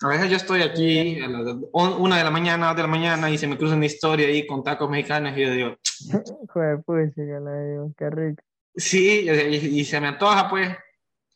a 0.00 0.08
veces 0.08 0.30
yo 0.30 0.36
estoy 0.36 0.62
aquí 0.62 1.20
a 1.20 1.28
las 1.28 1.56
una 1.72 2.18
de 2.18 2.24
la 2.24 2.30
mañana, 2.30 2.68
dos 2.68 2.76
de 2.76 2.82
la 2.82 2.88
mañana 2.88 3.30
y 3.30 3.38
se 3.38 3.46
me 3.46 3.56
cruza 3.56 3.76
una 3.76 3.86
historia 3.86 4.26
ahí 4.26 4.46
con 4.46 4.64
tacos 4.64 4.90
mexicanos 4.90 5.36
y 5.36 5.42
yo 5.42 5.50
digo, 5.52 5.76
Joder, 6.48 6.82
pues, 6.84 7.12
qué 7.14 8.10
rico. 8.10 8.42
Sí, 8.74 9.28
y, 9.28 9.84
se 9.84 10.00
me 10.00 10.08
antoja, 10.08 10.48
pues. 10.48 10.70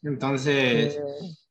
Entonces, 0.02 0.98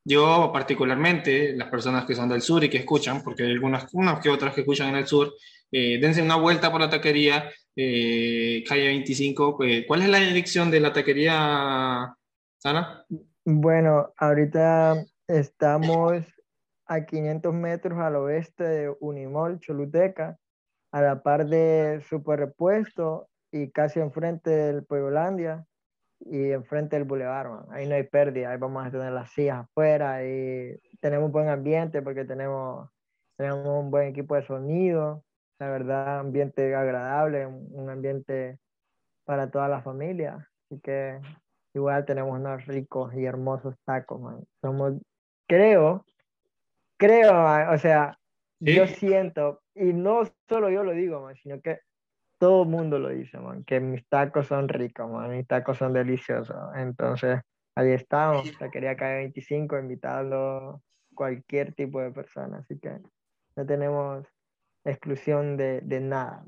yo 0.03 0.49
particularmente, 0.51 1.55
las 1.55 1.69
personas 1.69 2.05
que 2.05 2.15
son 2.15 2.29
del 2.29 2.41
sur 2.41 2.63
y 2.63 2.69
que 2.69 2.77
escuchan, 2.77 3.23
porque 3.23 3.43
hay 3.43 3.51
algunas 3.51 3.87
unas 3.93 4.19
que 4.19 4.29
otras 4.29 4.53
que 4.53 4.61
escuchan 4.61 4.89
en 4.89 4.95
el 4.95 5.07
sur, 5.07 5.33
eh, 5.71 5.99
dense 6.01 6.21
una 6.21 6.35
vuelta 6.35 6.71
por 6.71 6.81
la 6.81 6.89
taquería, 6.89 7.51
eh, 7.75 8.63
calle 8.67 8.87
25. 8.87 9.57
Pues, 9.57 9.85
¿Cuál 9.87 10.03
es 10.03 10.09
la 10.09 10.19
dirección 10.19 10.71
de 10.71 10.79
la 10.79 10.93
taquería, 10.93 12.15
Sana? 12.57 13.05
Bueno, 13.43 14.13
ahorita 14.17 15.05
estamos 15.27 16.23
a 16.87 17.05
500 17.05 17.53
metros 17.53 17.99
al 17.99 18.15
oeste 18.15 18.63
de 18.63 18.95
Unimol, 18.99 19.59
Choluteca, 19.59 20.37
a 20.91 21.01
la 21.01 21.21
par 21.21 21.45
de 21.47 22.01
Superrepuesto 22.07 23.27
y 23.51 23.71
casi 23.71 23.99
enfrente 23.99 24.49
del 24.49 24.85
Pueblandia 24.85 25.65
y 26.19 26.51
enfrente 26.51 26.95
del 26.95 27.05
Boulevard. 27.05 27.65
Ahí 27.71 27.87
no 27.87 27.95
hay 27.95 28.03
pérdida, 28.03 28.51
ahí 28.51 28.57
vamos 28.57 28.85
a 28.85 28.91
tener 28.91 29.11
las 29.11 29.31
sillas 29.31 29.65
afuera 29.65 30.25
y 30.25 30.79
tenemos 31.01 31.25
un 31.25 31.31
buen 31.33 31.49
ambiente 31.49 32.01
porque 32.01 32.23
tenemos, 32.23 32.89
tenemos 33.37 33.67
un 33.67 33.91
buen 33.91 34.07
equipo 34.07 34.35
de 34.35 34.45
sonido 34.45 35.24
la 35.59 35.69
verdad, 35.69 36.19
ambiente 36.19 36.75
agradable, 36.75 37.45
un 37.45 37.89
ambiente 37.89 38.59
para 39.25 39.49
toda 39.49 39.67
la 39.67 39.81
familia. 39.81 40.47
Así 40.65 40.79
que 40.81 41.19
igual 41.73 42.05
tenemos 42.05 42.37
unos 42.39 42.65
ricos 42.65 43.13
y 43.15 43.25
hermosos 43.25 43.75
tacos, 43.85 44.21
man. 44.21 44.43
Somos, 44.61 44.93
creo, 45.47 46.05
creo, 46.97 47.71
o 47.71 47.77
sea, 47.77 48.17
yo 48.59 48.87
siento, 48.87 49.61
y 49.75 49.93
no 49.93 50.23
solo 50.47 50.69
yo 50.69 50.83
lo 50.83 50.93
digo, 50.93 51.21
man, 51.21 51.35
sino 51.35 51.59
que 51.61 51.79
todo 52.39 52.63
el 52.63 52.69
mundo 52.69 52.99
lo 52.99 53.09
dice, 53.09 53.37
man, 53.39 53.63
que 53.63 53.79
mis 53.79 54.07
tacos 54.07 54.47
son 54.47 54.67
ricos, 54.69 55.09
man, 55.09 55.31
mis 55.31 55.47
tacos 55.47 55.77
son 55.77 55.93
deliciosos. 55.93 56.57
Entonces, 56.75 57.41
ahí 57.75 57.91
estamos, 57.91 58.59
la 58.59 58.69
quería 58.69 58.95
caer 58.95 59.23
25 59.23 59.77
invitando 59.77 60.81
cualquier 61.13 61.73
tipo 61.73 62.01
de 62.01 62.11
persona, 62.11 62.57
así 62.59 62.77
que 62.79 62.99
no 63.55 63.65
tenemos 63.65 64.25
exclusión 64.85 65.57
de, 65.57 65.81
de 65.81 65.99
nada. 65.99 66.43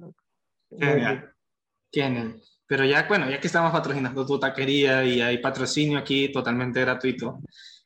Tienen. 1.92 2.40
Pero 2.68 2.84
ya, 2.84 3.08
bueno, 3.08 3.30
ya 3.30 3.40
que 3.40 3.48
estamos 3.48 3.72
patrocinando 3.72 4.26
tu 4.26 4.40
taquería 4.40 5.04
y 5.06 5.22
hay 5.22 5.38
patrocinio 5.38 5.98
aquí 5.98 6.32
totalmente 6.32 6.82
gratuito. 6.82 7.40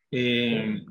Eh, 0.09 0.83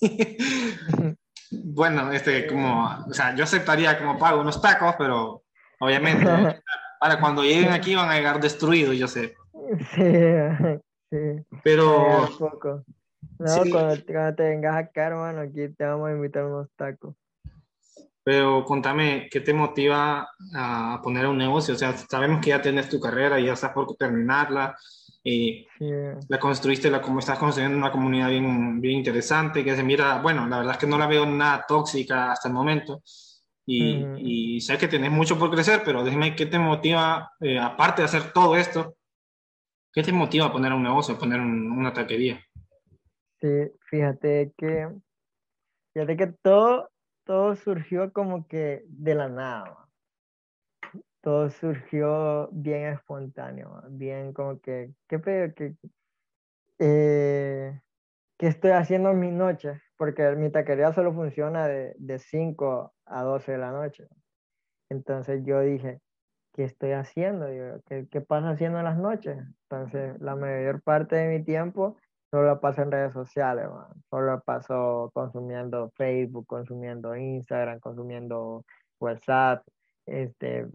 bueno, 1.50 2.12
este, 2.12 2.46
como, 2.46 3.06
o 3.08 3.12
sea, 3.12 3.34
yo 3.34 3.44
aceptaría 3.44 3.98
como 3.98 4.18
pago 4.18 4.40
unos 4.40 4.60
tacos, 4.60 4.94
pero 4.98 5.42
obviamente 5.80 6.24
para 7.00 7.18
cuando 7.18 7.42
lleguen 7.42 7.72
aquí 7.72 7.94
van 7.94 8.10
a 8.10 8.16
llegar 8.16 8.38
destruidos, 8.38 8.96
yo 8.96 9.08
sé. 9.08 9.34
Sí, 9.94 10.02
sí. 11.10 11.44
Pero... 11.64 12.28
No, 13.38 13.48
cuando, 13.70 14.04
cuando, 14.06 14.34
te 14.36 14.42
vengas 14.42 14.76
acá, 14.76 15.06
hermano, 15.06 15.40
aquí 15.40 15.68
te 15.70 15.84
vamos 15.84 16.10
a 16.10 16.12
invitar 16.12 16.44
unos 16.44 16.68
tacos. 16.76 17.14
Pero 18.30 18.64
contame, 18.64 19.28
¿qué 19.28 19.40
te 19.40 19.52
motiva 19.52 20.30
a 20.54 21.00
poner 21.02 21.26
un 21.26 21.36
negocio? 21.36 21.74
O 21.74 21.76
sea, 21.76 21.96
sabemos 21.96 22.40
que 22.40 22.50
ya 22.50 22.62
tienes 22.62 22.88
tu 22.88 23.00
carrera 23.00 23.40
y 23.40 23.46
ya 23.46 23.54
estás 23.54 23.72
por 23.72 23.96
terminarla 23.96 24.76
y 25.24 25.66
la 26.28 26.38
construiste, 26.38 26.92
la, 26.92 27.02
como 27.02 27.18
estás 27.18 27.40
construyendo 27.40 27.76
una 27.76 27.90
comunidad 27.90 28.28
bien, 28.28 28.80
bien 28.80 28.98
interesante, 28.98 29.64
que 29.64 29.74
se 29.74 29.82
mira, 29.82 30.22
bueno, 30.22 30.46
la 30.46 30.58
verdad 30.58 30.74
es 30.74 30.78
que 30.78 30.86
no 30.86 30.96
la 30.96 31.08
veo 31.08 31.26
nada 31.26 31.64
tóxica 31.66 32.30
hasta 32.30 32.46
el 32.46 32.54
momento 32.54 33.02
y, 33.66 34.06
y 34.18 34.60
sé 34.60 34.78
que 34.78 34.86
tienes 34.86 35.10
mucho 35.10 35.36
por 35.36 35.50
crecer, 35.50 35.82
pero 35.84 36.04
déjame, 36.04 36.36
¿qué 36.36 36.46
te 36.46 36.60
motiva, 36.60 37.32
eh, 37.40 37.58
aparte 37.58 38.02
de 38.02 38.06
hacer 38.06 38.32
todo 38.32 38.54
esto, 38.54 38.94
qué 39.92 40.04
te 40.04 40.12
motiva 40.12 40.46
a 40.46 40.52
poner 40.52 40.72
un 40.72 40.84
negocio, 40.84 41.16
a 41.16 41.18
poner 41.18 41.40
una 41.40 41.92
taquería? 41.92 42.40
Sí, 43.40 43.72
fíjate 43.90 44.52
que, 44.56 44.88
fíjate 45.92 46.16
que 46.16 46.26
todo 46.44 46.90
todo 47.30 47.54
surgió 47.54 48.12
como 48.12 48.48
que 48.48 48.82
de 48.88 49.14
la 49.14 49.28
nada. 49.28 49.88
Todo 51.20 51.48
surgió 51.48 52.48
bien 52.50 52.86
espontáneo, 52.86 53.84
bien 53.88 54.32
como 54.32 54.60
que, 54.60 54.90
¿qué 55.06 55.20
pedo? 55.20 55.54
Que, 55.54 55.76
eh, 56.80 57.80
¿Qué 58.36 58.48
estoy 58.48 58.72
haciendo 58.72 59.10
en 59.12 59.20
mis 59.20 59.32
noches? 59.32 59.80
Porque 59.96 60.28
mi 60.34 60.50
taquería 60.50 60.92
solo 60.92 61.14
funciona 61.14 61.68
de, 61.68 61.94
de 61.98 62.18
5 62.18 62.94
a 63.06 63.22
12 63.22 63.52
de 63.52 63.58
la 63.58 63.70
noche. 63.70 64.08
Entonces 64.88 65.44
yo 65.44 65.60
dije, 65.60 66.00
¿qué 66.52 66.64
estoy 66.64 66.90
haciendo? 66.90 67.46
¿qué, 67.86 68.08
¿Qué 68.10 68.20
pasa 68.22 68.50
haciendo 68.50 68.78
en 68.78 68.86
las 68.86 68.98
noches? 68.98 69.38
Entonces 69.68 70.20
la 70.20 70.34
mayor 70.34 70.82
parte 70.82 71.14
de 71.14 71.38
mi 71.38 71.44
tiempo 71.44 71.96
Solo 72.30 72.60
paso 72.60 72.82
en 72.82 72.92
redes 72.92 73.12
sociales, 73.12 73.66
Solo 74.08 74.26
la 74.26 74.40
paso 74.40 75.10
consumiendo 75.14 75.90
Facebook, 75.96 76.46
consumiendo 76.46 77.16
Instagram, 77.16 77.80
consumiendo 77.80 78.64
WhatsApp. 79.00 79.66
este, 80.06 80.66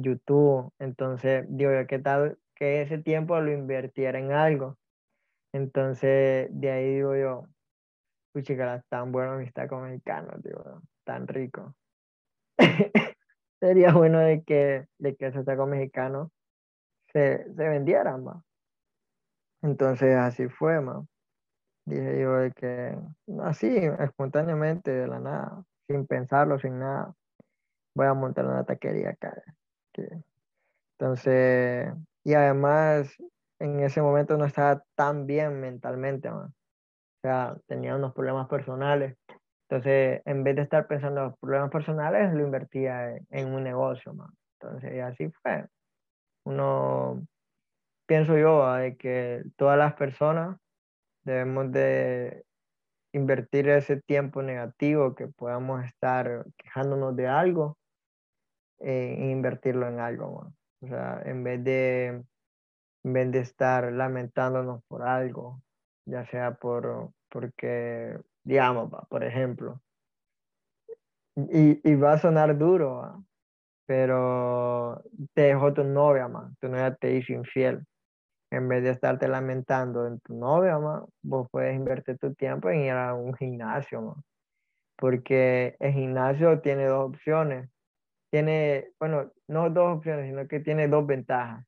YouTube. 0.00 0.72
Entonces, 0.78 1.46
digo 1.48 1.72
yo, 1.72 1.86
¿qué 1.86 1.98
tal 1.98 2.38
que 2.54 2.82
ese 2.82 2.98
tiempo 2.98 3.38
lo 3.40 3.52
invirtiera 3.52 4.18
en 4.18 4.32
algo? 4.32 4.78
Entonces, 5.52 6.48
de 6.52 6.70
ahí 6.70 6.94
digo 6.96 7.16
yo, 7.16 7.46
puchica, 8.32 8.84
tan 8.88 9.12
bueno 9.12 9.32
amistad 9.32 9.68
con 9.68 9.84
mexicanos, 9.84 10.42
digo, 10.42 10.82
tan 11.04 11.26
rico. 11.28 11.74
Sería 13.60 13.92
bueno 13.94 14.18
de 14.20 14.42
que, 14.44 14.86
de 14.98 15.16
que 15.16 15.26
ese 15.28 15.44
taco 15.44 15.66
mexicano 15.66 16.30
se, 17.12 17.44
se 17.54 17.68
vendiera 17.68 18.16
más. 18.18 18.45
Entonces, 19.62 20.16
así 20.16 20.48
fue, 20.48 20.80
más. 20.80 21.04
Dije 21.86 22.20
yo 22.20 22.32
de 22.36 22.52
que, 22.52 22.98
así, 23.42 23.68
espontáneamente, 24.00 24.90
de 24.90 25.06
la 25.06 25.20
nada, 25.20 25.64
sin 25.88 26.06
pensarlo, 26.06 26.58
sin 26.58 26.78
nada, 26.80 27.14
voy 27.94 28.06
a 28.06 28.14
montar 28.14 28.44
una 28.46 28.64
taquería 28.64 29.10
acá. 29.10 29.34
Entonces, 30.98 31.92
y 32.24 32.34
además, 32.34 33.16
en 33.60 33.80
ese 33.80 34.02
momento 34.02 34.36
no 34.36 34.44
estaba 34.44 34.82
tan 34.94 35.26
bien 35.26 35.60
mentalmente, 35.60 36.30
man. 36.30 36.48
O 36.48 37.20
sea, 37.22 37.56
tenía 37.66 37.96
unos 37.96 38.14
problemas 38.14 38.48
personales. 38.48 39.16
Entonces, 39.68 40.22
en 40.24 40.44
vez 40.44 40.56
de 40.56 40.62
estar 40.62 40.86
pensando 40.86 41.20
en 41.20 41.26
los 41.28 41.38
problemas 41.38 41.70
personales, 41.70 42.32
lo 42.34 42.44
invertía 42.44 43.16
en, 43.30 43.54
un 43.54 43.64
negocio, 43.64 44.14
man. 44.14 44.30
Entonces, 44.60 45.02
así 45.02 45.30
fue. 45.42 45.66
Uno, 46.44 47.26
pienso 48.06 48.36
yo, 48.38 48.72
de 48.74 48.96
que 48.96 49.42
todas 49.56 49.78
las 49.78 49.94
personas 49.94 50.58
debemos 51.24 51.72
de 51.72 52.44
invertir 53.12 53.68
ese 53.68 54.00
tiempo 54.02 54.42
negativo 54.42 55.14
que 55.14 55.28
podamos 55.28 55.84
estar 55.84 56.46
quejándonos 56.56 57.16
de 57.16 57.28
algo 57.28 57.78
e 58.78 59.30
invertirlo 59.30 59.88
en 59.88 60.00
algo, 60.00 60.52
O 60.82 60.86
sea, 60.86 61.22
en 61.24 61.42
vez 61.42 61.64
de 61.64 62.22
en 63.06 63.12
vez 63.12 63.30
de 63.30 63.38
estar 63.38 63.92
lamentándonos 63.92 64.82
por 64.88 65.02
algo, 65.02 65.62
ya 66.06 66.26
sea 66.26 66.54
por, 66.54 67.10
porque, 67.30 68.18
digamos, 68.42 68.90
por 69.08 69.22
ejemplo, 69.22 69.80
y, 71.36 71.88
y, 71.88 71.94
va 71.94 72.14
a 72.14 72.18
sonar 72.18 72.58
duro, 72.58 73.24
pero 73.86 75.04
te 75.34 75.42
dejó 75.42 75.72
tu 75.72 75.84
novia, 75.84 76.28
tu 76.60 76.68
novia 76.68 76.94
te 76.96 77.14
hizo 77.14 77.32
infiel. 77.32 77.86
En 78.56 78.68
vez 78.68 78.82
de 78.82 78.90
estarte 78.90 79.28
lamentando 79.28 80.06
en 80.06 80.20
tu 80.20 80.34
novia, 80.34 80.78
man, 80.78 81.04
vos 81.22 81.48
puedes 81.50 81.76
invertir 81.76 82.18
tu 82.18 82.34
tiempo 82.34 82.70
en 82.70 82.80
ir 82.82 82.92
a 82.92 83.14
un 83.14 83.34
gimnasio, 83.34 84.02
man. 84.02 84.22
porque 84.96 85.76
el 85.80 85.92
gimnasio 85.92 86.60
tiene 86.60 86.86
dos 86.86 87.10
opciones. 87.10 87.70
Tiene, 88.30 88.92
bueno, 89.00 89.32
no 89.48 89.70
dos 89.70 89.98
opciones, 89.98 90.26
sino 90.26 90.48
que 90.48 90.60
tiene 90.60 90.88
dos 90.88 91.06
ventajas 91.06 91.64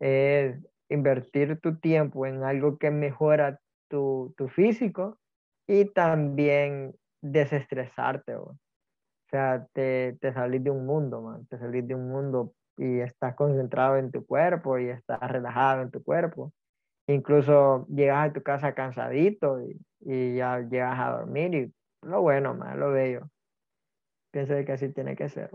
es 0.00 0.56
invertir 0.88 1.60
tu 1.60 1.78
tiempo 1.78 2.26
en 2.26 2.42
algo 2.42 2.78
que 2.78 2.90
mejora 2.90 3.60
tu, 3.88 4.34
tu 4.36 4.48
físico 4.48 5.18
y 5.66 5.86
también 5.86 6.94
desestresarte. 7.22 8.36
O 8.36 8.56
sea, 9.30 9.66
te, 9.72 10.16
te 10.20 10.32
salís 10.32 10.62
de 10.62 10.70
un 10.70 10.86
mundo, 10.86 11.22
man. 11.22 11.46
Te 11.46 11.58
salís 11.58 11.86
de 11.86 11.94
un 11.94 12.08
mundo 12.08 12.54
y 12.76 13.00
estás 13.00 13.34
concentrado 13.34 13.96
en 13.96 14.10
tu 14.10 14.26
cuerpo 14.26 14.78
y 14.78 14.88
estás 14.88 15.20
relajado 15.20 15.82
en 15.82 15.90
tu 15.90 16.02
cuerpo. 16.02 16.52
Incluso 17.08 17.86
llegas 17.88 18.30
a 18.30 18.32
tu 18.32 18.42
casa 18.42 18.74
cansadito 18.74 19.58
y, 19.60 20.36
ya 20.36 20.60
llegas 20.60 20.98
a 20.98 21.18
dormir 21.18 21.54
y 21.54 21.72
lo 22.06 22.22
bueno, 22.22 22.54
man, 22.54 22.78
lo 22.78 22.90
bello. 22.90 23.30
Pienso 24.32 24.54
que 24.64 24.72
así 24.72 24.92
tiene 24.92 25.16
que 25.16 25.28
ser. 25.28 25.50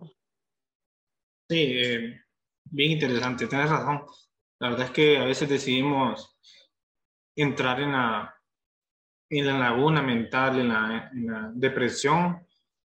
Sí, 1.50 1.74
eh, 1.78 2.22
bien 2.66 2.92
interesante, 2.92 3.48
tienes 3.48 3.70
razón. 3.70 4.04
La 4.60 4.70
verdad 4.70 4.88
es 4.88 4.92
que 4.92 5.18
a 5.18 5.26
veces 5.26 5.50
decidimos 5.50 6.38
entrar 7.36 7.80
en 7.80 7.92
la, 7.92 8.36
en 9.30 9.48
la 9.48 9.58
laguna 9.58 10.02
mental, 10.02 10.60
en 10.60 10.68
la, 10.70 11.52
depresión, 11.54 12.46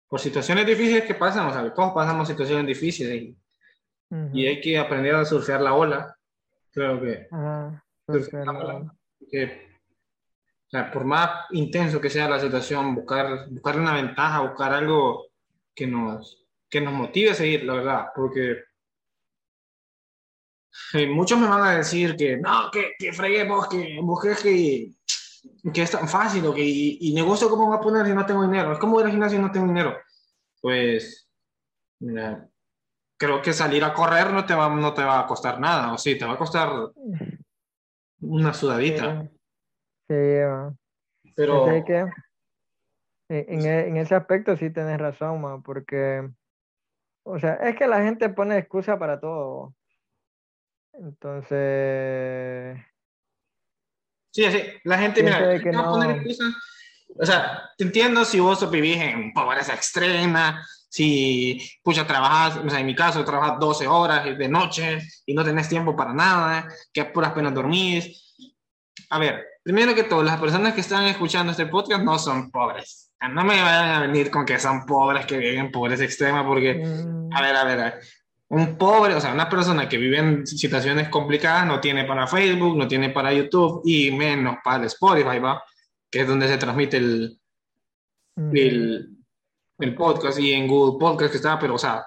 por 0.09 0.21
situaciones 0.21 0.67
difíciles 0.67 1.05
que 1.05 1.15
pasan, 1.15 1.47
o 1.47 1.53
sea, 1.53 1.73
todos 1.75 1.93
pasamos 1.93 2.29
situaciones 2.29 2.67
difíciles 2.67 3.37
hay 4.47 4.61
que 4.61 4.79
aprender 4.79 5.15
a 5.15 5.25
surfear 5.25 5.61
la 5.61 5.75
ola. 5.75 6.17
Creo 6.71 7.01
que, 7.01 7.29
que 9.31 9.69
o 10.69 10.71
sea, 10.71 10.91
por 10.91 11.05
más 11.07 11.47
intenso 11.53 11.99
que 11.99 12.11
sea 12.11 12.29
la 12.29 12.39
situación, 12.39 12.95
buscar, 12.95 13.49
buscar 13.49 13.79
una 13.79 13.95
ventaja, 13.95 14.41
buscar 14.41 14.75
algo 14.75 15.29
que 15.75 15.87
nos, 15.87 16.45
que 16.69 16.83
nos 16.83 16.93
motive 16.93 17.31
a 17.31 17.35
seguir, 17.35 17.65
la 17.65 17.73
verdad, 17.73 18.07
porque 18.15 18.65
eh, 20.93 21.07
muchos 21.07 21.39
me 21.39 21.49
van 21.49 21.63
a 21.63 21.79
decir 21.79 22.17
que 22.17 22.37
no, 22.37 22.71
que, 22.71 22.93
que 22.99 23.15
freguemos, 23.15 23.67
que 23.69 23.99
busques 24.03 24.43
que, 24.43 24.93
que 25.73 25.83
es 25.83 25.91
tan 25.91 26.07
fácil, 26.07 26.45
o 26.45 26.55
que, 26.55 26.63
y, 26.65 27.15
negocio 27.15 27.49
cómo 27.49 27.71
va 27.71 27.77
a 27.77 27.81
poner 27.81 28.05
si 28.05 28.13
no 28.13 28.27
tengo 28.27 28.43
dinero, 28.43 28.75
es 28.75 28.79
como 28.79 29.01
ir 29.01 29.07
al 29.07 29.13
gimnasio 29.13 29.39
si 29.39 29.43
no 29.43 29.51
tengo 29.51 29.69
dinero. 29.69 29.97
Pues, 30.61 31.31
creo 33.19 33.43
que 33.43 33.53
salir 33.53 33.85
a 33.85 33.93
correr 33.93 34.33
no 34.33 34.47
te, 34.47 34.55
va, 34.55 34.69
no 34.69 34.95
te 34.95 35.03
va 35.03 35.21
a 35.21 35.27
costar 35.27 35.61
nada, 35.61 35.93
o 35.93 35.99
sí, 35.99 36.17
te 36.17 36.25
va 36.25 36.35
a 36.35 36.39
costar 36.39 36.71
una 38.21 38.55
sudadita. 38.55 39.29
Sí, 40.09 40.15
pero... 41.35 41.67
Que 41.85 42.07
en, 43.31 43.67
en, 43.67 43.97
ese 43.99 44.15
aspecto 44.15 44.57
sí 44.57 44.71
tienes 44.71 44.99
razón, 44.99 45.63
porque, 45.63 46.31
o 47.25 47.39
sea, 47.39 47.55
es 47.55 47.77
que 47.77 47.87
la 47.87 48.03
gente 48.03 48.31
pone 48.31 48.57
excusa 48.57 48.99
para 48.99 49.21
todo. 49.21 49.75
Entonces. 50.95 52.79
Sí, 54.33 54.51
sí. 54.51 54.63
La 54.85 54.99
gente, 54.99 55.23
mira, 55.23 55.61
que 55.61 55.71
no... 55.71 55.85
poner 55.91 56.23
O 57.19 57.27
sea, 57.27 57.71
te 57.77 57.85
entiendo 57.85 58.25
si 58.25 58.41
vos 58.41 58.71
vivís 58.71 58.97
en 58.97 59.33
pobreza 59.33 59.75
extrema, 59.75 60.65
si, 60.89 61.61
pucha, 61.83 62.07
trabajas, 62.07 62.65
o 62.65 62.71
sea, 62.71 62.81
en 62.81 62.87
mi 62.87 62.95
caso, 62.95 63.25
trabajas 63.25 63.59
12 63.59 63.87
horas 63.87 64.39
de 64.39 64.49
noche 64.49 64.99
y 65.27 65.35
no 65.35 65.45
tenés 65.45 65.69
tiempo 65.69 65.95
para 65.95 66.13
nada, 66.13 66.69
que 66.93 67.01
a 67.01 67.13
puras 67.13 67.33
penas 67.33 67.55
dormís. 67.55 68.37
A 69.11 69.19
ver, 69.19 69.45
primero 69.63 69.95
que 69.95 70.05
todo, 70.05 70.23
las 70.23 70.41
personas 70.41 70.75
que 70.75 70.81
están 70.81 71.05
escuchando 71.05 71.53
este 71.53 71.67
podcast 71.67 72.03
no 72.03 72.19
son 72.19 72.51
pobres. 72.51 73.13
No 73.21 73.45
me 73.45 73.61
vayan 73.61 73.91
a 73.91 74.01
venir 74.01 74.31
con 74.31 74.47
que 74.47 74.59
son 74.59 74.87
pobres, 74.87 75.27
que 75.27 75.39
viven 75.39 75.67
en 75.67 75.73
pobreza 75.73 76.05
extrema, 76.05 76.47
porque, 76.47 76.75
mm. 76.75 77.35
a 77.35 77.43
ver, 77.43 77.57
a 77.57 77.65
ver, 77.65 77.81
a 77.81 77.85
ver 77.85 78.01
un 78.51 78.79
pobre, 78.79 79.15
o 79.15 79.21
sea, 79.21 79.33
una 79.33 79.49
persona 79.49 79.89
que 79.89 79.99
vive 79.99 80.19
en 80.19 80.47
situaciones 80.47 81.09
complicadas 81.09 81.67
no 81.67 81.81
tiene 81.81 82.05
para 82.05 82.27
Facebook, 82.27 82.77
no 82.77 82.89
tiene 82.89 83.11
para 83.11 83.33
YouTube 83.33 83.83
y 83.85 84.11
menos 84.11 84.57
para 84.65 84.87
Spotify, 84.87 85.39
¿va? 85.39 85.63
Que 86.11 86.21
es 86.21 86.29
donde 86.29 86.49
se 86.49 86.57
transmite 86.57 86.97
el, 86.97 87.39
el, 88.53 89.18
el, 89.79 89.95
podcast 89.95 90.39
y 90.39 90.53
en 90.53 90.67
Google 90.67 90.99
Podcast 90.99 91.31
que 91.31 91.37
está, 91.37 91.59
pero, 91.59 91.75
o 91.75 91.79
sea, 91.79 92.07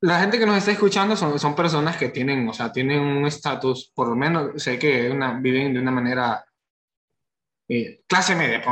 la 0.00 0.20
gente 0.20 0.38
que 0.38 0.46
nos 0.46 0.58
está 0.58 0.72
escuchando 0.72 1.16
son, 1.16 1.38
son 1.38 1.54
personas 1.54 1.96
que 1.96 2.10
tienen, 2.10 2.48
o 2.48 2.52
sea, 2.52 2.70
tienen 2.70 3.00
un 3.00 3.26
estatus, 3.26 3.90
por 3.94 4.08
lo 4.08 4.16
menos 4.16 4.62
sé 4.62 4.78
que 4.78 5.10
una, 5.10 5.38
viven 5.40 5.72
de 5.72 5.80
una 5.80 5.90
manera 5.90 6.44
eh, 7.68 8.02
clase 8.06 8.34
media, 8.34 8.62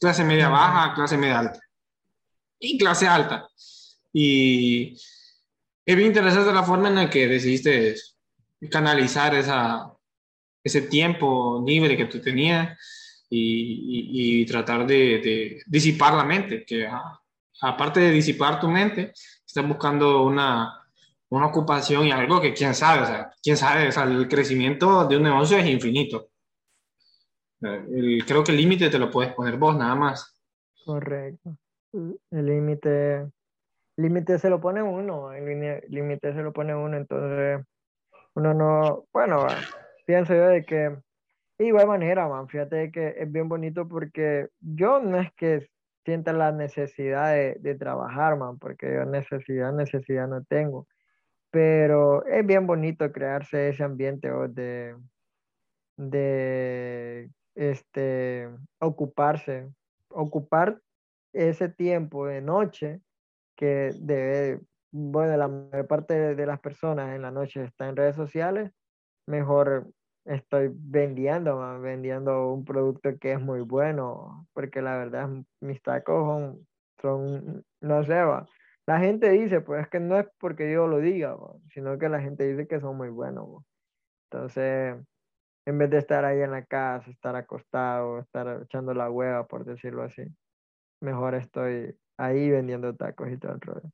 Clase 0.00 0.24
media 0.24 0.48
baja, 0.48 0.94
clase 0.94 1.18
media 1.18 1.40
alta. 1.40 1.60
Y 2.58 2.78
clase 2.78 3.06
alta. 3.06 3.46
Y 4.12 4.96
es 5.84 5.96
bien 5.96 6.08
interesante 6.08 6.52
la 6.52 6.62
forma 6.62 6.88
en 6.88 6.94
la 6.94 7.10
que 7.10 7.28
decidiste 7.28 7.96
canalizar 8.70 9.34
esa, 9.34 9.92
ese 10.64 10.82
tiempo 10.82 11.62
libre 11.66 11.96
que 11.96 12.06
tú 12.06 12.20
tenías 12.20 12.78
y, 13.30 14.40
y, 14.42 14.46
tratar 14.46 14.86
de, 14.86 15.62
disipar 15.66 16.14
la 16.14 16.24
mente, 16.24 16.64
que 16.64 16.88
aparte 17.62 18.00
de 18.00 18.10
disipar 18.10 18.58
tu 18.58 18.68
mente, 18.68 19.12
estás 19.46 19.66
buscando 19.66 20.24
una, 20.24 20.84
una 21.28 21.46
ocupación 21.46 22.06
y 22.06 22.10
algo 22.12 22.40
que 22.40 22.52
quién 22.52 22.74
sabe, 22.74 23.02
o 23.02 23.06
sea, 23.06 23.30
quién 23.42 23.56
sabe, 23.56 23.88
o 23.88 23.92
sea, 23.92 24.04
el 24.04 24.28
crecimiento 24.28 25.06
de 25.06 25.16
un 25.16 25.22
negocio 25.22 25.56
es 25.58 25.66
infinito. 25.66 26.30
creo 27.60 28.44
que 28.44 28.50
el 28.50 28.56
límite 28.56 28.90
te 28.90 28.98
lo 28.98 29.10
puedes 29.10 29.32
poner 29.32 29.56
vos, 29.56 29.76
nada 29.76 29.94
más. 29.94 30.36
Correcto. 30.84 31.56
El 31.92 32.46
límite 32.46 33.30
límite 34.00 34.38
se 34.38 34.50
lo 34.50 34.60
pone 34.60 34.82
uno, 34.82 35.32
el 35.32 35.82
límite 35.88 36.32
se 36.32 36.42
lo 36.42 36.52
pone 36.52 36.74
uno, 36.74 36.96
entonces 36.96 37.64
uno 38.34 38.54
no, 38.54 39.06
bueno, 39.12 39.46
pienso 40.06 40.34
yo 40.34 40.46
de 40.48 40.64
que 40.64 40.96
de 41.64 41.68
igual 41.68 41.86
manera, 41.88 42.26
man, 42.28 42.48
fíjate 42.48 42.90
que 42.90 43.14
es 43.18 43.30
bien 43.30 43.48
bonito 43.48 43.86
porque 43.86 44.48
yo 44.60 45.00
no 45.00 45.20
es 45.20 45.30
que 45.34 45.68
sienta 46.04 46.32
la 46.32 46.52
necesidad 46.52 47.34
de, 47.34 47.56
de 47.60 47.74
trabajar, 47.74 48.36
man, 48.38 48.58
porque 48.58 48.92
yo 48.94 49.04
necesidad, 49.04 49.72
necesidad 49.72 50.26
no 50.26 50.42
tengo, 50.44 50.88
pero 51.50 52.24
es 52.26 52.46
bien 52.46 52.66
bonito 52.66 53.12
crearse 53.12 53.68
ese 53.68 53.82
ambiente 53.82 54.30
de, 54.30 54.96
de 55.98 57.30
este, 57.54 58.48
ocuparse, 58.78 59.68
ocupar 60.08 60.80
ese 61.34 61.68
tiempo 61.68 62.26
de 62.26 62.40
noche 62.40 63.00
que 63.54 63.90
debe, 64.00 64.60
bueno, 64.92 65.36
la 65.36 65.48
mayor 65.48 65.86
parte 65.86 66.34
de, 66.34 66.46
las 66.46 66.60
personas 66.60 67.14
en 67.14 67.20
la 67.20 67.30
noche 67.30 67.64
está 67.64 67.86
en 67.86 67.96
redes 67.96 68.16
sociales, 68.16 68.72
mejor 69.26 69.92
estoy 70.30 70.70
vendiendo, 70.72 71.80
vendiendo 71.80 72.52
un 72.52 72.64
producto 72.64 73.18
que 73.18 73.32
es 73.32 73.40
muy 73.40 73.60
bueno, 73.60 74.46
porque 74.52 74.80
la 74.80 74.96
verdad 74.96 75.28
mis 75.60 75.82
tacos 75.82 76.56
son, 77.00 77.64
no 77.80 78.04
sé, 78.04 78.22
va. 78.22 78.46
La 78.86 79.00
gente 79.00 79.28
dice, 79.30 79.60
pues 79.60 79.82
es 79.82 79.88
que 79.88 80.00
no 80.00 80.18
es 80.18 80.26
porque 80.38 80.72
yo 80.72 80.86
lo 80.86 80.98
diga, 80.98 81.36
sino 81.74 81.98
que 81.98 82.08
la 82.08 82.20
gente 82.20 82.46
dice 82.46 82.68
que 82.68 82.80
son 82.80 82.96
muy 82.96 83.08
buenos. 83.08 83.64
Entonces, 84.30 84.96
en 85.66 85.78
vez 85.78 85.90
de 85.90 85.98
estar 85.98 86.24
ahí 86.24 86.40
en 86.40 86.52
la 86.52 86.64
casa, 86.64 87.10
estar 87.10 87.34
acostado, 87.34 88.20
estar 88.20 88.62
echando 88.62 88.94
la 88.94 89.10
hueva, 89.10 89.46
por 89.48 89.64
decirlo 89.64 90.04
así, 90.04 90.22
mejor 91.00 91.34
estoy 91.34 91.96
ahí 92.16 92.50
vendiendo 92.50 92.94
tacos 92.94 93.30
y 93.30 93.36
todo 93.36 93.52
el 93.52 93.60
rollo. 93.60 93.90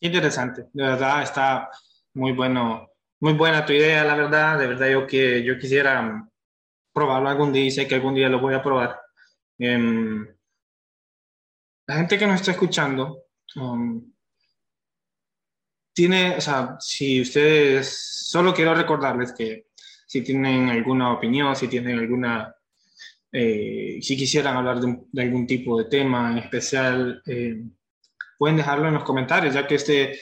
Interesante, 0.00 0.66
de 0.72 0.82
verdad 0.82 1.22
está 1.22 1.68
muy 2.14 2.32
bueno, 2.32 2.88
muy 3.20 3.34
buena 3.34 3.66
tu 3.66 3.72
idea, 3.72 4.02
la 4.04 4.16
verdad, 4.16 4.58
de 4.58 4.66
verdad 4.66 4.90
yo 4.90 5.06
que 5.06 5.44
yo 5.44 5.58
quisiera 5.58 6.26
probarlo 6.92 7.28
algún 7.28 7.52
día 7.52 7.64
y 7.66 7.70
sé 7.70 7.86
que 7.86 7.94
algún 7.94 8.14
día 8.14 8.28
lo 8.28 8.40
voy 8.40 8.54
a 8.54 8.62
probar. 8.62 8.98
Em, 9.58 10.26
la 11.86 11.96
gente 11.96 12.18
que 12.18 12.26
nos 12.26 12.40
está 12.40 12.52
escuchando 12.52 13.24
um, 13.56 14.12
tiene, 15.92 16.36
o 16.36 16.40
sea, 16.40 16.76
si 16.80 17.20
ustedes, 17.20 18.26
solo 18.28 18.54
quiero 18.54 18.74
recordarles 18.74 19.32
que 19.32 19.66
si 20.06 20.22
tienen 20.22 20.70
alguna 20.70 21.12
opinión, 21.12 21.54
si 21.54 21.68
tienen 21.68 21.98
alguna, 21.98 22.54
eh, 23.32 23.98
si 24.00 24.16
quisieran 24.16 24.56
hablar 24.56 24.80
de, 24.80 25.22
algún 25.22 25.46
tipo 25.46 25.78
de 25.78 25.90
tema 25.90 26.32
en 26.32 26.38
especial, 26.38 27.22
eh, 27.26 27.62
pueden 28.38 28.56
dejarlo 28.56 28.88
en 28.88 28.94
los 28.94 29.04
comentarios, 29.04 29.54
ya 29.54 29.66
que 29.66 29.74
este, 29.74 30.18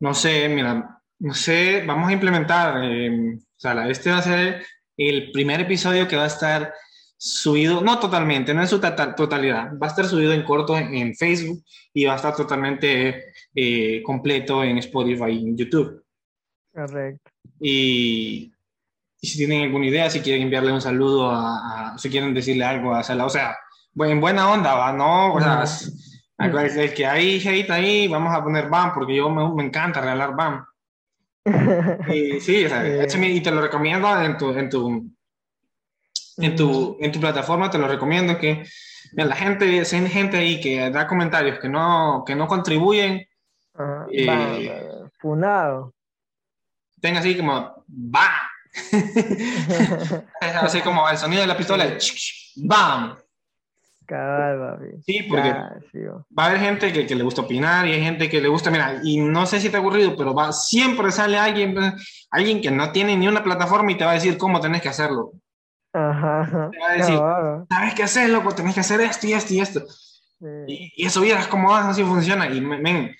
no 0.00 0.14
sé, 0.14 0.48
mira, 0.48 0.99
no 1.20 1.34
sé, 1.34 1.84
vamos 1.86 2.08
a 2.08 2.12
implementar, 2.12 2.82
eh, 2.82 3.34
o 3.36 3.40
sea, 3.56 3.88
este 3.88 4.10
va 4.10 4.18
a 4.18 4.22
ser 4.22 4.66
el 4.96 5.30
primer 5.32 5.60
episodio 5.60 6.08
que 6.08 6.16
va 6.16 6.24
a 6.24 6.28
estar 6.28 6.74
subido, 7.16 7.80
no 7.82 7.98
totalmente, 7.98 8.52
no 8.52 8.62
en 8.62 8.68
su 8.68 8.80
totalidad, 8.80 9.70
va 9.80 9.86
a 9.86 9.90
estar 9.90 10.06
subido 10.06 10.32
en 10.32 10.42
corto 10.42 10.76
en, 10.76 11.14
Facebook 11.14 11.62
y 11.92 12.06
va 12.06 12.14
a 12.14 12.16
estar 12.16 12.34
totalmente 12.34 13.32
completo 14.02 14.64
en 14.64 14.78
Spotify 14.78 15.30
y 15.30 15.48
en 15.48 15.56
YouTube. 15.56 16.02
Correcto. 16.72 17.30
Y 17.60 18.52
y 19.20 19.26
si 19.26 19.36
tienen 19.36 19.64
alguna 19.64 19.86
idea, 19.86 20.08
si 20.08 20.20
quieren 20.20 20.42
enviarle 20.42 20.72
un 20.72 20.80
saludo 20.80 21.30
a, 21.30 21.94
si 21.98 22.08
quieren 22.08 22.32
decirle 22.32 22.64
algo 22.64 22.94
a 22.94 23.02
Sala, 23.02 23.26
o 23.26 23.30
sea, 23.30 23.56
en 23.96 24.20
buena 24.20 24.50
onda, 24.50 24.74
¿va? 24.74 24.92
¿no? 24.92 25.34
O 25.34 25.40
sea, 25.40 25.64
es, 25.64 26.94
que 26.94 27.06
hay 27.06 27.46
hate 27.46 27.70
ahí, 27.70 28.08
vamos 28.08 28.34
a 28.34 28.42
poner 28.42 28.70
BAM, 28.70 28.94
porque 28.94 29.16
yo 29.16 29.28
me, 29.28 29.46
me 29.54 29.64
encanta 29.64 30.00
regalar 30.00 30.34
BAM. 30.34 30.64
Y 31.44 32.40
sí, 32.40 32.64
o 32.64 32.68
sea, 32.68 33.06
y 33.28 33.40
te 33.40 33.50
lo 33.50 33.60
recomiendo 33.60 34.20
en 34.22 34.36
tu, 34.36 34.50
en 34.50 34.68
tu, 34.68 35.10
en 36.36 36.56
tu, 36.56 36.96
en 37.00 37.12
tu 37.12 37.20
plataforma, 37.20 37.70
te 37.70 37.78
lo 37.78 37.88
recomiendo 37.88 38.38
que 38.38 38.64
la 39.12 39.34
gente, 39.34 39.84
si 39.84 39.96
hay 39.96 40.08
gente 40.08 40.36
ahí 40.36 40.60
que 40.60 40.90
da 40.90 41.06
comentarios 41.06 41.58
que 41.58 41.68
no, 41.68 42.22
que 42.26 42.34
no 42.34 42.46
contribuyen, 42.46 43.26
eh, 44.12 44.80
funado. 45.18 45.94
Tenga 47.00 47.20
así 47.20 47.36
como, 47.36 47.84
va, 47.88 48.50
Así 50.40 50.80
como 50.82 51.08
el 51.08 51.16
sonido 51.16 51.42
de 51.42 51.48
la 51.48 51.56
pistola, 51.56 51.96
¡bam! 52.56 53.16
Sí, 55.04 55.22
porque 55.28 55.50
va 55.50 56.44
a 56.44 56.46
haber 56.46 56.60
gente 56.60 56.92
que, 56.92 57.06
que, 57.06 57.14
le 57.14 57.22
gusta 57.22 57.42
opinar 57.42 57.86
y 57.86 57.92
hay 57.92 58.02
gente 58.02 58.28
que 58.28 58.40
le 58.40 58.48
gusta, 58.48 58.70
mira, 58.70 59.00
y 59.02 59.18
no 59.18 59.46
sé 59.46 59.60
si 59.60 59.70
te 59.70 59.76
ha 59.76 59.80
ocurrido, 59.80 60.16
pero 60.16 60.34
va, 60.34 60.52
siempre 60.52 61.10
sale 61.12 61.38
alguien, 61.38 61.76
alguien 62.30 62.60
que 62.60 62.70
no 62.70 62.92
tiene 62.92 63.16
ni 63.16 63.28
una 63.28 63.44
plataforma 63.44 63.92
y 63.92 63.96
te 63.96 64.04
va 64.04 64.12
a 64.12 64.14
decir 64.14 64.36
cómo 64.36 64.60
tenés 64.60 64.82
que 64.82 64.88
hacerlo. 64.88 65.32
Ajá. 65.92 66.70
Te 66.72 66.78
va 66.78 66.88
a 66.88 66.94
decir, 66.94 67.18
sabes 67.68 67.94
qué 67.94 68.02
hacer, 68.02 68.30
loco, 68.30 68.54
tenés 68.54 68.74
que 68.74 68.80
hacer 68.80 69.00
esto 69.00 69.26
y 69.26 69.32
esto 69.32 69.54
y 69.54 69.60
esto. 69.60 69.84
Y, 70.66 71.04
eso 71.04 71.20
vieras 71.20 71.46
cómo 71.46 71.74
así 71.74 72.02
funciona. 72.02 72.48
Y, 72.48 72.60
men, 72.60 73.14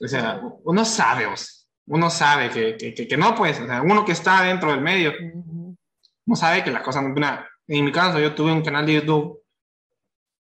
o 0.00 0.08
sea, 0.08 0.40
uno 0.64 0.84
sabe, 0.84 1.26
vos 1.26 1.62
uno 1.86 2.10
sabe 2.10 2.48
que, 2.50 2.76
que, 2.76 3.08
que, 3.08 3.16
no, 3.16 3.34
pues, 3.34 3.60
o 3.60 3.66
sea, 3.66 3.82
uno 3.82 4.04
que 4.04 4.12
está 4.12 4.42
dentro 4.42 4.70
del 4.70 4.80
medio, 4.80 5.12
uno 6.26 6.36
sabe 6.36 6.62
que 6.62 6.70
las 6.70 6.82
cosas 6.82 7.02
no... 7.02 7.14
En 7.68 7.84
mi 7.84 7.92
caso, 7.92 8.18
yo 8.18 8.34
tuve 8.34 8.52
un 8.52 8.62
canal 8.62 8.86
de 8.86 8.94
YouTube. 8.94 9.41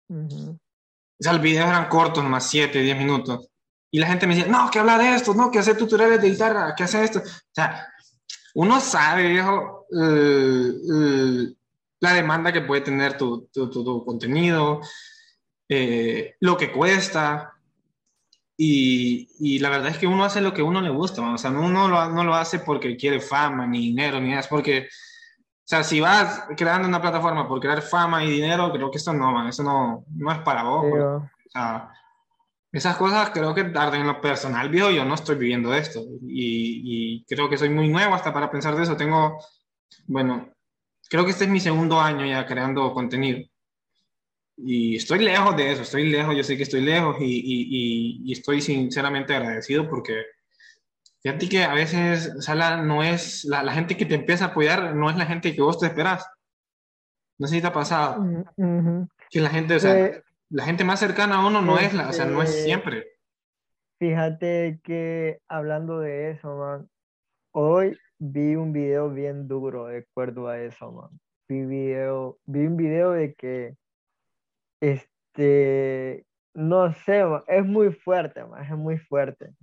O 0.10 1.24
sea, 1.24 1.34
los 1.34 1.42
videos 1.42 1.68
eran 1.68 1.88
cortos, 1.88 2.24
más 2.24 2.50
7, 2.50 2.82
10 2.82 2.98
minutos. 2.98 3.50
Y 3.92 4.00
la 4.00 4.08
gente 4.08 4.28
me 4.28 4.36
decía, 4.36 4.52
no, 4.52 4.70
que 4.70 4.80
habla 4.80 4.98
de 4.98 5.16
esto, 5.16 5.34
no, 5.34 5.50
que 5.50 5.60
hacer 5.60 5.78
tutoriales 5.78 6.22
de 6.22 6.30
guitarra, 6.30 6.76
que 6.76 6.84
hacer 6.84 7.06
esto. 7.06 7.20
O 7.20 7.54
sea, 7.54 7.88
uno 8.56 8.80
sabe, 8.80 9.30
viejo, 9.30 9.86
la 12.00 12.14
demanda 12.14 12.52
que 12.52 12.62
puede 12.62 12.82
tener 12.82 13.18
tu, 13.18 13.48
tu, 13.54 13.70
tu, 13.70 14.06
contenido, 14.06 14.82
eh, 15.70 16.36
lo 16.42 16.58
que 16.58 16.72
cuesta, 16.72 17.54
y, 18.58 19.30
y, 19.40 19.60
la 19.60 19.70
verdad 19.70 19.90
es 19.90 19.98
que 19.98 20.08
uno 20.08 20.24
hace 20.24 20.40
lo 20.40 20.54
que 20.54 20.62
uno 20.62 20.82
le 20.82 20.90
gusta, 20.90 21.22
o 21.22 21.38
sea, 21.38 21.52
uno 21.52 21.90
lo, 21.90 22.10
no 22.10 22.24
lo 22.24 22.36
hace 22.36 22.60
porque 22.60 22.96
quiere 22.96 23.20
fama, 23.20 23.68
ni 23.68 23.80
dinero, 23.80 24.22
ni 24.22 24.30
nada, 24.30 24.42
es 24.42 24.48
porque, 24.48 24.88
o 25.66 25.68
sea, 25.68 25.84
si 25.84 26.00
vas 26.00 26.44
creando 26.56 26.88
una 26.88 27.02
plataforma 27.02 27.48
por 27.48 27.60
crear 27.60 27.82
fama 27.82 28.24
y 28.24 28.30
dinero, 28.30 28.72
creo 28.72 28.92
que 28.92 29.00
esto 29.00 29.12
no, 29.14 29.32
man, 29.32 29.48
eso 29.48 29.64
no, 29.64 30.06
no 30.16 30.32
es 30.32 30.38
para 30.40 30.62
vos. 30.62 30.86
o 30.86 31.50
sea, 31.50 31.92
esas 32.72 32.96
cosas 32.98 33.32
creo 33.32 33.56
que 33.56 33.64
tarde 33.64 33.98
en 33.98 34.06
lo 34.06 34.22
personal, 34.22 34.70
viejo, 34.70 34.92
yo 34.92 35.04
no 35.04 35.16
estoy 35.16 35.38
viviendo 35.38 35.74
esto. 35.74 36.02
Y, 36.22 37.18
y, 37.18 37.26
creo 37.26 37.50
que 37.50 37.58
soy 37.58 37.70
muy 37.70 37.88
nuevo 37.88 38.14
hasta 38.14 38.32
para 38.32 38.52
pensar 38.52 38.76
de 38.76 38.84
eso. 38.84 38.96
Tengo, 38.96 39.40
bueno, 40.06 40.54
creo 41.10 41.26
que 41.26 41.32
este 41.32 41.46
es 41.46 41.50
mi 41.50 41.60
segundo 41.60 42.00
año 42.00 42.28
ya 42.28 42.46
creando 42.46 42.94
contenido. 42.94 43.40
Y 44.58 44.98
estoy 44.98 45.18
lejos 45.18 45.58
de 45.58 45.72
eso, 45.72 45.82
estoy 45.82 46.12
lejos, 46.12 46.38
yo 46.38 46.44
sé 46.44 46.58
que 46.58 46.64
estoy 46.64 46.82
lejos 46.82 47.16
y, 47.20 47.26
y, 47.26 48.22
y 48.24 48.32
estoy 48.34 48.62
sinceramente 48.62 49.36
agradecido 49.36 49.90
porque 49.90 50.26
fíjate 51.26 51.50
que 51.50 51.64
a 51.64 51.74
veces, 51.74 52.36
Sala, 52.46 52.84
no 52.84 53.02
es 53.02 53.46
la, 53.46 53.64
la, 53.64 53.74
gente 53.74 53.98
que 53.98 54.06
te 54.06 54.14
empieza 54.14 54.46
a 54.46 54.48
apoyar, 54.50 54.96
no 54.96 55.10
es 55.10 55.18
la 55.18 55.26
gente 55.26 55.56
que 55.56 55.62
vos 55.62 55.80
te 55.80 55.88
esperás. 55.88 56.30
No 57.40 57.48
sé 57.48 57.56
si 57.56 57.62
te 57.62 57.68
ha 57.68 57.74
pasado. 57.74 58.24
Que 59.32 59.42
la 59.42 59.50
gente, 59.50 59.76
o 59.76 59.80
sea, 59.80 60.22
la 60.50 60.66
gente 60.66 60.84
más 60.84 61.00
cercana 61.00 61.38
a 61.38 61.48
uno 61.48 61.64
no 61.64 61.80
es 61.80 61.96
la, 61.96 62.10
o 62.10 62.14
sea, 62.14 62.26
no 62.26 62.44
es 62.44 62.52
este, 62.52 62.64
siempre. 62.66 63.08
Fíjate 63.98 64.80
que 64.84 65.40
hablando 65.48 66.00
de 66.00 66.30
eso, 66.30 66.56
man, 66.58 66.88
hoy 67.54 67.98
vi 68.20 68.56
un 68.56 68.72
video 68.72 69.10
bien 69.10 69.48
duro 69.48 69.88
de 69.88 70.06
acuerdo 70.08 70.48
a 70.48 70.60
eso, 70.60 70.92
man. 70.92 71.10
Vi, 71.50 71.66
video, 71.66 72.38
vi 72.46 72.68
un 72.68 72.78
video 72.78 73.12
de 73.14 73.34
que 73.34 73.76
este, 74.80 76.24
no 76.54 76.94
sé, 76.94 77.24
es 77.48 77.66
muy 77.66 77.92
fuerte, 77.92 78.46
es 78.62 78.78
muy 78.78 79.00
fuerte, 79.00 79.56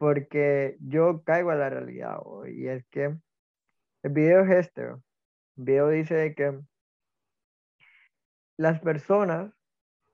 porque 0.00 0.78
yo 0.80 1.22
caigo 1.24 1.50
a 1.50 1.56
la 1.56 1.68
realidad, 1.68 2.20
y 2.48 2.68
es 2.68 2.86
que 2.86 3.14
el 4.02 4.12
video 4.12 4.40
es 4.44 4.50
este, 4.50 4.84
el 4.84 4.98
video 5.58 5.90
dice 5.90 6.34
que 6.34 6.58
las 8.56 8.80
personas 8.80 9.52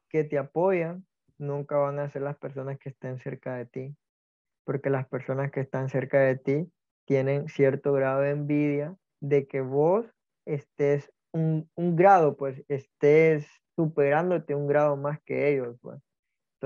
que 0.08 0.24
te 0.24 0.38
apoyan 0.38 1.06
nunca 1.38 1.76
van 1.76 2.00
a 2.00 2.10
ser 2.10 2.22
las 2.22 2.36
personas 2.36 2.80
que 2.80 2.88
estén 2.88 3.20
cerca 3.20 3.54
de 3.54 3.66
ti, 3.66 3.96
porque 4.64 4.90
las 4.90 5.06
personas 5.06 5.52
que 5.52 5.60
están 5.60 5.88
cerca 5.88 6.18
de 6.18 6.36
ti 6.36 6.72
tienen 7.06 7.46
cierto 7.46 7.92
grado 7.92 8.22
de 8.22 8.30
envidia 8.30 8.96
de 9.20 9.46
que 9.46 9.60
vos 9.60 10.04
estés 10.46 11.12
un, 11.32 11.70
un 11.76 11.94
grado, 11.94 12.36
pues 12.36 12.60
estés 12.66 13.46
superándote 13.76 14.56
un 14.56 14.66
grado 14.66 14.96
más 14.96 15.20
que 15.22 15.48
ellos, 15.48 15.76
pues. 15.80 16.05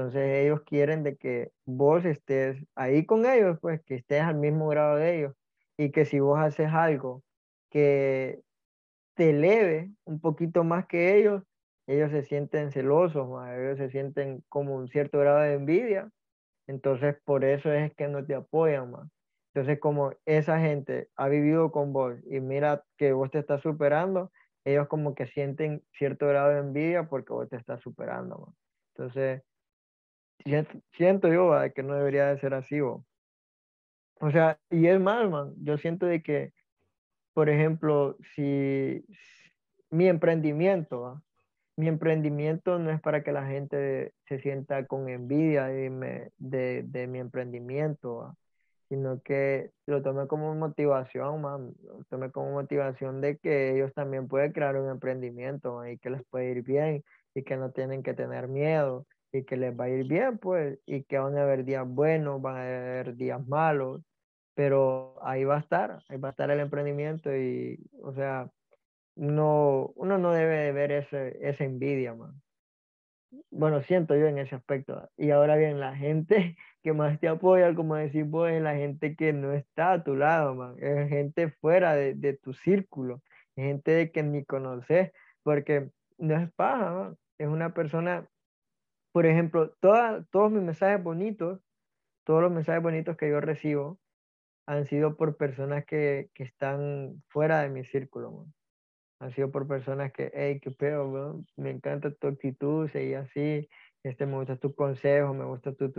Entonces 0.00 0.44
ellos 0.46 0.62
quieren 0.62 1.02
de 1.02 1.18
que 1.18 1.52
vos 1.66 2.06
estés 2.06 2.56
ahí 2.74 3.04
con 3.04 3.26
ellos, 3.26 3.58
pues 3.60 3.82
que 3.84 3.96
estés 3.96 4.22
al 4.22 4.36
mismo 4.36 4.68
grado 4.68 4.96
de 4.96 5.18
ellos 5.18 5.34
y 5.76 5.90
que 5.90 6.06
si 6.06 6.20
vos 6.20 6.38
haces 6.40 6.68
algo 6.72 7.22
que 7.68 8.40
te 9.14 9.30
eleve 9.30 9.90
un 10.06 10.18
poquito 10.18 10.64
más 10.64 10.86
que 10.86 11.18
ellos, 11.18 11.42
ellos 11.86 12.10
se 12.12 12.22
sienten 12.22 12.72
celosos, 12.72 13.28
ellos 13.54 13.76
se 13.76 13.90
sienten 13.90 14.42
como 14.48 14.74
un 14.74 14.88
cierto 14.88 15.18
grado 15.18 15.40
de 15.40 15.52
envidia, 15.52 16.08
entonces 16.66 17.16
por 17.26 17.44
eso 17.44 17.70
es 17.70 17.94
que 17.94 18.08
no 18.08 18.24
te 18.24 18.34
apoyan 18.34 18.90
más. 18.90 19.06
Entonces 19.52 19.80
como 19.80 20.14
esa 20.24 20.60
gente 20.60 21.08
ha 21.16 21.28
vivido 21.28 21.72
con 21.72 21.92
vos 21.92 22.14
y 22.30 22.40
mira 22.40 22.84
que 22.96 23.12
vos 23.12 23.30
te 23.30 23.40
estás 23.40 23.60
superando, 23.60 24.32
ellos 24.64 24.88
como 24.88 25.14
que 25.14 25.26
sienten 25.26 25.82
cierto 25.92 26.26
grado 26.26 26.52
de 26.52 26.60
envidia 26.60 27.06
porque 27.06 27.34
vos 27.34 27.50
te 27.50 27.56
estás 27.56 27.82
superando, 27.82 28.54
Entonces, 28.94 29.42
siento, 30.92 31.28
yo 31.28 31.52
que 31.74 31.82
no 31.82 31.94
debería 31.94 32.26
de 32.26 32.40
ser 32.40 32.54
así, 32.54 32.80
O 32.80 33.04
sea, 34.30 34.58
y 34.70 34.86
es 34.86 35.00
más, 35.00 35.28
man, 35.30 35.54
yo 35.62 35.78
siento 35.78 36.06
de 36.06 36.22
que, 36.22 36.52
por 37.32 37.48
ejemplo, 37.48 38.16
si, 38.34 39.04
mi 39.90 40.08
emprendimiento, 40.08 41.22
mi 41.76 41.88
emprendimiento 41.88 42.78
no 42.78 42.90
es 42.90 43.00
para 43.00 43.22
que 43.22 43.32
la 43.32 43.46
gente 43.46 44.12
se 44.28 44.40
sienta 44.40 44.86
con 44.86 45.08
envidia 45.08 45.66
de, 45.66 47.06
mi 47.08 47.18
emprendimiento, 47.18 48.36
sino 48.88 49.20
que 49.22 49.70
lo 49.86 50.02
tome 50.02 50.26
como 50.26 50.54
motivación, 50.54 51.42
lo 51.42 52.04
tome 52.08 52.30
como 52.30 52.52
motivación 52.52 53.20
de 53.20 53.38
que 53.38 53.74
ellos 53.74 53.92
también 53.94 54.28
pueden 54.28 54.52
crear 54.52 54.76
un 54.76 54.90
emprendimiento 54.90 55.86
y 55.86 55.98
que 55.98 56.10
les 56.10 56.24
puede 56.26 56.50
ir 56.50 56.62
bien 56.62 57.04
y 57.34 57.42
que 57.44 57.56
no 57.56 57.70
tienen 57.70 58.02
que 58.02 58.14
tener 58.14 58.48
miedo 58.48 59.06
y 59.32 59.44
que 59.44 59.56
les 59.56 59.78
va 59.78 59.84
a 59.84 59.88
ir 59.90 60.06
bien, 60.06 60.38
pues, 60.38 60.78
y 60.86 61.04
que 61.04 61.18
van 61.18 61.36
a 61.38 61.42
haber 61.42 61.64
días 61.64 61.86
buenos, 61.88 62.42
van 62.42 62.56
a 62.56 62.62
haber 62.62 63.16
días 63.16 63.46
malos, 63.46 64.02
pero 64.54 65.16
ahí 65.22 65.44
va 65.44 65.56
a 65.56 65.60
estar, 65.60 66.02
ahí 66.08 66.18
va 66.18 66.28
a 66.28 66.30
estar 66.32 66.50
el 66.50 66.60
emprendimiento 66.60 67.34
y, 67.34 67.78
o 68.02 68.12
sea, 68.12 68.50
uno, 69.16 69.92
uno 69.96 70.18
no 70.18 70.32
debe 70.32 70.56
de 70.58 70.72
ver 70.72 70.92
ese, 70.92 71.38
esa 71.48 71.64
envidia, 71.64 72.14
man. 72.14 72.40
Bueno, 73.50 73.80
siento 73.82 74.16
yo 74.16 74.26
en 74.26 74.38
ese 74.38 74.56
aspecto. 74.56 75.08
Y 75.16 75.30
ahora 75.30 75.56
bien, 75.56 75.78
la 75.80 75.96
gente 75.96 76.56
que 76.82 76.92
más 76.92 77.18
te 77.20 77.28
apoya, 77.28 77.74
como 77.74 77.94
decís 77.96 78.28
vos, 78.28 78.50
es 78.50 78.62
la 78.62 78.74
gente 78.74 79.14
que 79.16 79.32
no 79.32 79.52
está 79.52 79.92
a 79.92 80.04
tu 80.04 80.16
lado, 80.16 80.54
man. 80.54 80.74
Es 80.78 81.08
gente 81.08 81.50
fuera 81.60 81.94
de, 81.94 82.14
de 82.14 82.34
tu 82.36 82.52
círculo, 82.54 83.22
gente 83.56 84.10
que 84.10 84.22
ni 84.22 84.44
conoces, 84.44 85.12
porque 85.42 85.90
no 86.18 86.36
es 86.36 86.50
paja. 86.52 87.14
Es 87.38 87.48
una 87.48 87.72
persona, 87.74 88.28
por 89.12 89.26
ejemplo, 89.26 89.70
toda, 89.80 90.24
todos 90.30 90.50
mis 90.52 90.62
mensajes 90.62 91.02
bonitos, 91.02 91.60
todos 92.24 92.42
los 92.42 92.52
mensajes 92.52 92.82
bonitos 92.82 93.16
que 93.16 93.30
yo 93.30 93.40
recibo 93.40 93.98
han 94.66 94.86
sido 94.86 95.16
por 95.16 95.36
personas 95.36 95.84
que, 95.84 96.30
que 96.34 96.44
están 96.44 97.22
fuera 97.28 97.60
de 97.62 97.70
mi 97.70 97.84
círculo, 97.84 98.30
man 98.30 98.54
han 99.20 99.32
sido 99.32 99.50
por 99.52 99.68
personas 99.68 100.12
que, 100.12 100.30
hey, 100.34 100.60
qué 100.60 100.70
pedo, 100.70 101.44
me 101.56 101.70
encanta 101.70 102.10
tu 102.10 102.26
actitud, 102.26 102.88
seguí 102.88 103.14
así, 103.14 103.68
este, 104.02 104.24
me 104.24 104.36
gusta 104.36 104.56
tu 104.56 104.74
consejo, 104.74 105.34
me 105.34 105.44
gustan 105.44 105.76
tu, 105.76 105.92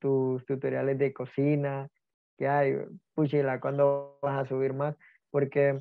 tus 0.00 0.44
tutoriales 0.44 0.98
de 0.98 1.12
cocina, 1.12 1.88
que 2.36 2.48
hay, 2.48 2.76
puchila, 3.14 3.60
¿cuándo 3.60 4.18
vas 4.20 4.44
a 4.44 4.48
subir 4.48 4.74
más? 4.74 4.96
Porque 5.30 5.80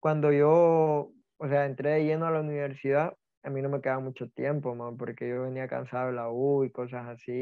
cuando 0.00 0.30
yo, 0.30 1.12
o 1.38 1.48
sea, 1.48 1.64
entré 1.64 1.90
de 1.92 2.04
lleno 2.04 2.26
a 2.26 2.30
la 2.30 2.40
universidad, 2.40 3.16
a 3.42 3.50
mí 3.50 3.62
no 3.62 3.68
me 3.68 3.80
quedaba 3.80 4.00
mucho 4.00 4.28
tiempo, 4.30 4.74
man, 4.74 4.96
porque 4.96 5.28
yo 5.28 5.42
venía 5.42 5.68
cansado 5.68 6.08
de 6.08 6.14
la 6.14 6.30
U 6.30 6.64
y 6.64 6.70
cosas 6.70 7.06
así, 7.08 7.32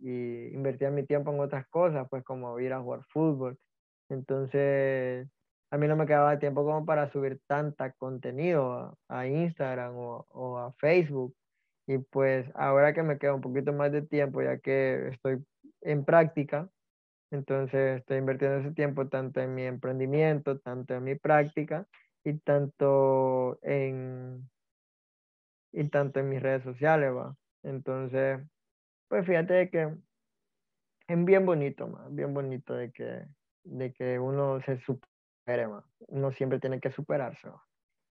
y 0.00 0.54
invertía 0.54 0.90
mi 0.90 1.04
tiempo 1.06 1.32
en 1.32 1.40
otras 1.40 1.66
cosas, 1.68 2.06
pues 2.10 2.24
como 2.24 2.58
ir 2.60 2.72
a 2.72 2.80
jugar 2.80 3.04
fútbol. 3.10 3.58
Entonces, 4.08 5.28
a 5.70 5.78
mí 5.78 5.88
no 5.88 5.96
me 5.96 6.06
quedaba 6.06 6.38
tiempo 6.38 6.64
como 6.64 6.84
para 6.84 7.10
subir 7.12 7.40
tanta 7.46 7.92
contenido 7.92 8.98
a, 9.08 9.26
Instagram 9.26 9.94
o, 9.96 10.58
a 10.58 10.72
Facebook. 10.74 11.34
Y 11.86 11.98
pues 11.98 12.46
ahora 12.54 12.92
que 12.94 13.02
me 13.02 13.18
queda 13.18 13.34
un 13.34 13.40
poquito 13.40 13.72
más 13.72 13.92
de 13.92 14.02
tiempo, 14.02 14.42
ya 14.42 14.58
que 14.58 15.08
estoy 15.08 15.44
en 15.82 16.04
práctica, 16.04 16.68
entonces 17.30 18.00
estoy 18.00 18.18
invirtiendo 18.18 18.58
ese 18.58 18.72
tiempo 18.72 19.08
tanto 19.08 19.40
en 19.40 19.54
mi 19.54 19.64
emprendimiento, 19.64 20.58
tanto 20.60 20.94
en 20.94 21.04
mi 21.04 21.14
práctica 21.16 21.86
y 22.24 22.34
tanto 22.40 23.58
en, 23.62 24.48
y 25.72 25.88
tanto 25.88 26.20
en 26.20 26.28
mis 26.28 26.42
redes 26.42 26.62
sociales, 26.62 27.12
va. 27.14 27.36
Entonces, 27.62 28.40
pues 29.08 29.26
fíjate 29.26 29.70
que 29.70 29.94
es 31.08 31.24
bien 31.24 31.46
bonito, 31.46 31.88
bien 32.10 32.32
bonito 32.34 32.74
de 32.74 32.92
que, 32.92 33.26
de 33.64 33.92
que 33.92 34.18
uno 34.18 34.60
se 34.62 34.78
uno 36.08 36.32
siempre 36.32 36.60
tiene 36.60 36.80
que 36.80 36.92
superarse. 36.92 37.48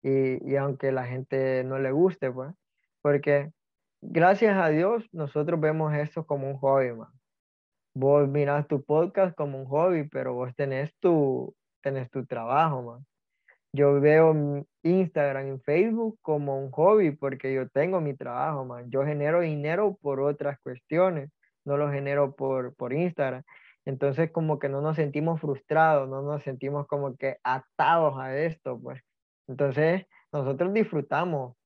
Y, 0.02 0.50
y, 0.50 0.56
aunque 0.56 0.92
la 0.92 1.06
gente 1.06 1.64
no 1.64 1.78
le 1.78 1.92
guste, 1.92 2.30
pues, 2.30 2.52
porque 3.00 3.52
gracias 4.00 4.56
a 4.56 4.68
Dios 4.68 5.08
nosotros 5.12 5.60
vemos 5.60 5.94
esto 5.94 6.26
como 6.26 6.50
un 6.50 6.58
hobby, 6.58 6.92
man. 6.92 7.12
Vos 7.94 8.28
miras 8.28 8.66
tu 8.68 8.84
podcast 8.84 9.36
como 9.36 9.58
un 9.58 9.66
hobby, 9.66 10.08
pero 10.08 10.34
vos 10.34 10.54
tenés 10.56 10.94
tu, 10.98 11.54
tenés 11.82 12.10
tu 12.10 12.26
trabajo, 12.26 12.82
man. 12.82 13.06
Yo 13.74 14.00
veo 14.00 14.66
Instagram 14.82 15.54
y 15.54 15.58
Facebook 15.60 16.18
como 16.20 16.58
un 16.58 16.70
hobby 16.70 17.10
porque 17.12 17.54
yo 17.54 17.68
tengo 17.70 18.00
mi 18.00 18.14
trabajo, 18.14 18.64
man. 18.64 18.90
Yo 18.90 19.04
genero 19.04 19.40
dinero 19.40 19.96
por 20.02 20.20
otras 20.20 20.58
cuestiones, 20.60 21.30
no 21.64 21.76
lo 21.78 21.90
genero 21.90 22.34
por, 22.36 22.74
por 22.74 22.92
Instagram. 22.92 23.42
Entonces 23.84 24.30
como 24.30 24.58
que 24.58 24.68
no 24.68 24.80
nos 24.82 24.96
sentimos 24.96 25.40
frustrados, 25.40 26.08
no 26.08 26.22
nos 26.22 26.42
sentimos 26.42 26.86
como 26.86 27.16
que 27.16 27.38
atados 27.42 28.18
a 28.18 28.36
esto, 28.36 28.78
pues. 28.78 29.00
Entonces 29.48 30.06
nosotros 30.32 30.72
disfrutamos, 30.72 31.56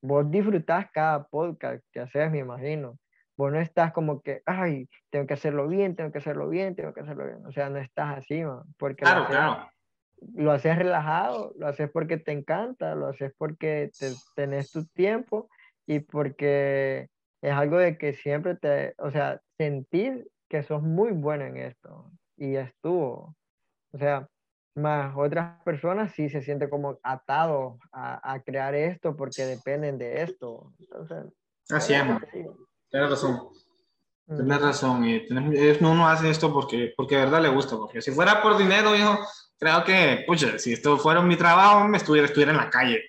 vos 0.00 0.30
disfrutás 0.30 0.90
cada 0.92 1.26
podcast 1.26 1.84
que 1.92 2.00
haces, 2.00 2.30
me 2.30 2.38
imagino. 2.38 2.98
Vos 3.36 3.52
no 3.52 3.60
estás 3.60 3.92
como 3.92 4.20
que, 4.22 4.42
ay, 4.46 4.88
tengo 5.10 5.26
que 5.26 5.34
hacerlo 5.34 5.68
bien, 5.68 5.94
tengo 5.94 6.10
que 6.10 6.18
hacerlo 6.18 6.48
bien, 6.48 6.74
tengo 6.74 6.92
que 6.92 7.00
hacerlo 7.00 7.24
bien. 7.26 7.46
O 7.46 7.52
sea, 7.52 7.68
no 7.68 7.78
estás 7.78 8.18
así, 8.18 8.44
man, 8.44 8.62
porque 8.76 9.02
claro, 9.02 9.26
claro. 9.26 9.70
Lo 10.34 10.52
haces 10.52 10.76
relajado, 10.76 11.52
lo 11.56 11.68
haces 11.68 11.90
porque 11.90 12.16
te 12.16 12.32
encanta, 12.32 12.94
lo 12.94 13.08
haces 13.08 13.32
porque 13.36 13.90
te, 13.98 14.12
tenés 14.34 14.70
tu 14.70 14.86
tiempo 14.86 15.48
y 15.86 16.00
porque 16.00 17.08
es 17.42 17.52
algo 17.52 17.78
de 17.78 17.98
que 17.98 18.14
siempre 18.14 18.56
te, 18.56 18.94
o 18.98 19.10
sea, 19.10 19.40
sentir 19.56 20.28
que 20.48 20.62
sos 20.62 20.82
muy 20.82 21.12
bueno 21.12 21.44
en 21.44 21.56
esto 21.56 22.10
y 22.36 22.56
estuvo. 22.56 23.36
O 23.92 23.98
sea, 23.98 24.28
más 24.74 25.14
otras 25.16 25.62
personas 25.64 26.12
sí 26.14 26.28
se 26.28 26.42
sienten 26.42 26.70
como 26.70 26.98
atados 27.02 27.78
a, 27.92 28.32
a 28.32 28.40
crear 28.40 28.74
esto 28.74 29.16
porque 29.16 29.44
dependen 29.44 29.98
de 29.98 30.22
esto. 30.22 30.72
Entonces, 30.78 31.26
Así 31.70 31.92
es, 31.92 32.02
tienes 32.90 33.10
razón. 33.10 33.48
Tienes 34.26 34.60
razón. 34.60 35.04
Y 35.04 35.26
uno 35.80 36.08
hace 36.08 36.30
esto 36.30 36.52
porque, 36.52 36.92
porque 36.96 37.16
de 37.16 37.24
verdad 37.24 37.42
le 37.42 37.48
gusta. 37.50 37.76
Porque 37.76 38.00
si 38.00 38.10
fuera 38.10 38.42
por 38.42 38.56
dinero, 38.56 38.94
hijo, 38.94 39.18
creo 39.58 39.84
que, 39.84 40.24
pucha, 40.26 40.58
si 40.58 40.72
esto 40.72 40.98
fuera 40.98 41.20
mi 41.22 41.36
trabajo, 41.36 41.86
me 41.88 41.96
estuviera, 41.96 42.26
estuviera 42.26 42.52
en 42.52 42.58
la 42.58 42.70
calle. 42.70 43.02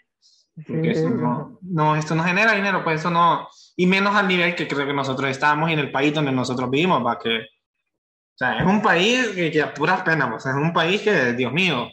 Porque 0.56 0.94
no, 0.94 1.58
no, 1.62 1.96
esto 1.96 2.16
no 2.16 2.24
genera 2.24 2.54
dinero, 2.54 2.84
pues 2.84 3.00
eso 3.00 3.10
no, 3.10 3.48
y 3.78 3.88
menos 3.88 4.14
al 4.16 4.28
nivel 4.28 4.56
que 4.56 4.68
creo 4.68 4.86
que 4.86 4.94
nosotros 4.94 5.30
estamos 5.30 5.70
y 5.70 5.74
en 5.74 5.80
el 5.80 5.92
país 5.92 6.14
donde 6.14 6.34
nosotros 6.34 6.70
vivimos, 6.70 7.06
va 7.06 7.18
que, 7.18 7.40
o 7.40 8.38
sea, 8.38 8.60
es 8.60 8.66
un 8.66 8.82
país 8.82 9.30
que, 9.30 9.52
que 9.52 9.62
a 9.62 9.74
puras 9.74 10.02
penas, 10.02 10.30
pues, 10.30 10.46
es 10.46 10.54
un 10.54 10.74
país 10.74 11.02
que, 11.02 11.32
Dios 11.34 11.54
mío, 11.54 11.88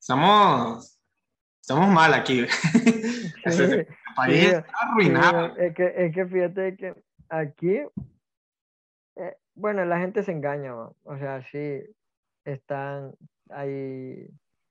estamos, 0.00 1.00
estamos 1.60 1.88
mal 1.88 2.14
aquí. 2.14 2.40
el 3.44 3.86
país 4.16 4.44
está 4.44 4.72
arruinado. 4.80 5.56
es, 5.56 5.74
que, 5.74 5.92
es 5.96 6.14
que 6.14 6.26
fíjate 6.26 6.76
que 6.76 6.94
aquí, 7.28 7.76
eh, 9.16 9.36
bueno, 9.54 9.84
la 9.84 9.98
gente 9.98 10.24
se 10.24 10.32
engaña, 10.32 10.74
o 10.74 11.18
sea, 11.18 11.46
sí, 11.52 11.80
están, 12.44 13.12
hay 13.50 14.28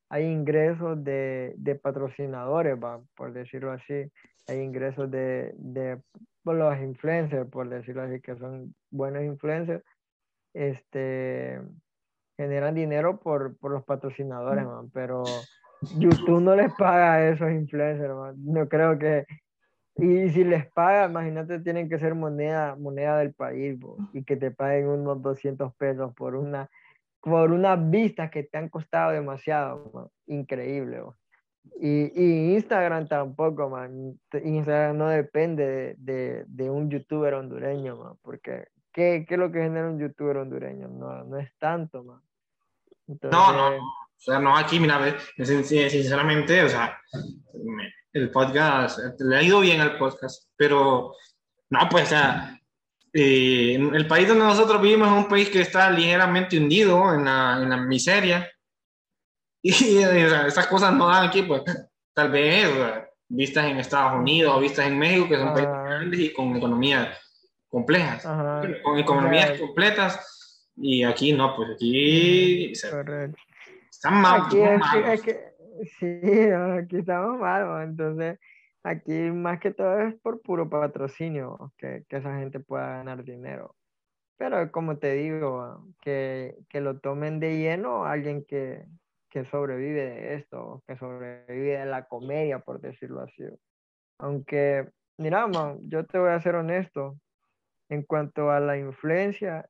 hay 0.09 0.25
ingresos 0.25 1.03
de, 1.03 1.53
de 1.57 1.75
patrocinadores, 1.75 2.77
va, 2.81 3.01
por 3.15 3.33
decirlo 3.33 3.71
así, 3.71 4.09
hay 4.47 4.59
ingresos 4.59 5.11
de, 5.11 5.53
de 5.57 6.01
los 6.45 6.79
influencers, 6.79 7.49
por 7.49 7.67
decirlo 7.67 8.03
así, 8.03 8.21
que 8.21 8.35
son 8.37 8.73
buenos 8.89 9.23
influencers, 9.23 9.83
este, 10.53 11.61
generan 12.37 12.75
dinero 12.75 13.19
por, 13.19 13.57
por 13.57 13.71
los 13.71 13.83
patrocinadores, 13.83 14.65
man, 14.65 14.89
pero 14.93 15.23
YouTube 15.97 16.41
no 16.41 16.55
les 16.55 16.73
paga 16.75 17.15
a 17.15 17.29
esos 17.29 17.51
influencers, 17.51 18.13
man. 18.15 18.35
no 18.37 18.69
creo 18.69 18.97
que, 18.97 19.25
y 19.95 20.29
si 20.29 20.45
les 20.45 20.71
paga, 20.71 21.09
imagínate, 21.09 21.59
tienen 21.59 21.89
que 21.89 21.99
ser 21.99 22.15
moneda, 22.15 22.77
moneda 22.77 23.17
del 23.17 23.33
país, 23.33 23.77
y 24.13 24.23
que 24.23 24.37
te 24.37 24.51
paguen 24.51 24.87
unos 24.87 25.21
200 25.21 25.75
pesos 25.75 26.13
por 26.13 26.35
una 26.35 26.69
por 27.27 27.51
unas 27.51 27.89
vistas 27.89 28.31
que 28.31 28.43
te 28.43 28.57
han 28.57 28.69
costado 28.69 29.11
demasiado, 29.11 30.11
increíble. 30.27 31.01
Y, 31.81 32.11
y, 32.15 32.55
Instagram 32.55 33.07
tampoco, 33.07 33.69
man. 33.69 34.17
Instagram 34.31 34.97
no 34.97 35.09
depende 35.09 35.95
de, 35.97 36.45
de, 36.47 36.69
un 36.69 36.89
youtuber 36.89 37.33
hondureño, 37.33 37.97
man, 37.97 38.13
porque 38.21 38.69
¿qué, 38.93 39.25
¿qué, 39.27 39.33
es 39.33 39.39
lo 39.39 39.51
que 39.51 39.59
genera 39.59 39.89
un 39.89 39.99
youtuber 39.99 40.37
hondureño? 40.37 40.87
No, 40.87 41.25
no 41.25 41.37
es 41.37 41.51
tanto, 41.57 42.03
man. 42.05 42.21
no, 43.07 43.51
no, 43.51 43.75
o 43.75 44.19
sea, 44.19 44.39
no 44.39 44.57
aquí, 44.57 44.79
mira, 44.79 45.17
sinceramente, 45.37 46.63
o 46.63 46.69
sea, 46.69 46.97
el 48.13 48.31
podcast, 48.31 48.99
le 49.19 49.35
ha 49.35 49.43
ido 49.43 49.59
bien 49.59 49.81
al 49.81 49.97
podcast, 49.97 50.49
pero 50.55 51.13
no, 51.69 51.79
pues, 51.91 52.05
o 52.05 52.07
sea, 52.07 52.57
eh, 53.13 53.75
el 53.75 54.07
país 54.07 54.27
donde 54.27 54.45
nosotros 54.45 54.81
vivimos 54.81 55.07
es 55.07 55.13
un 55.13 55.29
país 55.29 55.49
que 55.49 55.61
está 55.61 55.89
ligeramente 55.89 56.57
hundido 56.57 57.13
en 57.13 57.25
la, 57.25 57.59
en 57.61 57.69
la 57.69 57.77
miseria. 57.77 58.49
Y 59.61 59.97
estas 59.97 60.67
cosas 60.67 60.93
no 60.93 61.07
dan 61.07 61.27
aquí, 61.27 61.41
pues 61.41 61.63
tal 62.13 62.31
vez 62.31 62.69
vistas 63.27 63.65
en 63.65 63.77
Estados 63.77 64.19
Unidos 64.19 64.55
o 64.55 64.59
vistas 64.59 64.87
en 64.87 64.97
México, 64.97 65.27
que 65.27 65.35
son 65.35 65.53
países 65.53 65.69
grandes 65.69 66.19
y 66.19 66.31
con 66.31 66.55
economías 66.55 67.09
complejas, 67.67 68.23
con 68.83 68.97
economías 68.97 69.59
completas. 69.59 70.71
Y 70.77 71.03
aquí 71.03 71.33
no, 71.33 71.55
pues 71.55 71.71
aquí 71.71 72.71
están 72.71 74.21
mal. 74.21 74.43
Aquí, 74.45 74.59
es, 74.59 75.21
que, 75.21 75.39
sí, 75.99 76.51
aquí 76.79 76.97
estamos 76.97 77.39
mal, 77.39 77.83
entonces 77.83 78.39
aquí 78.87 79.31
más 79.31 79.59
que 79.59 79.71
todo 79.71 79.99
es 79.99 80.15
por 80.15 80.41
puro 80.41 80.69
patrocinio 80.69 81.73
que, 81.77 82.05
que 82.07 82.17
esa 82.17 82.37
gente 82.37 82.59
pueda 82.59 82.97
ganar 82.97 83.23
dinero. 83.23 83.75
Pero 84.37 84.71
como 84.71 84.97
te 84.97 85.13
digo, 85.13 85.83
que, 86.01 86.55
que 86.69 86.79
lo 86.79 86.99
tomen 86.99 87.39
de 87.39 87.57
lleno 87.57 88.05
alguien 88.05 88.45
que, 88.45 88.85
que 89.29 89.45
sobrevive 89.45 90.09
de 90.09 90.35
esto, 90.35 90.83
que 90.87 90.95
sobrevive 90.95 91.79
de 91.79 91.85
la 91.85 92.05
comedia, 92.05 92.59
por 92.59 92.79
decirlo 92.79 93.21
así. 93.21 93.43
Aunque, 94.19 94.89
mira, 95.17 95.47
man, 95.47 95.79
yo 95.89 96.05
te 96.05 96.19
voy 96.19 96.29
a 96.29 96.39
ser 96.39 96.55
honesto, 96.55 97.17
en 97.89 98.03
cuanto 98.03 98.51
a 98.51 98.59
la 98.59 98.77
influencia, 98.77 99.67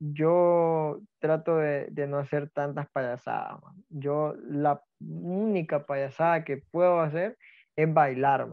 yo 0.00 1.00
trato 1.18 1.56
de, 1.58 1.86
de 1.90 2.06
no 2.06 2.18
hacer 2.18 2.50
tantas 2.50 2.88
payasadas. 2.90 3.60
Yo 3.90 4.34
la 4.48 4.82
única 5.00 5.84
payasada 5.84 6.44
que 6.44 6.58
puedo 6.58 7.00
hacer 7.00 7.36
es 7.76 7.92
bailar. 7.92 8.48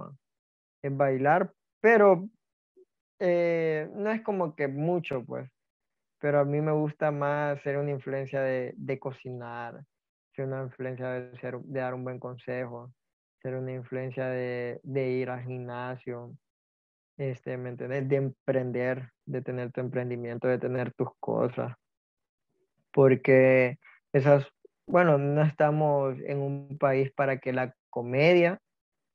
Es 0.83 0.95
bailar, 0.95 1.53
pero 1.79 2.27
eh, 3.19 3.89
no 3.93 4.11
es 4.11 4.21
como 4.21 4.55
que 4.55 4.67
mucho, 4.67 5.23
pues. 5.23 5.49
Pero 6.19 6.39
a 6.39 6.45
mí 6.45 6.61
me 6.61 6.71
gusta 6.71 7.11
más 7.11 7.61
ser 7.61 7.77
una 7.77 7.91
influencia 7.91 8.41
de, 8.41 8.73
de 8.77 8.99
cocinar, 8.99 9.83
ser 10.35 10.45
una 10.45 10.63
influencia 10.63 11.07
de, 11.09 11.37
ser, 11.39 11.59
de 11.59 11.79
dar 11.79 11.93
un 11.93 12.03
buen 12.03 12.19
consejo, 12.19 12.93
ser 13.41 13.55
una 13.55 13.73
influencia 13.73 14.25
de, 14.27 14.79
de 14.83 15.09
ir 15.09 15.29
al 15.29 15.43
gimnasio, 15.43 16.35
este, 17.17 17.57
¿me 17.57 17.69
entiendes? 17.69 18.07
De 18.07 18.15
emprender, 18.15 19.11
de 19.25 19.41
tener 19.41 19.71
tu 19.71 19.81
emprendimiento, 19.81 20.47
de 20.47 20.57
tener 20.57 20.93
tus 20.93 21.09
cosas. 21.19 21.75
Porque 22.91 23.77
esas, 24.13 24.47
bueno, 24.87 25.17
no 25.17 25.43
estamos 25.43 26.17
en 26.25 26.39
un 26.39 26.77
país 26.77 27.11
para 27.11 27.37
que 27.37 27.53
la 27.53 27.73
comedia 27.89 28.59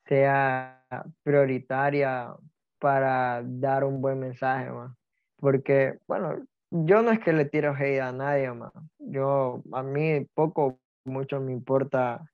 sea 0.06 0.84
prioritaria 1.22 2.34
para 2.78 3.42
dar 3.44 3.84
un 3.84 4.00
buen 4.00 4.18
mensaje, 4.20 4.70
más. 4.70 4.96
Porque, 5.38 5.98
bueno, 6.06 6.44
yo 6.70 7.02
no 7.02 7.10
es 7.10 7.20
que 7.20 7.32
le 7.32 7.44
tiro 7.44 7.74
hate 7.74 8.00
a 8.00 8.12
nadie, 8.12 8.52
más. 8.52 8.72
Yo, 8.98 9.62
a 9.72 9.82
mí 9.82 10.26
poco, 10.34 10.78
mucho 11.04 11.40
me 11.40 11.52
importa 11.52 12.30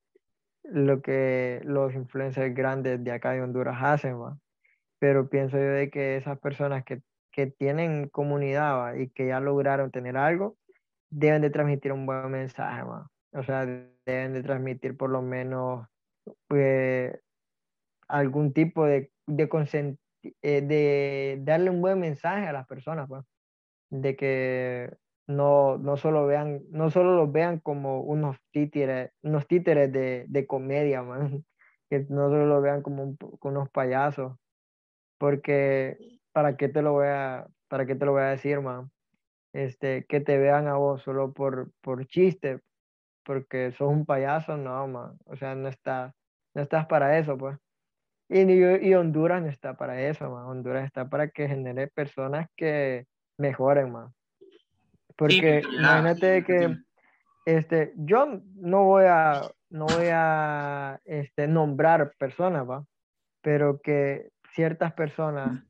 lo 0.65 1.03
que 1.03 1.61
los 1.65 1.95
influencers 1.95 2.55
grandes 2.55 3.03
de 3.03 3.13
acá 3.13 3.33
de 3.33 3.43
Honduras 3.43 3.77
hacen, 3.81 4.19
más 4.19 4.39
pero 5.03 5.29
pienso 5.29 5.57
yo 5.57 5.65
de 5.65 5.91
que 5.91 6.17
esas 6.17 6.39
personas 6.39 6.85
que, 6.85 7.03
que 7.33 7.49
tienen 7.49 8.09
comunidad 8.09 8.95
y 8.95 9.09
que 9.09 9.27
ya 9.27 9.41
lograron 9.41 9.91
tener 9.91 10.17
algo, 10.17 10.57
deben 11.11 11.43
de 11.43 11.51
transmitir 11.51 11.93
un 11.93 12.07
buen 12.07 12.31
mensaje, 12.31 12.85
¿va? 12.85 13.11
o 13.33 13.43
sea, 13.43 13.67
deben 13.67 14.33
de 14.33 14.45
transmitir 14.45 14.97
por 14.97 15.11
lo 15.11 15.21
menos 15.21 15.89
pues, 16.47 17.19
algún 18.13 18.53
tipo 18.53 18.85
de, 18.85 19.11
de, 19.27 19.49
eh, 20.43 20.63
de 20.63 21.39
darle 21.43 21.71
un 21.71 21.81
buen 21.81 21.99
mensaje 21.99 22.47
a 22.47 22.53
las 22.53 22.67
personas, 22.67 23.09
pues, 23.09 23.25
de 23.91 24.17
que 24.17 24.95
no, 25.27 25.79
no 25.79 25.97
solo 25.97 26.27
vean, 26.27 26.63
no 26.71 26.91
solo 26.91 27.17
los 27.17 27.33
vean 27.33 27.59
como 27.61 28.03
unos 28.03 28.37
títeres, 28.53 29.13
unos 29.23 29.47
títeres 29.47 29.91
de, 29.93 30.27
de 30.29 30.47
comedia, 30.47 31.03
man. 31.03 31.45
que 31.91 32.07
no 32.09 32.31
solo 32.31 32.47
los 32.47 32.63
vean 32.63 32.83
como, 32.83 33.17
unos 33.43 33.71
payasos, 33.71 34.37
porque 35.19 35.99
¿para 36.33 36.57
qué 36.57 36.69
te 36.69 36.83
lo 36.83 36.93
voy 36.93 37.09
a, 37.09 37.47
para 37.69 37.87
qué 37.87 37.95
te 37.95 38.07
lo 38.07 38.13
voy 38.13 38.23
a 38.23 38.27
decir, 38.27 38.61
man? 38.61 38.91
Este, 39.55 40.07
que 40.07 40.21
te 40.21 40.39
vean 40.39 40.69
a 40.69 40.77
vos 40.77 41.03
solo 41.03 41.33
por, 41.33 41.73
por 41.83 42.07
chiste, 42.07 42.61
porque 43.25 43.73
sos 43.73 43.91
un 43.91 44.07
payaso, 44.07 44.57
no, 44.57 44.89
man. 44.89 45.19
O 45.27 45.37
sea, 45.37 45.55
no, 45.55 45.69
está, 45.69 46.15
no 46.55 46.63
estás 46.63 46.87
para 46.87 47.19
eso, 47.19 47.37
pues. 47.39 47.59
Y, 48.33 48.89
y, 48.89 48.95
Honduras 48.95 49.43
no 49.43 49.49
está 49.49 49.77
para 49.77 50.01
eso, 50.01 50.31
man. 50.31 50.47
Honduras 50.47 50.85
está 50.85 51.09
para 51.09 51.29
que 51.29 51.49
genere 51.49 51.89
personas 51.89 52.49
que 52.57 53.07
mejoren, 53.37 53.93
man. 53.93 54.13
Porque 55.17 55.63
imagínate 55.79 56.43
que 56.45 56.77
este, 57.45 57.93
yo 57.97 58.41
no 58.55 58.85
voy 58.85 59.05
a, 59.07 59.51
no 59.71 59.87
voy 59.87 60.09
a 60.11 61.01
este, 61.05 61.47
nombrar 61.47 62.15
personas, 62.19 62.69
¿va? 62.69 62.85
Pero 63.43 63.81
que 63.81 64.31
ciertas 64.55 64.93
personas 64.93 65.65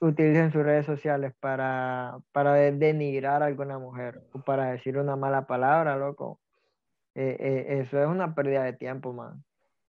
utilizan 0.00 0.52
sus 0.52 0.62
redes 0.62 0.86
sociales 0.86 1.32
para, 1.40 2.18
para 2.32 2.54
denigrar 2.54 3.42
a 3.42 3.46
alguna 3.46 3.78
mujer 3.78 4.22
o 4.32 4.40
para 4.40 4.70
decir 4.70 4.98
una 4.98 5.16
mala 5.16 5.46
palabra, 5.46 5.96
loco. 5.96 6.40
Eh, 7.14 7.36
eh, 7.40 7.80
eso 7.80 8.00
es 8.00 8.06
una 8.06 8.34
pérdida 8.34 8.62
de 8.62 8.74
tiempo, 8.74 9.12
man. 9.12 9.44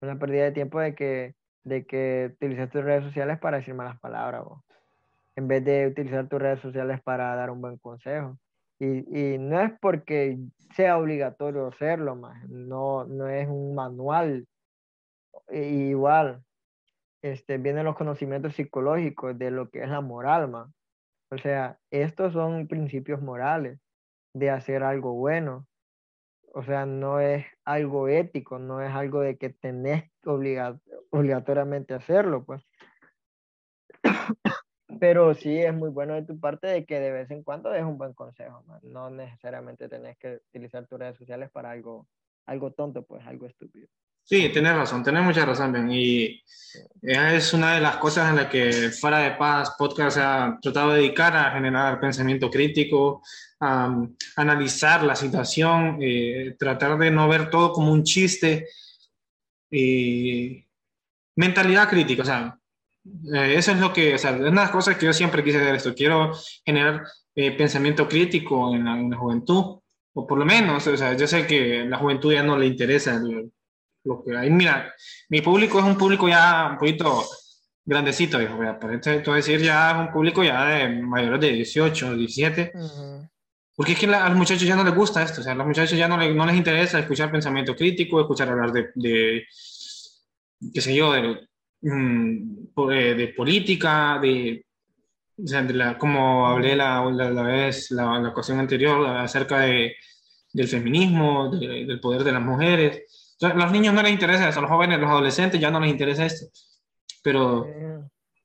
Una 0.02 0.18
pérdida 0.18 0.46
de 0.46 0.52
tiempo 0.52 0.80
de 0.80 0.96
que, 0.96 1.36
de 1.64 1.86
que 1.86 2.32
utilizas 2.34 2.70
tus 2.70 2.84
redes 2.84 3.04
sociales 3.04 3.40
para 3.40 3.58
decir 3.58 3.74
malas 3.74 4.00
palabras, 4.00 4.44
en 5.36 5.48
vez 5.48 5.64
de 5.64 5.88
utilizar 5.88 6.28
tus 6.28 6.42
redes 6.42 6.60
sociales 6.60 7.02
para 7.04 7.36
dar 7.36 7.50
un 7.50 7.62
buen 7.62 7.78
consejo. 7.78 8.38
Y, 8.80 9.36
y 9.36 9.38
no 9.38 9.62
es 9.62 9.72
porque 9.80 10.40
sea 10.76 10.98
obligatorio 10.98 11.68
hacerlo, 11.68 12.16
man. 12.16 12.42
No, 12.50 13.06
no 13.06 13.28
es 13.28 13.48
un 13.48 13.76
manual. 13.76 14.48
igual, 15.50 16.44
este, 17.22 17.58
vienen 17.58 17.86
los 17.86 17.96
conocimientos 17.96 18.56
psicológicos 18.56 19.38
de 19.38 19.52
lo 19.52 19.70
que 19.70 19.84
es 19.84 19.90
la 19.90 20.02
moral, 20.02 20.50
man. 20.50 20.74
O 21.30 21.38
sea, 21.38 21.78
estos 21.92 22.34
son 22.34 22.68
principios 22.68 23.22
morales 23.22 23.80
de 24.34 24.50
hacer 24.50 24.84
algo 24.84 25.14
bueno. 25.14 25.68
O 26.54 26.64
sea, 26.64 26.86
no 26.86 27.20
es 27.20 27.46
algo 27.64 28.08
ético, 28.08 28.60
no 28.60 28.82
es 28.82 28.92
algo 28.92 29.22
de 29.22 29.38
que 29.38 29.50
tenés 29.50 30.04
que 30.22 30.30
obligatoriamente 31.12 31.94
hacerlo, 31.94 32.44
pues. 32.44 32.64
Pero 35.00 35.34
sí 35.34 35.58
es 35.58 35.74
muy 35.74 35.90
bueno 35.90 36.16
de 36.16 36.24
tu 36.24 36.40
parte 36.40 36.68
de 36.68 36.86
que 36.86 37.00
de 37.00 37.12
vez 37.12 37.32
en 37.32 37.44
cuando 37.44 37.70
des 37.70 37.84
un 37.84 37.98
buen 37.98 38.14
consejo, 38.14 38.64
man. 38.68 38.80
No 38.84 39.10
necesariamente 39.10 39.88
tenés 39.88 40.18
que 40.18 40.42
utilizar 40.50 40.86
tus 40.88 41.00
redes 41.00 41.18
sociales 41.18 41.50
para 41.52 41.72
algo, 41.72 42.08
algo 42.46 42.72
tonto, 42.72 43.04
pues, 43.06 43.26
algo 43.26 43.48
estúpido. 43.48 43.88
Sí, 44.24 44.50
tienes 44.50 44.76
razón, 44.76 45.04
tienes 45.04 45.24
mucha 45.24 45.46
razón, 45.46 45.72
Ben. 45.72 45.92
Y 45.92 46.42
es 47.02 47.54
una 47.54 47.76
de 47.76 47.82
las 47.82 47.98
cosas 47.98 48.30
en 48.30 48.38
las 48.38 48.48
que 48.48 48.92
Fuera 48.92 49.20
de 49.20 49.32
Paz 49.32 49.76
Podcast 49.78 50.18
se 50.18 50.24
ha 50.24 50.58
tratado 50.62 50.92
de 50.92 51.02
dedicar 51.02 51.36
a 51.36 51.52
generar 51.52 52.00
pensamiento 52.00 52.50
crítico, 52.50 53.24
a 53.60 53.94
analizar 54.38 55.04
la 55.04 55.16
situación, 55.16 55.98
eh, 56.02 56.56
tratar 56.58 56.98
de 56.98 57.12
no 57.12 57.28
ver 57.28 57.50
todo 57.50 57.74
como 57.74 57.92
un 57.92 58.04
chiste. 58.04 58.68
Y 59.70 60.66
mentalidad 61.36 61.90
crítica, 61.90 62.24
o 62.24 62.26
sea, 62.26 62.58
eh, 63.34 63.56
eso 63.58 63.72
es 63.72 63.80
lo 63.80 63.92
que, 63.92 64.16
o 64.16 64.18
sea, 64.18 64.32
es 64.32 64.38
una 64.38 64.50
de 64.50 64.56
las 64.56 64.72
cosas 64.72 64.98
que 64.98 65.06
yo 65.06 65.14
siempre 65.14 65.44
quise 65.44 65.58
hacer 65.58 65.76
esto. 65.76 65.96
Quiero 65.96 66.32
generar 66.66 67.04
eh, 67.36 67.52
pensamiento 67.52 68.08
crítico 68.08 68.74
en 68.76 68.86
la, 68.86 69.00
en 69.00 69.10
la, 69.10 69.18
juventud, 69.18 69.80
o 70.14 70.28
por 70.28 70.38
lo 70.38 70.46
menos, 70.46 70.86
o 70.88 70.98
sea, 70.98 71.16
yo 71.16 71.28
sé 71.28 71.48
que 71.48 71.82
a 71.82 71.86
la 71.86 71.98
juventud 71.98 72.34
ya 72.34 72.44
no 72.44 72.58
le 72.58 72.68
interesa 72.68 73.16
el, 73.16 73.52
lo 74.04 74.24
que 74.24 74.36
hay. 74.38 74.50
Mira, 74.50 74.94
mi 75.30 75.42
público 75.42 75.80
es 75.80 75.86
un 75.86 75.98
público 75.98 76.28
ya 76.28 76.70
un 76.72 76.78
poquito 76.78 77.26
grandecito, 77.84 78.38
dijo, 78.38 78.58
esto 78.64 79.34
decir 79.34 79.60
ya 79.62 79.92
es 79.92 79.98
un 80.08 80.14
público 80.14 80.44
ya 80.44 80.66
de 80.66 80.90
mayores 81.02 81.42
de 81.42 81.52
18, 81.52 82.16
17. 82.16 82.74
Porque 83.76 83.94
es 83.94 84.00
que 84.00 84.06
a 84.08 84.30
los 84.30 84.38
muchachos 84.38 84.68
ya 84.68 84.76
no 84.76 84.84
les 84.84 84.94
gusta 84.94 85.24
esto, 85.24 85.42
o 85.42 85.44
sea, 85.44 85.54
a 85.54 85.56
los 85.56 85.66
muchachos 85.66 85.98
ya 85.98 86.08
no, 86.08 86.18
no 86.18 86.46
les 86.46 86.56
interesa 86.56 87.00
escuchar 87.00 87.32
pensamiento 87.32 87.76
crítico, 87.76 88.22
escuchar 88.22 88.50
hablar 88.50 88.72
de, 88.72 88.90
de 88.94 89.48
qué 90.74 90.82
sé 90.82 90.96
yo, 90.96 91.12
de, 91.14 91.48
mm, 91.82 92.74
de, 92.88 93.34
política, 93.36 94.20
de, 94.22 94.66
o 95.38 95.48
sea, 95.48 95.62
de 95.64 95.74
la, 95.74 95.98
como 95.98 96.48
hablé 96.48 96.76
la, 96.76 97.04
la, 97.06 97.44
vez, 97.44 97.92
la, 97.92 98.20
la 98.20 98.30
ocasión 98.30 98.60
anterior, 98.60 99.06
acerca 99.08 99.60
de, 99.62 99.96
del 100.54 100.68
feminismo, 100.68 101.50
del 101.50 102.00
poder 102.00 102.24
de 102.24 102.32
las 102.32 102.42
mujeres 102.42 103.04
los 103.42 103.72
niños 103.72 103.94
no 103.94 104.04
les 104.04 104.12
interesa 104.12 104.50
eso, 104.50 104.60
a 104.60 104.62
los 104.62 104.72
jóvenes, 104.72 105.00
los 105.00 105.10
adolescentes 105.10 105.60
ya 105.60 105.72
no 105.72 105.80
les 105.80 105.90
interesa 105.90 106.26
esto. 106.26 106.48
Pero 107.24 107.68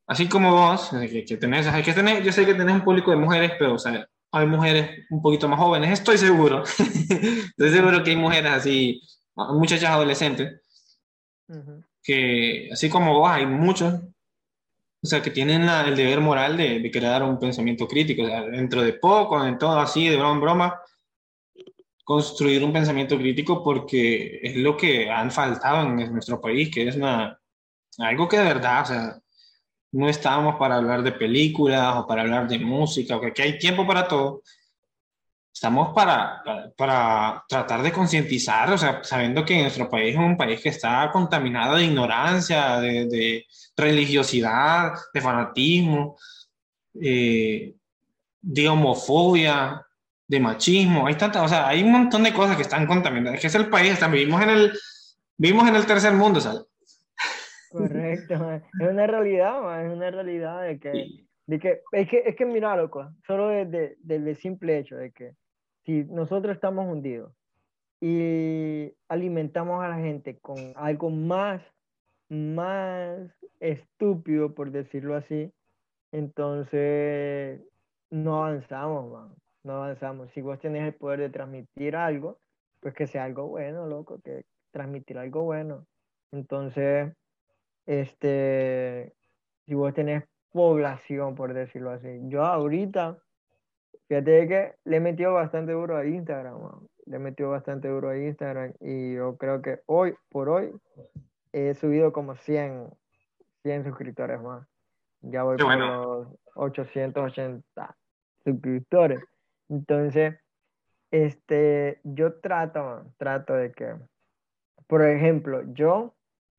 así 0.07 0.29
como 0.29 0.53
vos, 0.53 0.91
que, 0.91 1.25
que 1.25 1.37
tenés, 1.37 1.67
que 1.85 1.93
tener, 1.93 2.23
yo 2.23 2.33
sé 2.33 2.47
que 2.47 2.55
tenés 2.55 2.75
un 2.75 2.85
público 2.85 3.11
de 3.11 3.17
mujeres, 3.19 3.53
pero 3.59 3.75
o 3.75 3.79
sea, 3.79 4.07
hay 4.33 4.47
mujeres 4.47 5.05
un 5.11 5.23
poquito 5.23 5.49
más 5.49 5.59
jóvenes, 5.59 5.93
estoy 5.93 6.19
seguro. 6.19 6.63
estoy 6.79 7.71
seguro 7.71 8.03
que 8.03 8.11
hay 8.11 8.17
mujeres 8.17 8.51
así, 8.51 9.03
muchachas 9.35 9.91
adolescentes, 9.91 10.63
que 12.07 12.69
así 12.73 12.89
como 12.89 13.19
vos, 13.19 13.29
hay 13.29 13.47
muchos, 13.47 13.95
o 13.95 15.07
sea, 15.07 15.21
que 15.21 15.31
tienen 15.33 15.69
el 15.69 15.97
deber 15.97 16.21
moral 16.21 16.57
de, 16.57 16.89
crear 16.93 17.25
un 17.25 17.39
pensamiento 17.39 17.89
crítico. 17.89 18.25
Dentro 18.25 18.83
de 18.83 18.93
poco, 18.93 19.45
en 19.45 19.59
todo 19.59 19.81
así, 19.81 20.09
de 20.09 20.17
broma 20.17 20.35
en 20.35 20.41
broma, 20.41 20.81
construir 22.05 22.63
un 22.63 22.73
pensamiento 22.73 23.19
crítico 23.19 23.63
porque 23.65 24.39
es 24.41 24.57
lo 24.57 24.77
que 24.77 25.11
han 25.11 25.33
faltado 25.33 25.83
en 25.83 26.13
nuestro 26.13 26.41
país, 26.41 26.71
que 26.73 26.87
es 26.87 26.97
una, 26.97 27.41
algo 27.99 28.29
que 28.29 28.39
de 28.39 28.45
verdad, 28.45 28.83
o 28.83 28.87
sea, 28.87 29.19
no 29.93 30.09
estamos 30.09 30.57
para 30.57 30.77
hablar 30.77 31.03
de 31.03 31.13
películas 31.13 31.97
o 31.97 32.07
para 32.07 32.23
hablar 32.23 32.47
de 32.47 32.61
música, 32.61 33.17
o 33.17 33.21
que 33.21 33.43
hay 33.43 33.59
tiempo 33.59 33.85
para 33.85 34.07
todo, 34.07 34.43
estamos 35.57 35.95
para, 35.95 36.43
para, 36.77 37.43
tratar 37.49 37.81
de 37.81 37.91
concientizar, 37.91 38.71
o 38.71 38.77
sea, 38.77 39.03
sabiendo 39.03 39.43
que 39.43 39.63
nuestro 39.63 39.89
país 39.89 40.15
es 40.15 40.21
un 40.21 40.37
país 40.37 40.61
que 40.61 40.69
está 40.69 41.11
contaminado 41.11 41.77
de 41.77 41.85
ignorancia, 41.85 42.79
de, 42.79 43.07
de 43.07 43.47
religiosidad, 43.75 44.93
de 45.15 45.21
fanatismo, 45.23 46.19
eh, 47.01 47.75
de 48.43 48.69
homofobia, 48.69 49.83
de 50.29 50.41
machismo, 50.41 51.07
hay 51.07 51.15
tantas, 51.15 51.45
o 51.45 51.49
sea, 51.49 51.69
hay 51.69 51.83
un 51.83 51.91
montón 51.91 52.23
de 52.25 52.35
cosas 52.35 52.57
que 52.57 52.63
están 52.63 52.87
contaminadas, 52.87 53.37
es 53.37 53.41
que 53.41 53.47
es 53.47 53.55
el 53.55 53.71
país, 53.71 53.99
vivimos 54.11 54.43
en 54.43 54.51
el, 54.51 54.73
vivimos 55.39 55.67
en 55.69 55.77
el 55.77 55.87
tercer 55.87 56.13
mundo, 56.13 56.39
¿sabes? 56.39 56.67
Correcto, 57.71 58.35
es 58.53 58.89
una 58.91 59.07
realidad, 59.07 59.87
es 59.87 59.91
una 59.91 60.11
realidad 60.11 60.65
de 60.65 60.79
que, 60.79 61.25
de 61.47 61.59
que, 61.59 61.81
es 61.93 62.09
que, 62.11 62.25
es 62.27 62.37
que 62.37 62.45
mira, 62.45 62.77
loco, 62.77 63.11
solo 63.27 63.49
desde 63.49 63.97
el 64.07 64.37
simple 64.37 64.81
hecho 64.81 64.97
de 64.97 65.13
que 65.13 65.33
si 65.87 66.05
nosotros 66.05 66.55
estamos 66.55 66.87
hundidos 66.87 67.33
y 68.01 68.93
alimentamos 69.09 69.83
a 69.83 69.89
la 69.89 69.99
gente 69.99 70.39
con 70.39 70.57
algo 70.75 71.11
más, 71.11 71.63
más 72.29 73.31
estúpido, 73.61 74.53
por 74.55 74.73
decirlo 74.73 75.17
así, 75.17 75.53
entonces 76.13 77.63
no 78.11 78.45
avanzamos, 78.45 79.11
man. 79.13 79.35
No 79.63 79.77
avanzamos. 79.83 80.31
Si 80.33 80.41
vos 80.41 80.59
tenés 80.61 80.85
el 80.85 80.95
poder 80.95 81.21
de 81.21 81.31
transmitir 81.31 81.97
algo, 81.97 82.39
pues 82.81 82.95
que 82.95 83.07
sea 83.07 83.25
algo 83.25 83.49
bueno, 83.49 83.87
loco, 83.87 84.21
que 84.23 84.45
transmitir 84.71 85.19
algo 85.19 85.43
bueno. 85.43 85.87
Entonces, 86.31 87.13
este, 87.87 89.13
si 89.67 89.75
vos 89.75 89.93
tenés 89.95 90.25
población, 90.53 91.35
por 91.35 91.53
decirlo 91.53 91.91
así. 91.91 92.21
Yo 92.29 92.45
ahorita, 92.45 93.19
fíjate 94.09 94.49
que 94.49 94.75
le 94.85 94.97
he 94.97 95.01
metido 95.01 95.35
bastante 95.35 95.73
duro 95.73 95.97
a 95.97 96.07
Instagram, 96.07 96.87
le 97.07 97.17
he 97.17 97.19
metido 97.19 97.51
bastante 97.51 97.89
duro 97.89 98.11
a 98.11 98.19
Instagram 98.19 98.73
y 98.81 99.15
yo 99.15 99.37
creo 99.37 99.63
que 99.63 99.81
hoy, 99.87 100.15
por 100.29 100.49
hoy, 100.49 100.73
he 101.53 101.75
subido 101.75 102.13
como 102.13 102.37
100, 102.37 102.91
100 103.63 103.85
suscriptores 103.85 104.41
más. 104.41 104.67
Ya 105.23 105.43
voy 105.43 105.57
por 105.57 105.77
los 105.77 106.29
880 106.55 107.97
suscriptores. 108.45 109.21
Entonces, 109.69 110.39
este, 111.11 112.01
yo 112.05 112.41
trato, 112.41 113.07
trato 113.17 113.55
de 113.55 113.73
que, 113.73 113.95
por 114.87 115.03
ejemplo, 115.05 115.63
yo 115.73 116.15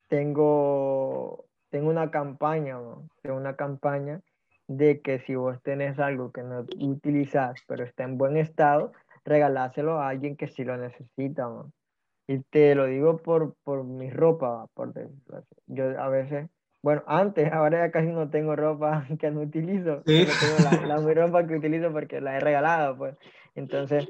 tengo, 0.10 1.45
tengo 1.70 1.89
una 1.89 2.12
campaña, 2.12 2.78
tengo 3.22 3.38
una 3.38 3.56
campaña 3.56 4.22
de 4.68 5.01
que 5.01 5.20
si 5.20 5.36
vos 5.36 5.61
tenés 5.63 5.99
algo 5.99 6.32
que 6.32 6.43
no 6.43 6.65
utilizás, 6.80 7.63
pero 7.68 7.84
está 7.84 8.03
en 8.03 8.18
buen 8.18 8.38
estado, 8.38 8.91
regaláselo 9.26 9.99
a 9.99 10.09
alguien 10.09 10.36
que 10.36 10.47
sí 10.47 10.63
lo 10.63 10.78
necesita. 10.78 11.49
Y 12.28 12.39
te 12.39 12.76
lo 12.76 12.86
digo 12.86 13.18
por, 13.18 13.55
por 13.63 13.84
mi 13.84 14.09
ropa, 14.09 14.68
por 14.74 14.93
Yo 15.68 15.99
a 15.99 16.09
veces 16.09 16.49
bueno, 16.88 17.03
antes, 17.07 17.51
ahora 17.53 17.86
ya 17.86 17.91
casi 17.91 18.07
no 18.07 18.30
tengo 18.30 18.55
ropa 18.55 19.05
que 19.20 19.32
no 19.32 19.41
utilizo. 19.41 20.03
tengo 20.03 20.26
la, 20.63 20.99
la, 20.99 21.13
ropa 21.13 21.45
que 21.45 21.55
utilizo 21.55 21.91
porque 21.91 22.22
la 22.22 22.38
he 22.38 22.39
regalado, 22.39 22.97
pues. 22.97 23.15
Entonces, 23.55 24.07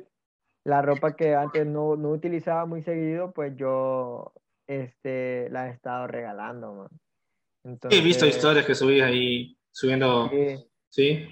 la 0.63 0.81
ropa 0.81 1.15
que 1.15 1.33
antes 1.33 1.65
no, 1.65 1.95
no 1.95 2.09
utilizaba 2.09 2.65
muy 2.65 2.83
seguido, 2.83 3.31
pues 3.31 3.55
yo 3.55 4.33
este, 4.67 5.49
la 5.49 5.67
he 5.67 5.71
estado 5.71 6.07
regalando, 6.07 6.73
man. 6.73 6.89
Entonces, 7.63 7.99
he 7.99 8.03
visto 8.03 8.25
historias 8.25 8.65
que 8.65 8.75
subís 8.75 9.01
ahí 9.01 9.57
subiendo. 9.77 10.29
Sí. 10.89 11.29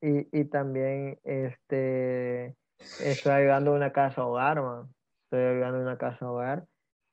Y, 0.00 0.40
y, 0.40 0.44
también 0.46 1.18
este, 1.22 2.56
estoy 3.00 3.32
ayudando 3.32 3.70
a 3.70 3.76
una 3.76 3.92
casa 3.92 4.26
hogar, 4.26 4.60
man. 4.60 4.88
Estoy 5.24 5.42
ayudando 5.42 5.78
a 5.78 5.82
una 5.82 5.98
casa 5.98 6.28
hogar. 6.28 6.64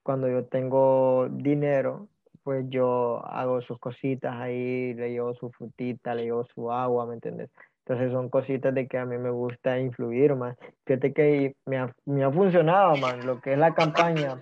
Cuando 0.01 0.27
yo 0.27 0.45
tengo 0.45 1.27
dinero, 1.29 2.07
pues 2.43 2.65
yo 2.69 3.23
hago 3.27 3.61
sus 3.61 3.77
cositas 3.77 4.35
ahí, 4.37 4.95
le 4.95 5.11
llevo 5.11 5.35
su 5.35 5.51
frutita, 5.51 6.15
le 6.15 6.23
llevo 6.23 6.45
su 6.45 6.71
agua, 6.71 7.05
¿me 7.05 7.13
entiendes? 7.13 7.51
Entonces 7.85 8.11
son 8.11 8.29
cositas 8.29 8.73
de 8.73 8.87
que 8.87 8.97
a 8.97 9.05
mí 9.05 9.19
me 9.19 9.29
gusta 9.29 9.79
influir 9.79 10.33
más. 10.33 10.57
Fíjate 10.87 11.13
que 11.13 11.55
me 11.65 11.77
ha, 11.77 11.93
me 12.05 12.23
ha 12.23 12.31
funcionado, 12.31 12.97
man, 12.97 13.23
lo 13.27 13.39
que 13.39 13.53
es 13.53 13.59
la 13.59 13.75
campaña, 13.75 14.41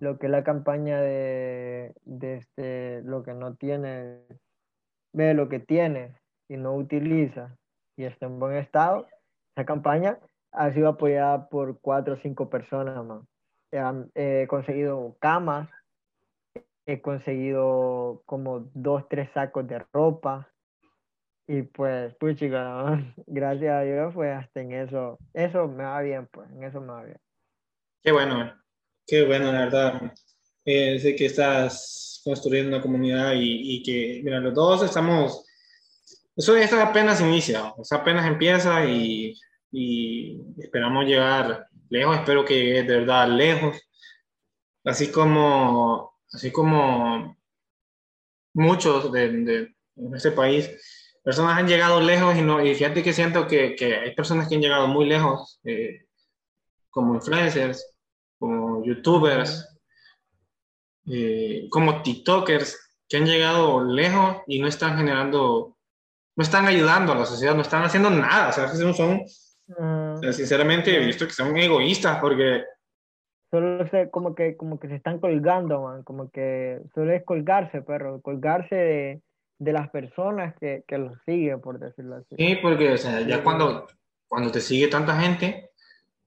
lo 0.00 0.18
que 0.18 0.26
es 0.26 0.32
la 0.32 0.42
campaña 0.42 1.00
de, 1.00 1.92
de 2.04 2.38
este, 2.38 3.02
lo 3.02 3.22
que 3.22 3.34
no 3.34 3.54
tiene, 3.54 4.22
ve 5.12 5.34
lo 5.34 5.48
que 5.48 5.60
tiene 5.60 6.14
y 6.48 6.56
no 6.56 6.74
utiliza 6.74 7.56
y 7.96 8.04
está 8.04 8.26
en 8.26 8.38
buen 8.38 8.56
estado, 8.56 9.06
esa 9.54 9.64
campaña 9.64 10.18
ha 10.52 10.72
sido 10.72 10.88
apoyada 10.88 11.48
por 11.48 11.78
cuatro 11.80 12.14
o 12.14 12.18
cinco 12.18 12.48
personas, 12.48 13.04
man. 13.04 13.26
He 14.14 14.46
conseguido 14.48 15.16
camas, 15.18 15.68
he 16.86 17.00
conseguido 17.00 18.22
como 18.26 18.70
dos, 18.74 19.08
tres 19.08 19.30
sacos 19.32 19.66
de 19.66 19.78
ropa. 19.92 20.48
Y 21.46 21.62
pues, 21.62 22.14
pues 22.20 22.36
chica, 22.36 23.02
gracias 23.26 23.72
a 23.74 23.80
Dios, 23.82 24.14
pues 24.14 24.36
hasta 24.36 24.60
en 24.60 24.72
eso, 24.72 25.18
eso 25.32 25.68
me 25.68 25.84
va 25.84 26.00
bien, 26.02 26.28
pues, 26.30 26.50
en 26.50 26.62
eso 26.64 26.80
me 26.80 26.88
va 26.88 27.04
bien. 27.04 27.18
Qué 28.02 28.12
bueno, 28.12 28.52
qué 29.06 29.26
bueno, 29.26 29.52
la 29.52 29.64
verdad. 29.64 30.12
Eh, 30.64 30.98
sé 30.98 31.16
que 31.16 31.26
estás 31.26 32.11
construyendo 32.24 32.76
una 32.76 32.82
comunidad 32.82 33.32
y, 33.34 33.76
y, 33.76 33.82
que, 33.82 34.20
mira, 34.24 34.40
los 34.40 34.54
dos 34.54 34.82
estamos, 34.82 35.44
eso 36.36 36.56
esto 36.56 36.80
apenas 36.80 37.20
inicia, 37.20 37.72
o 37.76 37.84
sea, 37.84 37.98
apenas 37.98 38.26
empieza 38.26 38.84
y, 38.84 39.34
y 39.70 40.40
esperamos 40.58 41.04
llegar 41.04 41.66
lejos, 41.88 42.16
espero 42.16 42.44
que 42.44 42.82
de 42.82 42.82
verdad 42.82 43.28
lejos, 43.28 43.80
así 44.84 45.10
como 45.10 46.12
así 46.32 46.50
como 46.50 47.36
muchos 48.54 49.12
de, 49.12 49.28
de, 49.30 49.74
este 50.14 50.32
país, 50.32 50.70
personas 51.22 51.58
han 51.58 51.68
llegado 51.68 52.00
lejos 52.00 52.36
y, 52.36 52.42
no, 52.42 52.64
y 52.64 52.74
fíjate 52.74 53.02
que 53.02 53.12
siento 53.12 53.46
que, 53.46 53.74
que 53.76 53.96
hay 53.96 54.14
personas 54.14 54.48
que 54.48 54.54
han 54.54 54.62
llegado 54.62 54.88
muy 54.88 55.06
lejos, 55.06 55.60
eh, 55.64 56.06
como 56.90 57.14
influencers, 57.14 57.86
como 58.38 58.84
youtubers, 58.84 59.71
eh, 61.06 61.66
como 61.70 62.02
tiktokers, 62.02 62.78
que 63.08 63.16
han 63.16 63.26
llegado 63.26 63.84
lejos 63.84 64.38
y 64.46 64.60
no 64.60 64.68
están 64.68 64.96
generando, 64.96 65.76
no 66.36 66.42
están 66.42 66.66
ayudando 66.66 67.12
a 67.12 67.16
la 67.16 67.26
sociedad, 67.26 67.54
no 67.54 67.62
están 67.62 67.82
haciendo 67.82 68.10
nada, 68.10 68.48
o 68.48 68.52
sea, 68.52 68.68
son, 68.68 69.24
mm. 69.66 70.32
sinceramente 70.32 70.96
he 70.96 71.04
visto 71.04 71.26
que 71.26 71.32
son 71.32 71.56
egoístas 71.56 72.18
porque 72.20 72.64
solo 73.50 73.86
se, 73.88 74.10
como 74.10 74.34
que 74.34 74.56
como 74.56 74.80
que 74.80 74.88
se 74.88 74.96
están 74.96 75.18
colgando, 75.18 75.82
man, 75.82 76.02
como 76.04 76.30
que 76.30 76.80
solo 76.94 77.12
es 77.12 77.22
colgarse, 77.24 77.82
perro, 77.82 78.22
colgarse 78.22 78.74
de, 78.74 79.22
de 79.58 79.72
las 79.72 79.90
personas 79.90 80.54
que, 80.58 80.82
que 80.88 80.98
los 80.98 81.12
siguen, 81.26 81.60
por 81.60 81.78
decirlo 81.78 82.16
así. 82.16 82.34
Sí, 82.36 82.58
porque 82.62 82.92
o 82.92 82.96
sea, 82.96 83.20
ya 83.20 83.44
cuando, 83.44 83.86
cuando 84.26 84.50
te 84.50 84.60
sigue 84.60 84.88
tanta 84.88 85.20
gente, 85.20 85.71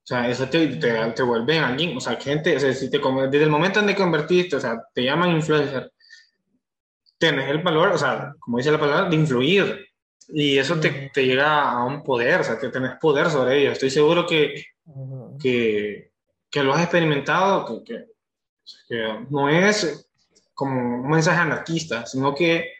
o 0.06 0.08
sea, 0.08 0.28
eso 0.28 0.48
te, 0.48 0.66
te, 0.76 1.12
te 1.12 1.22
vuelve 1.22 1.58
alguien, 1.58 1.96
o 1.96 2.00
sea, 2.00 2.16
gente, 2.16 2.56
o 2.56 2.60
sea, 2.60 2.72
si 2.72 2.88
te, 2.88 2.98
desde 2.98 3.44
el 3.44 3.50
momento 3.50 3.80
en 3.80 3.88
que 3.88 3.94
convertiste, 3.96 4.56
o 4.56 4.60
sea, 4.60 4.80
te 4.94 5.02
llaman 5.02 5.32
influencer, 5.32 5.92
tienes 7.18 7.50
el 7.50 7.62
valor, 7.62 7.88
o 7.88 7.98
sea, 7.98 8.34
como 8.38 8.58
dice 8.58 8.70
la 8.70 8.80
palabra, 8.80 9.10
de 9.10 9.16
influir. 9.16 9.86
Y 10.28 10.58
eso 10.58 10.78
te, 10.80 11.10
te 11.12 11.24
llega 11.24 11.70
a 11.70 11.84
un 11.84 12.02
poder, 12.02 12.40
o 12.40 12.44
sea, 12.44 12.58
que 12.58 12.68
tenés 12.68 12.98
poder 13.00 13.30
sobre 13.30 13.60
ellos. 13.60 13.74
Estoy 13.74 13.90
seguro 13.90 14.26
que, 14.26 14.64
que 15.40 16.10
que 16.50 16.62
lo 16.62 16.72
has 16.72 16.82
experimentado, 16.82 17.84
que, 17.84 18.06
no 19.28 19.48
es 19.48 20.08
como 20.54 21.02
un 21.02 21.10
mensaje 21.10 21.40
anarquista, 21.40 22.06
sino 22.06 22.34
que 22.34 22.72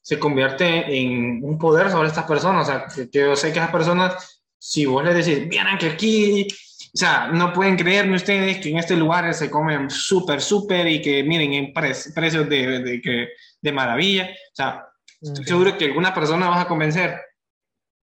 se 0.00 0.18
convierte 0.18 0.98
en 0.98 1.44
un 1.44 1.58
poder 1.58 1.90
sobre 1.90 2.08
estas 2.08 2.24
personas. 2.24 2.66
O 2.66 2.72
sea, 2.72 2.86
que, 2.86 3.18
yo 3.18 3.36
sé 3.36 3.52
que 3.52 3.58
esas 3.58 3.70
personas, 3.70 4.39
si 4.60 4.84
vos 4.84 5.02
les 5.02 5.24
decís, 5.24 5.48
vienen 5.48 5.78
que 5.78 5.86
aquí, 5.86 6.46
o 6.46 6.96
sea, 6.96 7.28
no 7.28 7.50
pueden 7.52 7.76
creerme 7.76 8.16
ustedes 8.16 8.58
que 8.58 8.68
en 8.68 8.76
este 8.76 8.94
lugar 8.94 9.32
se 9.32 9.50
comen 9.50 9.88
súper, 9.88 10.42
súper 10.42 10.86
y 10.86 11.00
que 11.00 11.24
miren 11.24 11.54
en 11.54 11.72
precios 11.72 12.46
de, 12.48 12.80
de, 12.80 13.28
de, 13.62 13.72
maravilla. 13.72 14.28
O 14.30 14.54
sea, 14.54 14.86
estoy 15.20 15.44
seguro 15.44 15.78
que 15.78 15.86
alguna 15.86 16.12
persona 16.12 16.50
vas 16.50 16.64
a 16.64 16.68
convencer. 16.68 17.18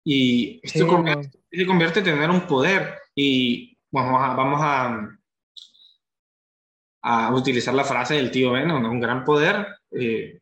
Y 0.06 0.62
esto 0.64 0.80
se 1.52 1.66
convierte 1.66 2.00
en 2.00 2.06
tener 2.06 2.30
un 2.30 2.48
poder. 2.48 3.00
Y 3.14 3.78
vamos 3.92 4.22
a, 4.24 4.34
vamos 4.34 4.60
a, 4.64 5.10
a 7.02 7.36
utilizar 7.36 7.74
la 7.74 7.84
frase 7.84 8.14
del 8.16 8.32
tío 8.32 8.54
Ben, 8.54 8.72
un 8.72 9.00
gran 9.02 9.26
poder 9.26 9.68
eh, 9.92 10.40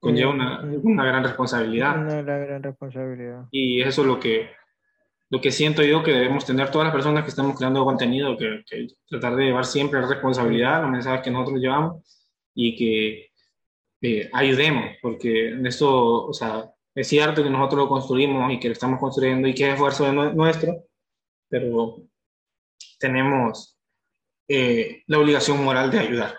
conlleva 0.00 0.30
una, 0.30 0.60
una, 0.60 1.04
gran 1.04 1.22
responsabilidad. 1.22 1.96
Una 1.96 2.22
gran 2.22 2.62
responsabilidad. 2.62 3.46
Y 3.52 3.80
eso 3.82 4.02
es 4.02 4.06
lo 4.06 4.18
que, 4.18 4.50
lo 5.32 5.40
que 5.40 5.50
siento 5.50 5.82
yo 5.82 6.02
que 6.02 6.12
debemos 6.12 6.44
tener 6.44 6.70
todas 6.70 6.84
las 6.84 6.94
personas 6.94 7.24
que 7.24 7.30
estamos 7.30 7.56
creando 7.56 7.86
contenido, 7.86 8.36
que, 8.36 8.62
tratar 9.08 9.34
de 9.34 9.46
llevar 9.46 9.64
siempre 9.64 9.98
la 9.98 10.06
responsabilidad, 10.06 10.82
los 10.82 10.90
mensajes 10.90 11.22
que 11.22 11.30
nosotros 11.30 11.58
llevamos 11.58 12.30
y 12.54 12.76
que 12.76 13.30
eh, 14.02 14.28
ayudemos, 14.30 14.94
porque 15.00 15.48
en 15.48 15.66
esto, 15.66 16.26
o 16.26 16.34
sea, 16.34 16.70
es 16.94 17.08
cierto 17.08 17.42
que 17.42 17.48
nosotros 17.48 17.84
lo 17.84 17.88
construimos 17.88 18.52
y 18.52 18.60
que 18.60 18.68
lo 18.68 18.72
estamos 18.74 19.00
construyendo 19.00 19.48
y 19.48 19.54
que 19.54 19.68
es 19.68 19.72
esfuerzo 19.72 20.04
de 20.04 20.34
nuestro, 20.34 20.84
pero 21.48 22.02
tenemos 22.98 23.78
eh, 24.48 25.02
la 25.06 25.18
obligación 25.18 25.64
moral 25.64 25.90
de 25.90 25.98
ayudar. 25.98 26.38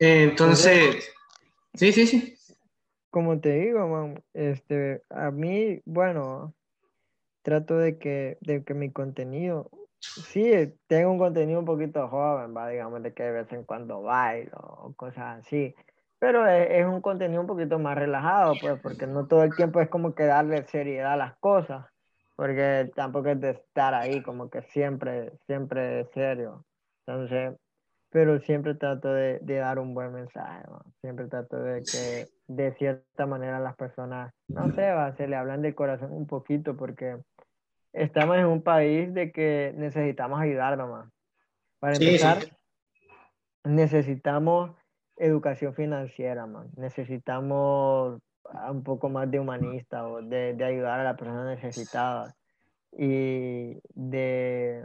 entonces, 0.00 1.14
sí, 1.74 1.92
sí, 1.92 2.08
sí. 2.08 2.36
Como 3.08 3.38
te 3.38 3.52
digo, 3.52 4.14
este, 4.32 5.04
a 5.10 5.30
mí, 5.30 5.80
bueno, 5.84 6.52
trato 7.44 7.76
de 7.76 7.98
que, 7.98 8.38
de 8.40 8.64
que 8.64 8.74
mi 8.74 8.90
contenido, 8.90 9.70
sí, 10.00 10.74
tengo 10.88 11.12
un 11.12 11.18
contenido 11.18 11.60
un 11.60 11.66
poquito 11.66 12.08
joven, 12.08 12.56
va, 12.56 12.68
digamos, 12.68 13.02
de 13.02 13.12
que 13.14 13.22
de 13.22 13.32
vez 13.32 13.52
en 13.52 13.64
cuando 13.64 14.02
bailo 14.02 14.56
o 14.56 14.94
cosas 14.94 15.40
así, 15.40 15.74
pero 16.18 16.46
es, 16.46 16.86
un 16.86 17.02
contenido 17.02 17.42
un 17.42 17.46
poquito 17.46 17.78
más 17.78 17.96
relajado, 17.96 18.54
pues, 18.60 18.80
porque 18.80 19.06
no 19.06 19.26
todo 19.26 19.44
el 19.44 19.54
tiempo 19.54 19.80
es 19.80 19.90
como 19.90 20.14
que 20.14 20.24
darle 20.24 20.64
seriedad 20.64 21.12
a 21.12 21.16
las 21.16 21.36
cosas, 21.36 21.86
porque 22.34 22.90
tampoco 22.96 23.28
es 23.28 23.40
de 23.40 23.50
estar 23.50 23.92
ahí 23.92 24.22
como 24.22 24.48
que 24.48 24.62
siempre, 24.62 25.32
siempre 25.46 26.06
serio. 26.14 26.64
Entonces, 27.06 27.54
pero 28.10 28.40
siempre 28.40 28.74
trato 28.74 29.12
de, 29.12 29.38
de 29.40 29.56
dar 29.56 29.78
un 29.78 29.92
buen 29.92 30.12
mensaje, 30.14 30.64
siempre 31.02 31.26
trato 31.26 31.58
de 31.58 31.84
que 31.84 32.28
de 32.48 32.72
cierta 32.74 33.26
manera 33.26 33.60
las 33.60 33.76
personas, 33.76 34.32
no 34.48 34.72
sé, 34.74 34.90
va, 34.92 35.14
se 35.16 35.28
le 35.28 35.36
hablan 35.36 35.60
del 35.60 35.74
corazón 35.74 36.12
un 36.12 36.26
poquito, 36.26 36.74
porque 36.76 37.18
estamos 37.94 38.36
en 38.36 38.46
un 38.46 38.62
país 38.62 39.14
de 39.14 39.32
que 39.32 39.72
necesitamos 39.76 40.40
ayudar 40.40 40.76
nomás. 40.76 41.08
Para 41.78 41.94
empezar, 41.94 42.38
necesitamos 43.64 44.72
educación 45.16 45.74
financiera, 45.74 46.46
man. 46.46 46.68
Necesitamos 46.76 48.20
un 48.70 48.82
poco 48.82 49.08
más 49.08 49.30
de 49.30 49.40
humanista 49.40 50.06
o 50.06 50.20
de, 50.20 50.54
de 50.54 50.64
ayudar 50.64 51.00
a 51.00 51.04
la 51.04 51.16
persona 51.16 51.46
necesitada. 51.46 52.34
Y 52.92 53.78
de 53.94 54.84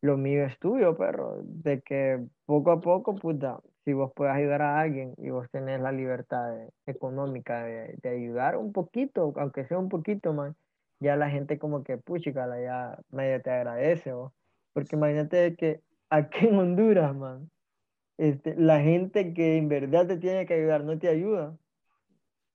lo 0.00 0.16
mío 0.16 0.44
es 0.44 0.58
tuyo, 0.58 0.96
perro, 0.96 1.40
de 1.42 1.80
que 1.80 2.24
poco 2.46 2.70
a 2.70 2.80
poco, 2.80 3.16
puta, 3.16 3.60
si 3.84 3.92
vos 3.92 4.12
puedes 4.14 4.34
ayudar 4.34 4.62
a 4.62 4.80
alguien 4.80 5.14
y 5.16 5.30
vos 5.30 5.48
tenés 5.50 5.80
la 5.80 5.90
libertad 5.90 6.54
económica 6.86 7.64
de, 7.64 7.96
de, 8.00 8.08
ayudar 8.08 8.56
un 8.56 8.72
poquito, 8.72 9.32
aunque 9.36 9.64
sea 9.66 9.78
un 9.78 9.88
poquito, 9.88 10.32
man, 10.32 10.54
ya 11.00 11.16
la 11.16 11.30
gente 11.30 11.58
como 11.58 11.84
que, 11.84 11.96
puchicala, 11.98 12.60
ya 12.60 12.98
medio 13.10 13.40
te 13.40 13.50
agradece, 13.50 14.12
¿o? 14.12 14.32
porque 14.72 14.96
imagínate 14.96 15.56
que 15.56 15.80
aquí 16.10 16.46
en 16.46 16.58
Honduras, 16.58 17.14
man, 17.14 17.50
este, 18.18 18.54
la 18.56 18.80
gente 18.80 19.32
que 19.32 19.56
en 19.56 19.68
verdad 19.68 20.06
te 20.06 20.16
tiene 20.16 20.46
que 20.46 20.54
ayudar 20.54 20.84
no 20.84 20.98
te 20.98 21.08
ayuda. 21.08 21.56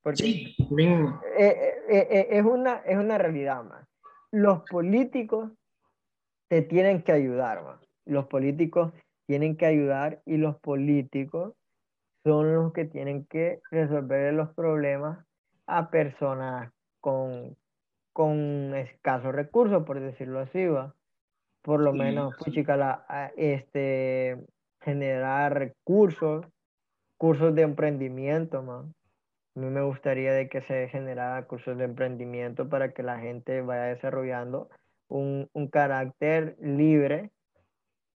Porque 0.01 0.17
sí, 0.17 0.55
eh, 0.77 1.75
eh, 1.89 2.07
eh, 2.09 2.27
es, 2.31 2.43
una, 2.43 2.77
es 2.79 2.97
una 2.97 3.17
realidad, 3.17 3.63
man. 3.63 3.87
Los 4.31 4.63
políticos 4.69 5.51
te 6.49 6.61
tienen 6.61 7.03
que 7.03 7.13
ayudar, 7.13 7.63
man. 7.63 7.79
Los 8.05 8.27
políticos 8.27 8.91
tienen 9.25 9.55
que 9.55 9.65
ayudar 9.65 10.21
y 10.25 10.35
los 10.35 10.57
políticos 10.59 11.53
son 12.25 12.53
los 12.53 12.73
que 12.73 12.83
tienen 12.83 13.25
que 13.25 13.61
resolver 13.71 14.33
los 14.33 14.49
problemas 14.53 15.25
a 15.67 15.89
personas 15.89 16.71
con, 16.99 17.55
con 18.13 18.73
escasos 18.75 19.33
recursos, 19.33 19.83
por 19.83 19.99
decirlo 19.99 20.39
así, 20.39 20.65
va. 20.65 20.95
Por 21.61 21.81
lo 21.81 21.93
menos, 21.93 22.35
puchica, 22.37 22.77
la, 22.77 23.31
este, 23.35 24.37
generar 24.81 25.73
cursos, 25.83 26.45
cursos 27.17 27.55
de 27.55 27.63
emprendimiento, 27.63 28.61
man. 28.61 28.93
A 29.55 29.59
mí 29.59 29.67
me 29.67 29.81
gustaría 29.81 30.33
de 30.33 30.49
que 30.49 30.61
se 30.61 30.87
generara 30.89 31.45
cursos 31.45 31.77
de 31.77 31.85
emprendimiento 31.85 32.69
para 32.69 32.91
que 32.91 33.03
la 33.03 33.19
gente 33.19 33.61
vaya 33.61 33.83
desarrollando 33.83 34.69
un, 35.07 35.49
un 35.53 35.67
carácter 35.67 36.57
libre, 36.59 37.31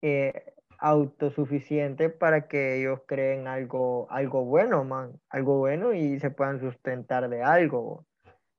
eh, 0.01 0.55
autosuficiente 0.79 2.11
para 2.11 2.47
que 2.47 2.79
ellos 2.79 3.01
creen 3.07 3.47
algo, 3.47 4.07
algo 4.11 4.45
bueno, 4.45 4.85
man, 4.85 5.19
algo 5.31 5.59
bueno 5.59 5.93
y 5.95 6.21
se 6.21 6.31
puedan 6.31 6.61
sustentar 6.61 7.29
de 7.29 7.43
algo. 7.43 8.05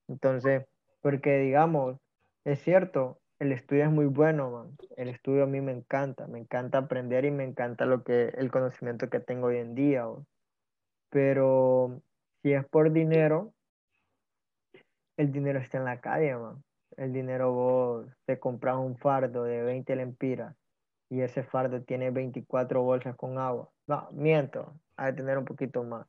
Entonces, 0.08 0.66
porque 1.06 1.38
digamos, 1.38 2.00
es 2.46 2.64
cierto, 2.64 3.20
el 3.38 3.52
estudio 3.52 3.84
es 3.84 3.92
muy 3.92 4.08
bueno, 4.08 4.50
man. 4.50 4.76
El 4.98 5.08
estudio 5.10 5.44
a 5.44 5.46
mí 5.46 5.62
me 5.62 5.72
encanta, 5.72 6.26
me 6.26 6.40
encanta 6.40 6.80
aprender 6.80 7.26
y 7.26 7.30
me 7.30 7.44
encanta 7.44 7.86
lo 7.86 8.04
que 8.04 8.30
el 8.30 8.50
conocimiento 8.50 9.08
que 9.08 9.20
tengo 9.20 9.46
hoy 9.46 9.58
en 9.58 9.76
día. 9.76 10.08
Pero 11.12 12.02
si 12.42 12.54
es 12.54 12.66
por 12.66 12.92
dinero, 12.92 13.54
el 15.16 15.32
dinero 15.32 15.60
está 15.60 15.78
en 15.78 15.86
la 15.86 16.02
calle, 16.02 16.36
man. 16.38 16.64
El 16.98 17.14
dinero 17.14 17.54
vos 17.54 18.08
te 18.26 18.40
compras 18.40 18.78
un 18.78 18.98
fardo 18.98 19.44
de 19.44 19.62
20 19.62 19.96
lempiras 19.96 20.56
y 21.12 21.22
ese 21.22 21.44
fardo 21.44 21.84
tiene 21.84 22.10
24 22.10 22.82
bolsas 22.82 23.16
con 23.16 23.38
agua. 23.38 23.70
No, 23.86 24.10
miento, 24.12 24.74
hay 24.98 25.12
que 25.12 25.18
tener 25.18 25.38
un 25.38 25.46
poquito 25.46 25.84
más. 25.84 26.08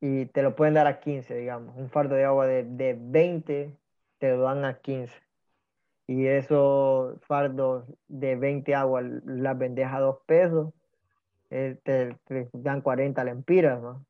Y 0.00 0.26
te 0.26 0.42
lo 0.42 0.54
pueden 0.54 0.74
dar 0.74 0.86
a 0.86 1.00
15, 1.00 1.34
digamos. 1.34 1.76
Un 1.76 1.90
fardo 1.90 2.14
de 2.14 2.24
agua 2.24 2.46
de, 2.46 2.64
de 2.64 2.96
20 2.98 3.76
te 4.18 4.30
lo 4.30 4.42
dan 4.42 4.64
a 4.64 4.78
15 4.78 5.28
y 6.08 6.26
esos 6.26 7.20
fardos 7.26 7.84
de 8.08 8.34
20 8.34 8.74
aguas 8.74 9.04
las 9.26 9.58
vendes 9.58 9.86
a 9.88 10.00
dos 10.00 10.18
pesos, 10.26 10.72
eh, 11.50 11.76
te, 11.84 12.16
dan 12.54 12.80
40 12.80 13.22
lempiras, 13.24 13.80
¿no? 13.80 14.06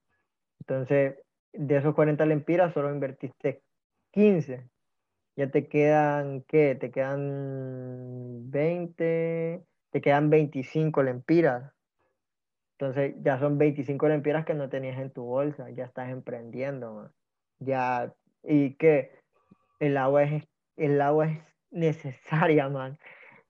Entonces, 0.61 1.17
de 1.53 1.77
esos 1.77 1.95
40 1.95 2.25
lempiras 2.25 2.73
solo 2.73 2.93
invertiste 2.93 3.63
15. 4.13 4.69
Ya 5.37 5.51
te 5.51 5.69
quedan, 5.69 6.43
¿qué? 6.49 6.77
Te 6.77 6.91
quedan 6.93 8.51
20, 8.51 9.65
te 9.91 10.01
quedan 10.01 10.31
25 10.31 11.03
lempiras. 11.03 11.73
Entonces, 12.81 13.17
ya 13.23 13.41
son 13.41 13.59
25 13.59 14.09
lempiras 14.09 14.45
que 14.45 14.55
no 14.55 14.69
tenías 14.69 14.99
en 14.99 15.11
tu 15.11 15.25
bolsa, 15.25 15.69
ya 15.71 15.85
estás 15.85 16.11
emprendiendo, 16.11 17.03
¿no? 17.03 17.13
Ya, 17.59 18.15
¿y 18.45 18.75
qué? 18.75 19.11
El 19.81 19.97
agua 19.97 20.23
es, 20.23 20.49
el 20.77 21.01
agua 21.01 21.27
es 21.27 21.41
necesaria, 21.73 22.69
man. 22.69 22.97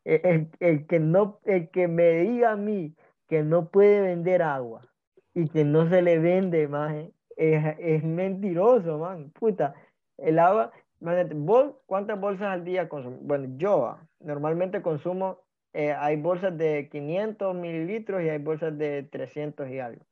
E, 0.07 0.49
el, 0.61 0.87
que 0.87 0.99
no, 0.99 1.41
el 1.45 1.69
que 1.69 1.89
me 1.89 2.21
diga 2.21 2.53
a 2.53 2.57
mí 2.57 2.95
que 3.29 3.43
no 3.43 3.69
puede 3.69 4.01
vender 4.01 4.41
agua 4.43 4.89
y 5.35 5.51
que 5.51 5.63
no 5.63 5.87
se 5.91 6.01
le 6.01 6.19
vende, 6.19 6.67
man, 6.67 7.13
es, 7.37 8.03
mentiroso, 8.03 8.99
man. 8.99 9.31
Puta, 9.33 9.75
el 10.17 10.39
agua, 10.39 10.73
¿vos 11.01 11.75
cuántas 11.85 12.19
bolsas 12.19 12.49
al 12.49 12.65
día 12.65 12.89
consumo? 12.89 13.19
Bueno, 13.21 13.57
yo 13.59 13.87
ah, 13.89 14.09
normalmente 14.21 14.81
consumo, 14.81 15.43
eh, 15.79 15.93
hay 15.93 16.17
bolsas 16.17 16.59
de 16.59 16.89
500 16.91 17.55
mililitros 17.55 18.21
y 18.25 18.29
hay 18.29 18.39
bolsas 18.39 18.77
de 18.77 19.05
300 19.05 19.71
y 19.71 19.79
algo. 19.79 20.05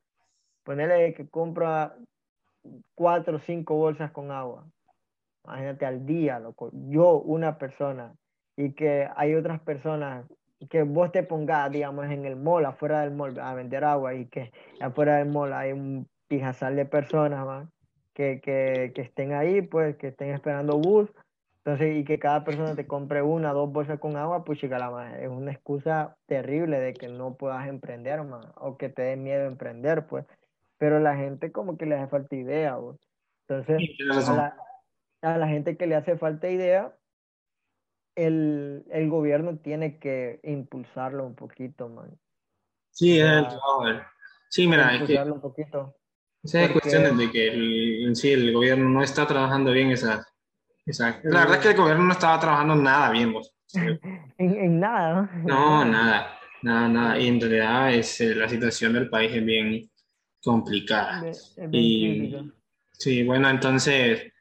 Ponerle 0.62 1.12
que 1.12 1.28
compra 1.28 1.96
cuatro 2.94 3.38
o 3.38 3.40
cinco 3.40 3.74
bolsas 3.74 4.12
con 4.12 4.30
agua. 4.30 4.64
Imagínate 5.44 5.84
al 5.84 6.06
día, 6.06 6.38
loco, 6.38 6.70
yo 6.72 7.18
una 7.18 7.58
persona 7.58 8.14
y 8.56 8.74
que 8.74 9.08
hay 9.16 9.34
otras 9.34 9.58
personas 9.58 10.24
que 10.70 10.84
vos 10.84 11.10
te 11.10 11.24
pongas, 11.24 11.72
digamos, 11.72 12.04
en 12.12 12.26
el 12.26 12.36
mall, 12.36 12.64
afuera 12.64 13.00
del 13.00 13.10
mall, 13.10 13.36
a 13.40 13.52
vender 13.54 13.82
agua 13.82 14.14
y 14.14 14.26
que 14.26 14.52
afuera 14.80 15.16
del 15.16 15.30
mall 15.30 15.52
hay 15.52 15.72
un 15.72 16.06
pijazal 16.28 16.76
de 16.76 16.84
personas, 16.84 17.68
que, 18.14 18.40
que, 18.40 18.92
que, 18.94 19.02
estén 19.02 19.32
ahí, 19.32 19.62
pues, 19.62 19.96
que 19.96 20.08
estén 20.08 20.30
esperando 20.30 20.78
bus, 20.78 21.10
entonces, 21.66 21.96
y 21.96 22.04
que 22.04 22.20
cada 22.20 22.44
persona 22.44 22.76
te 22.76 22.86
compre 22.86 23.22
una, 23.22 23.52
dos 23.52 23.72
bolsas 23.72 23.98
con 23.98 24.16
agua, 24.16 24.44
pues 24.44 24.60
chica, 24.60 24.78
la 24.78 25.18
es 25.18 25.28
una 25.28 25.50
excusa 25.50 26.16
terrible 26.26 26.78
de 26.78 26.94
que 26.94 27.08
no 27.08 27.34
puedas 27.36 27.66
emprender, 27.66 28.20
o 28.20 28.78
que 28.78 28.88
te 28.88 29.02
dé 29.02 29.16
miedo 29.16 29.46
emprender, 29.46 30.06
pues, 30.06 30.24
pero 30.78 31.00
la 31.00 31.16
gente 31.16 31.50
como 31.50 31.76
que 31.76 31.86
le 31.86 31.96
hace 31.96 32.06
falta 32.06 32.36
idea, 32.36 32.78
pues. 32.78 32.96
Entonces, 33.48 33.82
a 35.22 35.38
la 35.38 35.48
gente 35.48 35.76
que 35.76 35.88
le 35.88 35.96
hace 35.96 36.16
falta 36.16 36.48
idea, 36.48 36.96
el, 38.14 38.84
el 38.90 39.10
gobierno 39.10 39.58
tiene 39.58 39.98
que 39.98 40.38
impulsarlo 40.44 41.26
un 41.26 41.34
poquito, 41.34 41.88
man. 41.88 42.16
Sí, 42.92 43.18
es 43.18 43.26
el 43.26 43.46
Sí, 44.50 44.68
mira, 44.68 44.94
es 44.94 45.02
que... 45.02 45.20
un 45.20 45.40
poquito. 45.40 45.96
Esa 46.44 46.72
cuestión 46.72 47.18
de 47.18 47.28
que 47.28 47.48
el, 47.48 48.06
en 48.06 48.14
sí 48.14 48.30
el 48.30 48.52
gobierno 48.52 48.88
no 48.88 49.02
está 49.02 49.26
trabajando 49.26 49.72
bien 49.72 49.90
esa... 49.90 50.24
esa... 50.86 51.20
La 51.24 51.40
verdad 51.40 51.56
es 51.56 51.62
que 51.62 51.68
el 51.70 51.76
gobierno 51.76 52.04
no 52.04 52.12
estaba 52.12 52.40
trabajando 52.40 52.74
nada 52.76 53.10
bien, 53.10 53.32
vos. 53.32 53.52
en, 53.74 53.98
en, 54.38 54.80
nada, 54.80 55.28
¿no? 55.44 55.82
No, 55.82 55.84
nada, 55.84 56.38
nada, 56.62 56.88
nada. 56.88 57.18
Y 57.18 57.28
en 57.28 57.40
realidad 57.40 57.92
es, 57.92 58.20
eh, 58.20 58.34
la 58.34 58.48
situación 58.48 58.92
del 58.94 59.10
país 59.10 59.32
es 59.34 59.44
bien 59.44 59.90
complicada. 60.42 61.28
Es 61.28 61.54
bien 61.68 62.24
y, 62.24 62.52
sí, 62.92 63.24
bueno, 63.24 63.50
entonces 63.50 64.32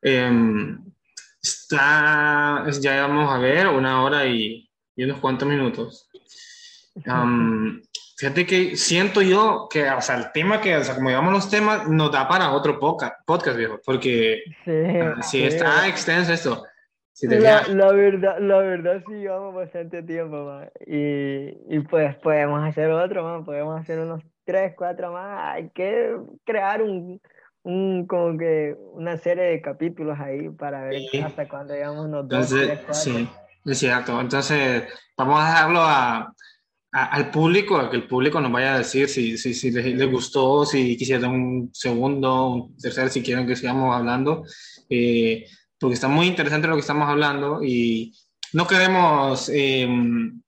Em, 0.00 0.78
está, 1.42 2.64
ya 2.80 3.06
vamos 3.06 3.32
a 3.32 3.38
ver, 3.38 3.66
una 3.66 4.02
hora 4.02 4.26
y, 4.26 4.70
unos 4.96 5.18
cuantos 5.20 5.48
minutos. 5.48 6.08
fíjate 8.18 8.46
que 8.46 8.76
siento 8.76 9.22
yo 9.22 9.68
que, 9.70 9.88
o 9.88 10.00
sea, 10.00 10.16
el 10.16 10.32
tema 10.32 10.60
que, 10.60 10.76
o 10.76 10.82
sea, 10.82 10.96
como 10.96 11.08
digamos 11.08 11.32
los 11.32 11.48
temas, 11.48 11.88
nos 11.88 12.10
da 12.10 12.26
para 12.26 12.50
otro 12.50 12.80
podcast, 12.80 13.14
podcast 13.24 13.56
viejo, 13.56 13.80
porque 13.84 14.42
ah, 14.66 15.22
si 15.22 15.44
está 15.44 15.86
extenso 15.86 16.32
esto. 16.32 16.64
la, 17.22 17.68
la, 17.68 17.92
verdad, 17.92 18.38
la 18.40 18.58
verdad 18.58 19.02
sí 19.06 19.14
llevamos 19.14 19.54
bastante 19.54 20.02
tiempo, 20.02 20.44
man. 20.44 20.68
Y, 20.84 21.76
y 21.76 21.80
pues 21.88 22.16
podemos 22.16 22.60
hacer 22.64 22.90
otro, 22.90 23.22
man. 23.22 23.44
Podemos 23.44 23.80
hacer 23.80 24.00
unos 24.00 24.20
tres, 24.44 24.74
cuatro 24.76 25.12
más. 25.12 25.54
Hay 25.54 25.70
que 25.70 26.16
crear 26.44 26.82
un, 26.82 27.20
un 27.62 28.04
como 28.08 28.36
que 28.36 28.76
una 28.94 29.16
serie 29.16 29.44
de 29.44 29.62
capítulos 29.62 30.18
ahí 30.18 30.48
para 30.48 30.82
ver 30.82 31.02
hasta 31.24 31.48
cuándo 31.48 31.72
llegamos 31.72 32.06
unos 32.06 32.26
dos, 32.28 32.48
tres, 32.48 32.80
cuatro. 32.80 32.94
Sí, 32.94 33.28
es 33.64 33.78
cierto. 33.78 34.20
Entonces, 34.20 34.84
vamos 35.16 35.40
a 35.40 35.46
dejarlo 35.46 35.80
a, 35.82 36.34
al 36.90 37.30
público, 37.30 37.76
a 37.76 37.90
que 37.90 37.96
el 37.96 38.08
público 38.08 38.40
nos 38.40 38.50
vaya 38.50 38.74
a 38.74 38.78
decir 38.78 39.08
si, 39.08 39.36
si, 39.36 39.52
si 39.52 39.70
les, 39.70 40.10
gustó, 40.10 40.64
si 40.64 40.96
quisieran 40.96 41.30
un 41.30 41.70
segundo, 41.72 42.48
un 42.48 42.76
tercer, 42.76 43.10
si 43.10 43.22
quieren 43.22 43.46
que 43.46 43.56
sigamos 43.56 43.94
hablando. 43.94 44.44
Eh, 44.88 45.44
porque 45.78 45.94
está 45.94 46.08
muy 46.08 46.26
interesante 46.26 46.66
lo 46.66 46.74
que 46.74 46.80
estamos 46.80 47.08
hablando 47.08 47.62
y 47.62 48.14
no 48.52 48.66
queremos 48.66 49.48
em, 49.50 50.40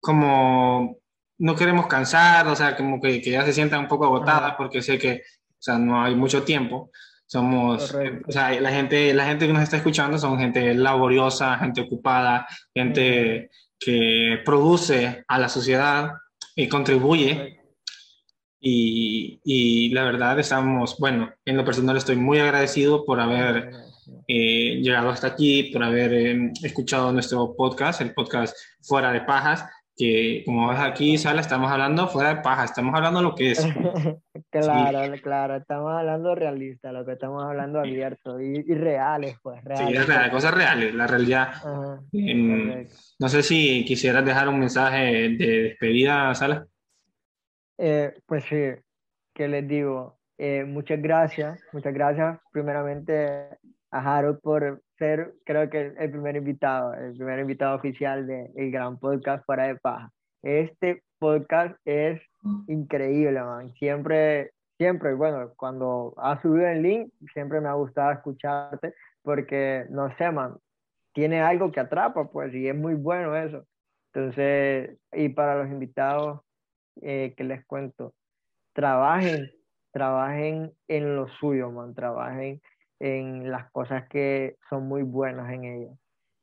como 0.00 0.98
no 1.38 1.56
queremos 1.56 1.86
cansar, 1.88 2.46
o 2.46 2.54
sea, 2.56 2.76
como 2.76 3.00
que, 3.00 3.20
que 3.20 3.32
ya 3.32 3.44
se 3.44 3.52
sientan 3.52 3.80
un 3.80 3.88
poco 3.88 4.04
agotadas 4.06 4.54
porque 4.56 4.82
sé 4.82 4.98
que, 4.98 5.22
o 5.50 5.62
sea, 5.62 5.78
no 5.78 6.02
hay 6.02 6.14
mucho 6.14 6.42
tiempo. 6.44 6.90
Somos, 7.26 7.92
o 8.26 8.32
sea, 8.32 8.60
la 8.60 8.70
gente, 8.70 9.12
la 9.14 9.26
gente 9.26 9.46
que 9.46 9.52
nos 9.52 9.62
está 9.62 9.78
escuchando 9.78 10.18
son 10.18 10.38
gente 10.38 10.74
laboriosa, 10.74 11.58
gente 11.58 11.80
ocupada, 11.80 12.46
gente 12.72 13.50
que 13.78 14.40
produce 14.44 15.24
a 15.26 15.38
la 15.38 15.48
sociedad 15.48 16.12
y 16.54 16.68
contribuye. 16.68 17.60
Y, 18.60 19.40
y, 19.44 19.90
la 19.90 20.04
verdad 20.04 20.38
estamos, 20.38 20.96
bueno, 20.98 21.30
en 21.44 21.56
lo 21.58 21.64
personal 21.66 21.98
estoy 21.98 22.16
muy 22.16 22.38
agradecido 22.38 23.04
por 23.04 23.20
haber 23.20 23.70
eh, 24.26 24.80
llegado 24.82 25.10
hasta 25.10 25.28
aquí, 25.28 25.64
por 25.64 25.82
haber 25.82 26.12
eh, 26.14 26.52
escuchado 26.62 27.12
nuestro 27.12 27.54
podcast, 27.54 28.00
el 28.00 28.14
podcast 28.14 28.56
Fuera 28.82 29.12
de 29.12 29.20
Pajas, 29.20 29.64
que 29.96 30.42
como 30.44 30.68
ves 30.68 30.80
aquí, 30.80 31.16
Sala, 31.18 31.40
estamos 31.40 31.70
hablando 31.70 32.08
fuera 32.08 32.34
de 32.34 32.42
pajas, 32.42 32.70
estamos 32.70 32.94
hablando 32.94 33.22
lo 33.22 33.34
que 33.34 33.52
es. 33.52 33.64
claro, 34.50 35.14
claro, 35.22 35.56
estamos 35.56 35.92
hablando 35.92 36.34
realista, 36.34 36.92
lo 36.92 37.04
que 37.04 37.12
estamos 37.12 37.44
hablando 37.44 37.80
abierto 37.80 38.40
y, 38.40 38.64
y 38.66 38.74
reales, 38.74 39.36
pues. 39.42 39.62
Reales. 39.62 39.88
Sí, 39.88 39.96
es 39.96 40.06
real, 40.06 40.30
cosas 40.30 40.54
reales, 40.54 40.94
la 40.94 41.06
realidad. 41.06 41.52
Em, 42.12 42.86
no 43.18 43.28
sé 43.28 43.42
si 43.42 43.84
quisieras 43.84 44.24
dejar 44.24 44.48
un 44.48 44.58
mensaje 44.58 45.30
de 45.30 45.62
despedida, 45.62 46.34
Sala. 46.34 46.66
Eh, 47.78 48.14
pues 48.26 48.44
sí, 48.44 48.62
¿qué 49.32 49.48
les 49.48 49.66
digo? 49.66 50.18
muchas 50.66 51.00
gracias, 51.00 51.62
muchas 51.72 51.94
gracias 51.94 52.38
primeramente 52.52 53.48
a 53.92 54.18
Harold 54.18 54.40
por 54.40 54.82
ser, 54.98 55.34
creo 55.44 55.68
que, 55.70 55.92
el 55.98 56.10
primer 56.10 56.36
invitado, 56.36 56.94
el 56.94 57.16
primer 57.16 57.40
invitado 57.40 57.76
oficial 57.76 58.26
del 58.26 58.50
el 58.56 58.70
gran 58.70 58.98
podcast 58.98 59.44
Fuera 59.44 59.66
de 59.66 59.76
Paja. 59.76 60.10
Este 60.42 61.02
podcast 61.18 61.76
es 61.84 62.20
increíble, 62.68 63.40
man. 63.42 63.72
Siempre, 63.74 64.52
siempre, 64.78 65.14
bueno, 65.14 65.52
cuando 65.56 66.14
has 66.18 66.40
subido 66.42 66.66
el 66.66 66.82
link, 66.82 67.12
siempre 67.32 67.60
me 67.60 67.68
ha 67.68 67.74
gustado 67.74 68.12
escucharte 68.12 68.94
porque, 69.22 69.86
no 69.90 70.14
sé, 70.16 70.30
man, 70.30 70.56
tiene 71.14 71.40
algo 71.40 71.72
que 71.72 71.80
atrapa, 71.80 72.30
pues, 72.30 72.52
y 72.54 72.68
es 72.68 72.76
muy 72.76 72.94
bueno 72.94 73.34
eso. 73.36 73.64
Entonces, 74.12 74.98
y 75.12 75.28
para 75.30 75.62
los 75.62 75.72
invitados 75.72 76.40
eh, 77.02 77.34
que 77.36 77.44
les 77.44 77.64
cuento, 77.66 78.14
trabajen, 78.74 79.50
trabajen 79.92 80.72
en 80.88 81.16
lo 81.16 81.28
suyo, 81.28 81.70
man, 81.70 81.94
trabajen 81.94 82.60
en 83.00 83.50
las 83.50 83.70
cosas 83.70 84.08
que 84.08 84.56
son 84.68 84.86
muy 84.86 85.02
buenas 85.02 85.52
en 85.52 85.64
ellas. 85.64 85.98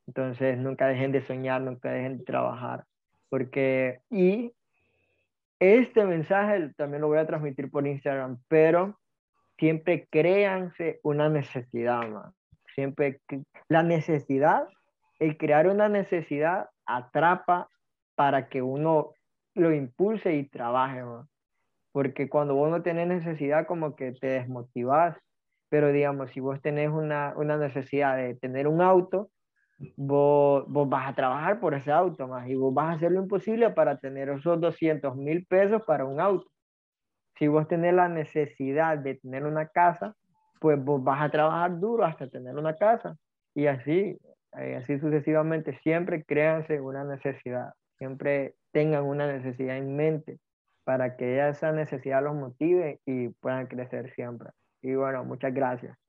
Entonces, 0.07 0.57
nunca 0.57 0.87
dejen 0.87 1.11
de 1.11 1.25
soñar, 1.25 1.61
nunca 1.61 1.91
dejen 1.91 2.17
de 2.19 2.25
trabajar. 2.25 2.85
Porque, 3.29 3.99
y 4.09 4.51
este 5.59 6.03
mensaje 6.05 6.69
también 6.75 7.01
lo 7.01 7.07
voy 7.07 7.19
a 7.19 7.27
transmitir 7.27 7.69
por 7.69 7.87
Instagram, 7.87 8.39
pero 8.47 8.99
siempre 9.57 10.07
créanse 10.09 10.99
una 11.03 11.29
necesidad, 11.29 12.07
más. 12.07 12.33
Siempre, 12.75 13.21
la 13.69 13.83
necesidad, 13.83 14.67
el 15.19 15.37
crear 15.37 15.67
una 15.67 15.87
necesidad 15.87 16.69
atrapa 16.85 17.69
para 18.15 18.49
que 18.49 18.61
uno 18.61 19.13
lo 19.53 19.73
impulse 19.73 20.35
y 20.35 20.47
trabaje, 20.47 21.03
más. 21.03 21.27
Porque 21.91 22.27
cuando 22.27 22.55
vos 22.55 22.69
no 22.69 22.81
tenés 22.81 23.07
necesidad, 23.07 23.67
como 23.67 23.95
que 23.95 24.13
te 24.13 24.27
desmotivas 24.27 25.17
pero 25.71 25.93
digamos, 25.93 26.31
si 26.31 26.41
vos 26.41 26.61
tenés 26.61 26.89
una, 26.89 27.33
una 27.37 27.55
necesidad 27.55 28.17
de 28.17 28.35
tener 28.35 28.67
un 28.67 28.81
auto, 28.81 29.29
vos, 29.95 30.65
vos, 30.67 30.89
vas 30.89 31.09
a 31.09 31.15
trabajar 31.15 31.61
por 31.61 31.73
ese 31.73 31.93
auto 31.93 32.27
más 32.27 32.45
y 32.49 32.55
vos 32.55 32.73
vas 32.73 32.89
a 32.89 32.91
hacer 32.97 33.13
lo 33.13 33.21
imposible 33.21 33.69
para 33.69 33.97
tener 33.97 34.27
esos 34.27 34.59
200 34.59 35.15
mil 35.15 35.45
pesos 35.45 35.81
para 35.87 36.03
un 36.03 36.19
auto. 36.19 36.45
Si 37.39 37.47
vos 37.47 37.69
tenés 37.69 37.93
la 37.93 38.09
necesidad 38.09 38.97
de 38.97 39.15
tener 39.15 39.45
una 39.45 39.65
casa, 39.69 40.13
pues 40.59 40.77
vos 40.83 41.01
vas 41.01 41.21
a 41.21 41.31
trabajar 41.31 41.79
duro 41.79 42.03
hasta 42.03 42.27
tener 42.27 42.57
una 42.57 42.75
casa. 42.75 43.15
Y 43.55 43.67
así, 43.67 44.17
eh, 44.57 44.75
así 44.75 44.99
sucesivamente, 44.99 45.79
siempre 45.83 46.25
créanse 46.25 46.81
una 46.81 47.05
necesidad, 47.05 47.71
siempre 47.97 48.55
tengan 48.73 49.05
una 49.05 49.25
necesidad 49.25 49.77
en 49.77 49.95
mente 49.95 50.37
para 50.83 51.15
que 51.15 51.47
esa 51.47 51.71
necesidad 51.71 52.21
los 52.21 52.35
motive 52.35 52.99
y 53.05 53.29
puedan 53.29 53.67
crecer 53.67 54.11
siempre. 54.15 54.49
Y 54.81 54.95
bueno, 54.95 55.23
muchas 55.23 55.53
gracias. 55.53 56.01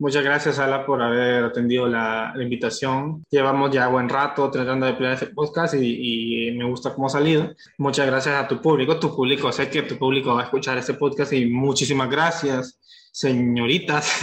Muchas 0.00 0.22
gracias, 0.22 0.60
Ala, 0.60 0.86
por 0.86 1.02
haber 1.02 1.42
atendido 1.42 1.88
la, 1.88 2.32
invitación. 2.40 3.24
Llevamos 3.30 3.72
ya 3.72 3.88
buen 3.88 4.08
rato 4.08 4.48
tratando 4.48 4.86
de 4.86 4.92
planear 4.92 5.14
este 5.14 5.34
podcast 5.34 5.74
y, 5.74 6.52
me 6.56 6.64
gusta 6.66 6.94
cómo 6.94 7.08
ha 7.08 7.10
salido. 7.10 7.52
Muchas 7.78 8.06
gracias 8.06 8.36
a 8.36 8.46
tu 8.46 8.62
público. 8.62 9.00
Tu 9.00 9.14
público, 9.14 9.50
sé 9.50 9.68
que 9.68 9.82
tu 9.82 9.98
público 9.98 10.34
va 10.34 10.42
a 10.42 10.44
escuchar 10.44 10.78
este 10.78 10.94
podcast 10.94 11.32
y 11.32 11.46
muchísimas 11.46 12.08
gracias, 12.08 12.78
señoritas, 13.10 14.04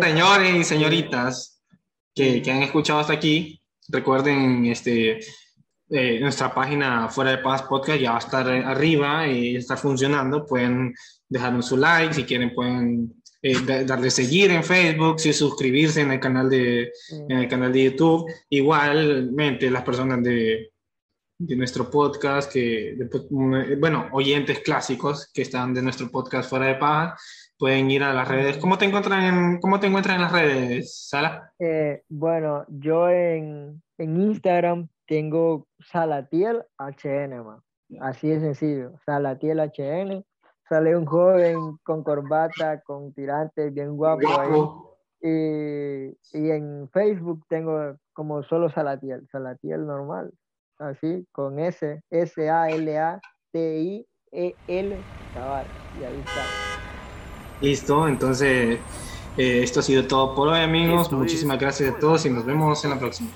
señores 0.00 0.54
y 0.54 0.64
señoritas 0.64 1.62
que, 2.14 2.40
que, 2.40 2.50
han 2.50 2.62
escuchado 2.62 3.00
hasta 3.00 3.12
aquí. 3.12 3.60
Recuerden 3.88 4.64
este, 4.66 5.20
eh, 5.90 6.18
nuestra 6.18 6.54
página 6.54 7.08
Fuera 7.08 7.32
de 7.32 7.38
Paz 7.38 7.62
Podcast 7.64 8.00
ya 8.00 8.12
va 8.12 8.16
a 8.16 8.20
estar 8.20 8.48
arriba 8.48 9.26
y 9.26 9.56
está 9.56 9.76
funcionando. 9.76 10.46
Pueden 10.46 10.94
dejarnos 11.30 11.66
su 11.68 11.76
like, 11.78 12.12
si 12.12 12.24
quieren 12.24 12.54
pueden 12.54 13.14
eh, 13.40 13.84
darle 13.86 14.10
seguir 14.10 14.50
en 14.50 14.62
Facebook, 14.62 15.18
si 15.18 15.32
suscribirse 15.32 16.02
en 16.02 16.10
el 16.10 16.20
canal 16.20 16.50
de, 16.50 16.92
en 17.10 17.38
el 17.38 17.48
canal 17.48 17.72
de 17.72 17.84
YouTube. 17.84 18.30
Igualmente 18.50 19.70
las 19.70 19.82
personas 19.82 20.22
de, 20.22 20.72
de 21.38 21.56
nuestro 21.56 21.88
podcast, 21.88 22.52
que, 22.52 22.98
bueno, 23.78 24.08
oyentes 24.12 24.58
clásicos 24.58 25.30
que 25.32 25.42
están 25.42 25.72
de 25.72 25.80
nuestro 25.80 26.10
podcast 26.10 26.50
fuera 26.50 26.66
de 26.66 26.74
paja, 26.74 27.16
pueden 27.58 27.90
ir 27.90 28.02
a 28.02 28.12
las 28.12 28.28
redes. 28.28 28.58
¿Cómo 28.58 28.76
te 28.76 28.84
encuentran 28.84 29.22
en, 29.22 29.60
cómo 29.60 29.80
te 29.80 29.86
encuentran 29.86 30.16
en 30.16 30.22
las 30.22 30.32
redes, 30.32 31.08
Sala? 31.08 31.50
Eh, 31.58 32.02
bueno, 32.08 32.66
yo 32.68 33.08
en, 33.08 33.82
en, 33.96 34.20
Instagram 34.20 34.88
tengo 35.06 35.66
Salatiel 35.78 36.62
HN, 36.78 37.62
así 38.00 38.28
de 38.28 38.40
sencillo, 38.40 38.92
Salatiel 39.06 39.60
HN 39.60 40.24
sale 40.70 40.96
un 40.96 41.04
joven 41.04 41.76
con 41.82 42.02
corbata, 42.04 42.80
con 42.82 43.12
tirantes, 43.12 43.74
bien 43.74 43.96
guapo 43.96 44.28
ahí. 44.40 44.50
Y, 45.22 46.06
y, 46.32 46.50
en 46.50 46.88
Facebook 46.92 47.44
tengo 47.48 47.96
como 48.14 48.42
solo 48.44 48.70
Salatiel, 48.70 49.28
Salatiel 49.30 49.86
normal, 49.86 50.32
así, 50.78 51.26
con 51.32 51.58
S, 51.58 52.00
S-A-L-A-T-I-E-L, 52.08 52.86
y 56.00 56.04
ahí 56.04 56.20
está. 56.24 56.42
Listo, 57.60 58.08
entonces 58.08 58.78
eh, 59.36 59.62
esto 59.62 59.80
ha 59.80 59.82
sido 59.82 60.06
todo 60.06 60.34
por 60.34 60.48
hoy 60.48 60.60
amigos, 60.60 61.12
muchísimas 61.12 61.58
gracias 61.58 61.94
a 61.94 61.98
todos 61.98 62.24
y 62.24 62.30
nos 62.30 62.46
vemos 62.46 62.82
en 62.84 62.90
la 62.90 62.98
próxima. 62.98 63.28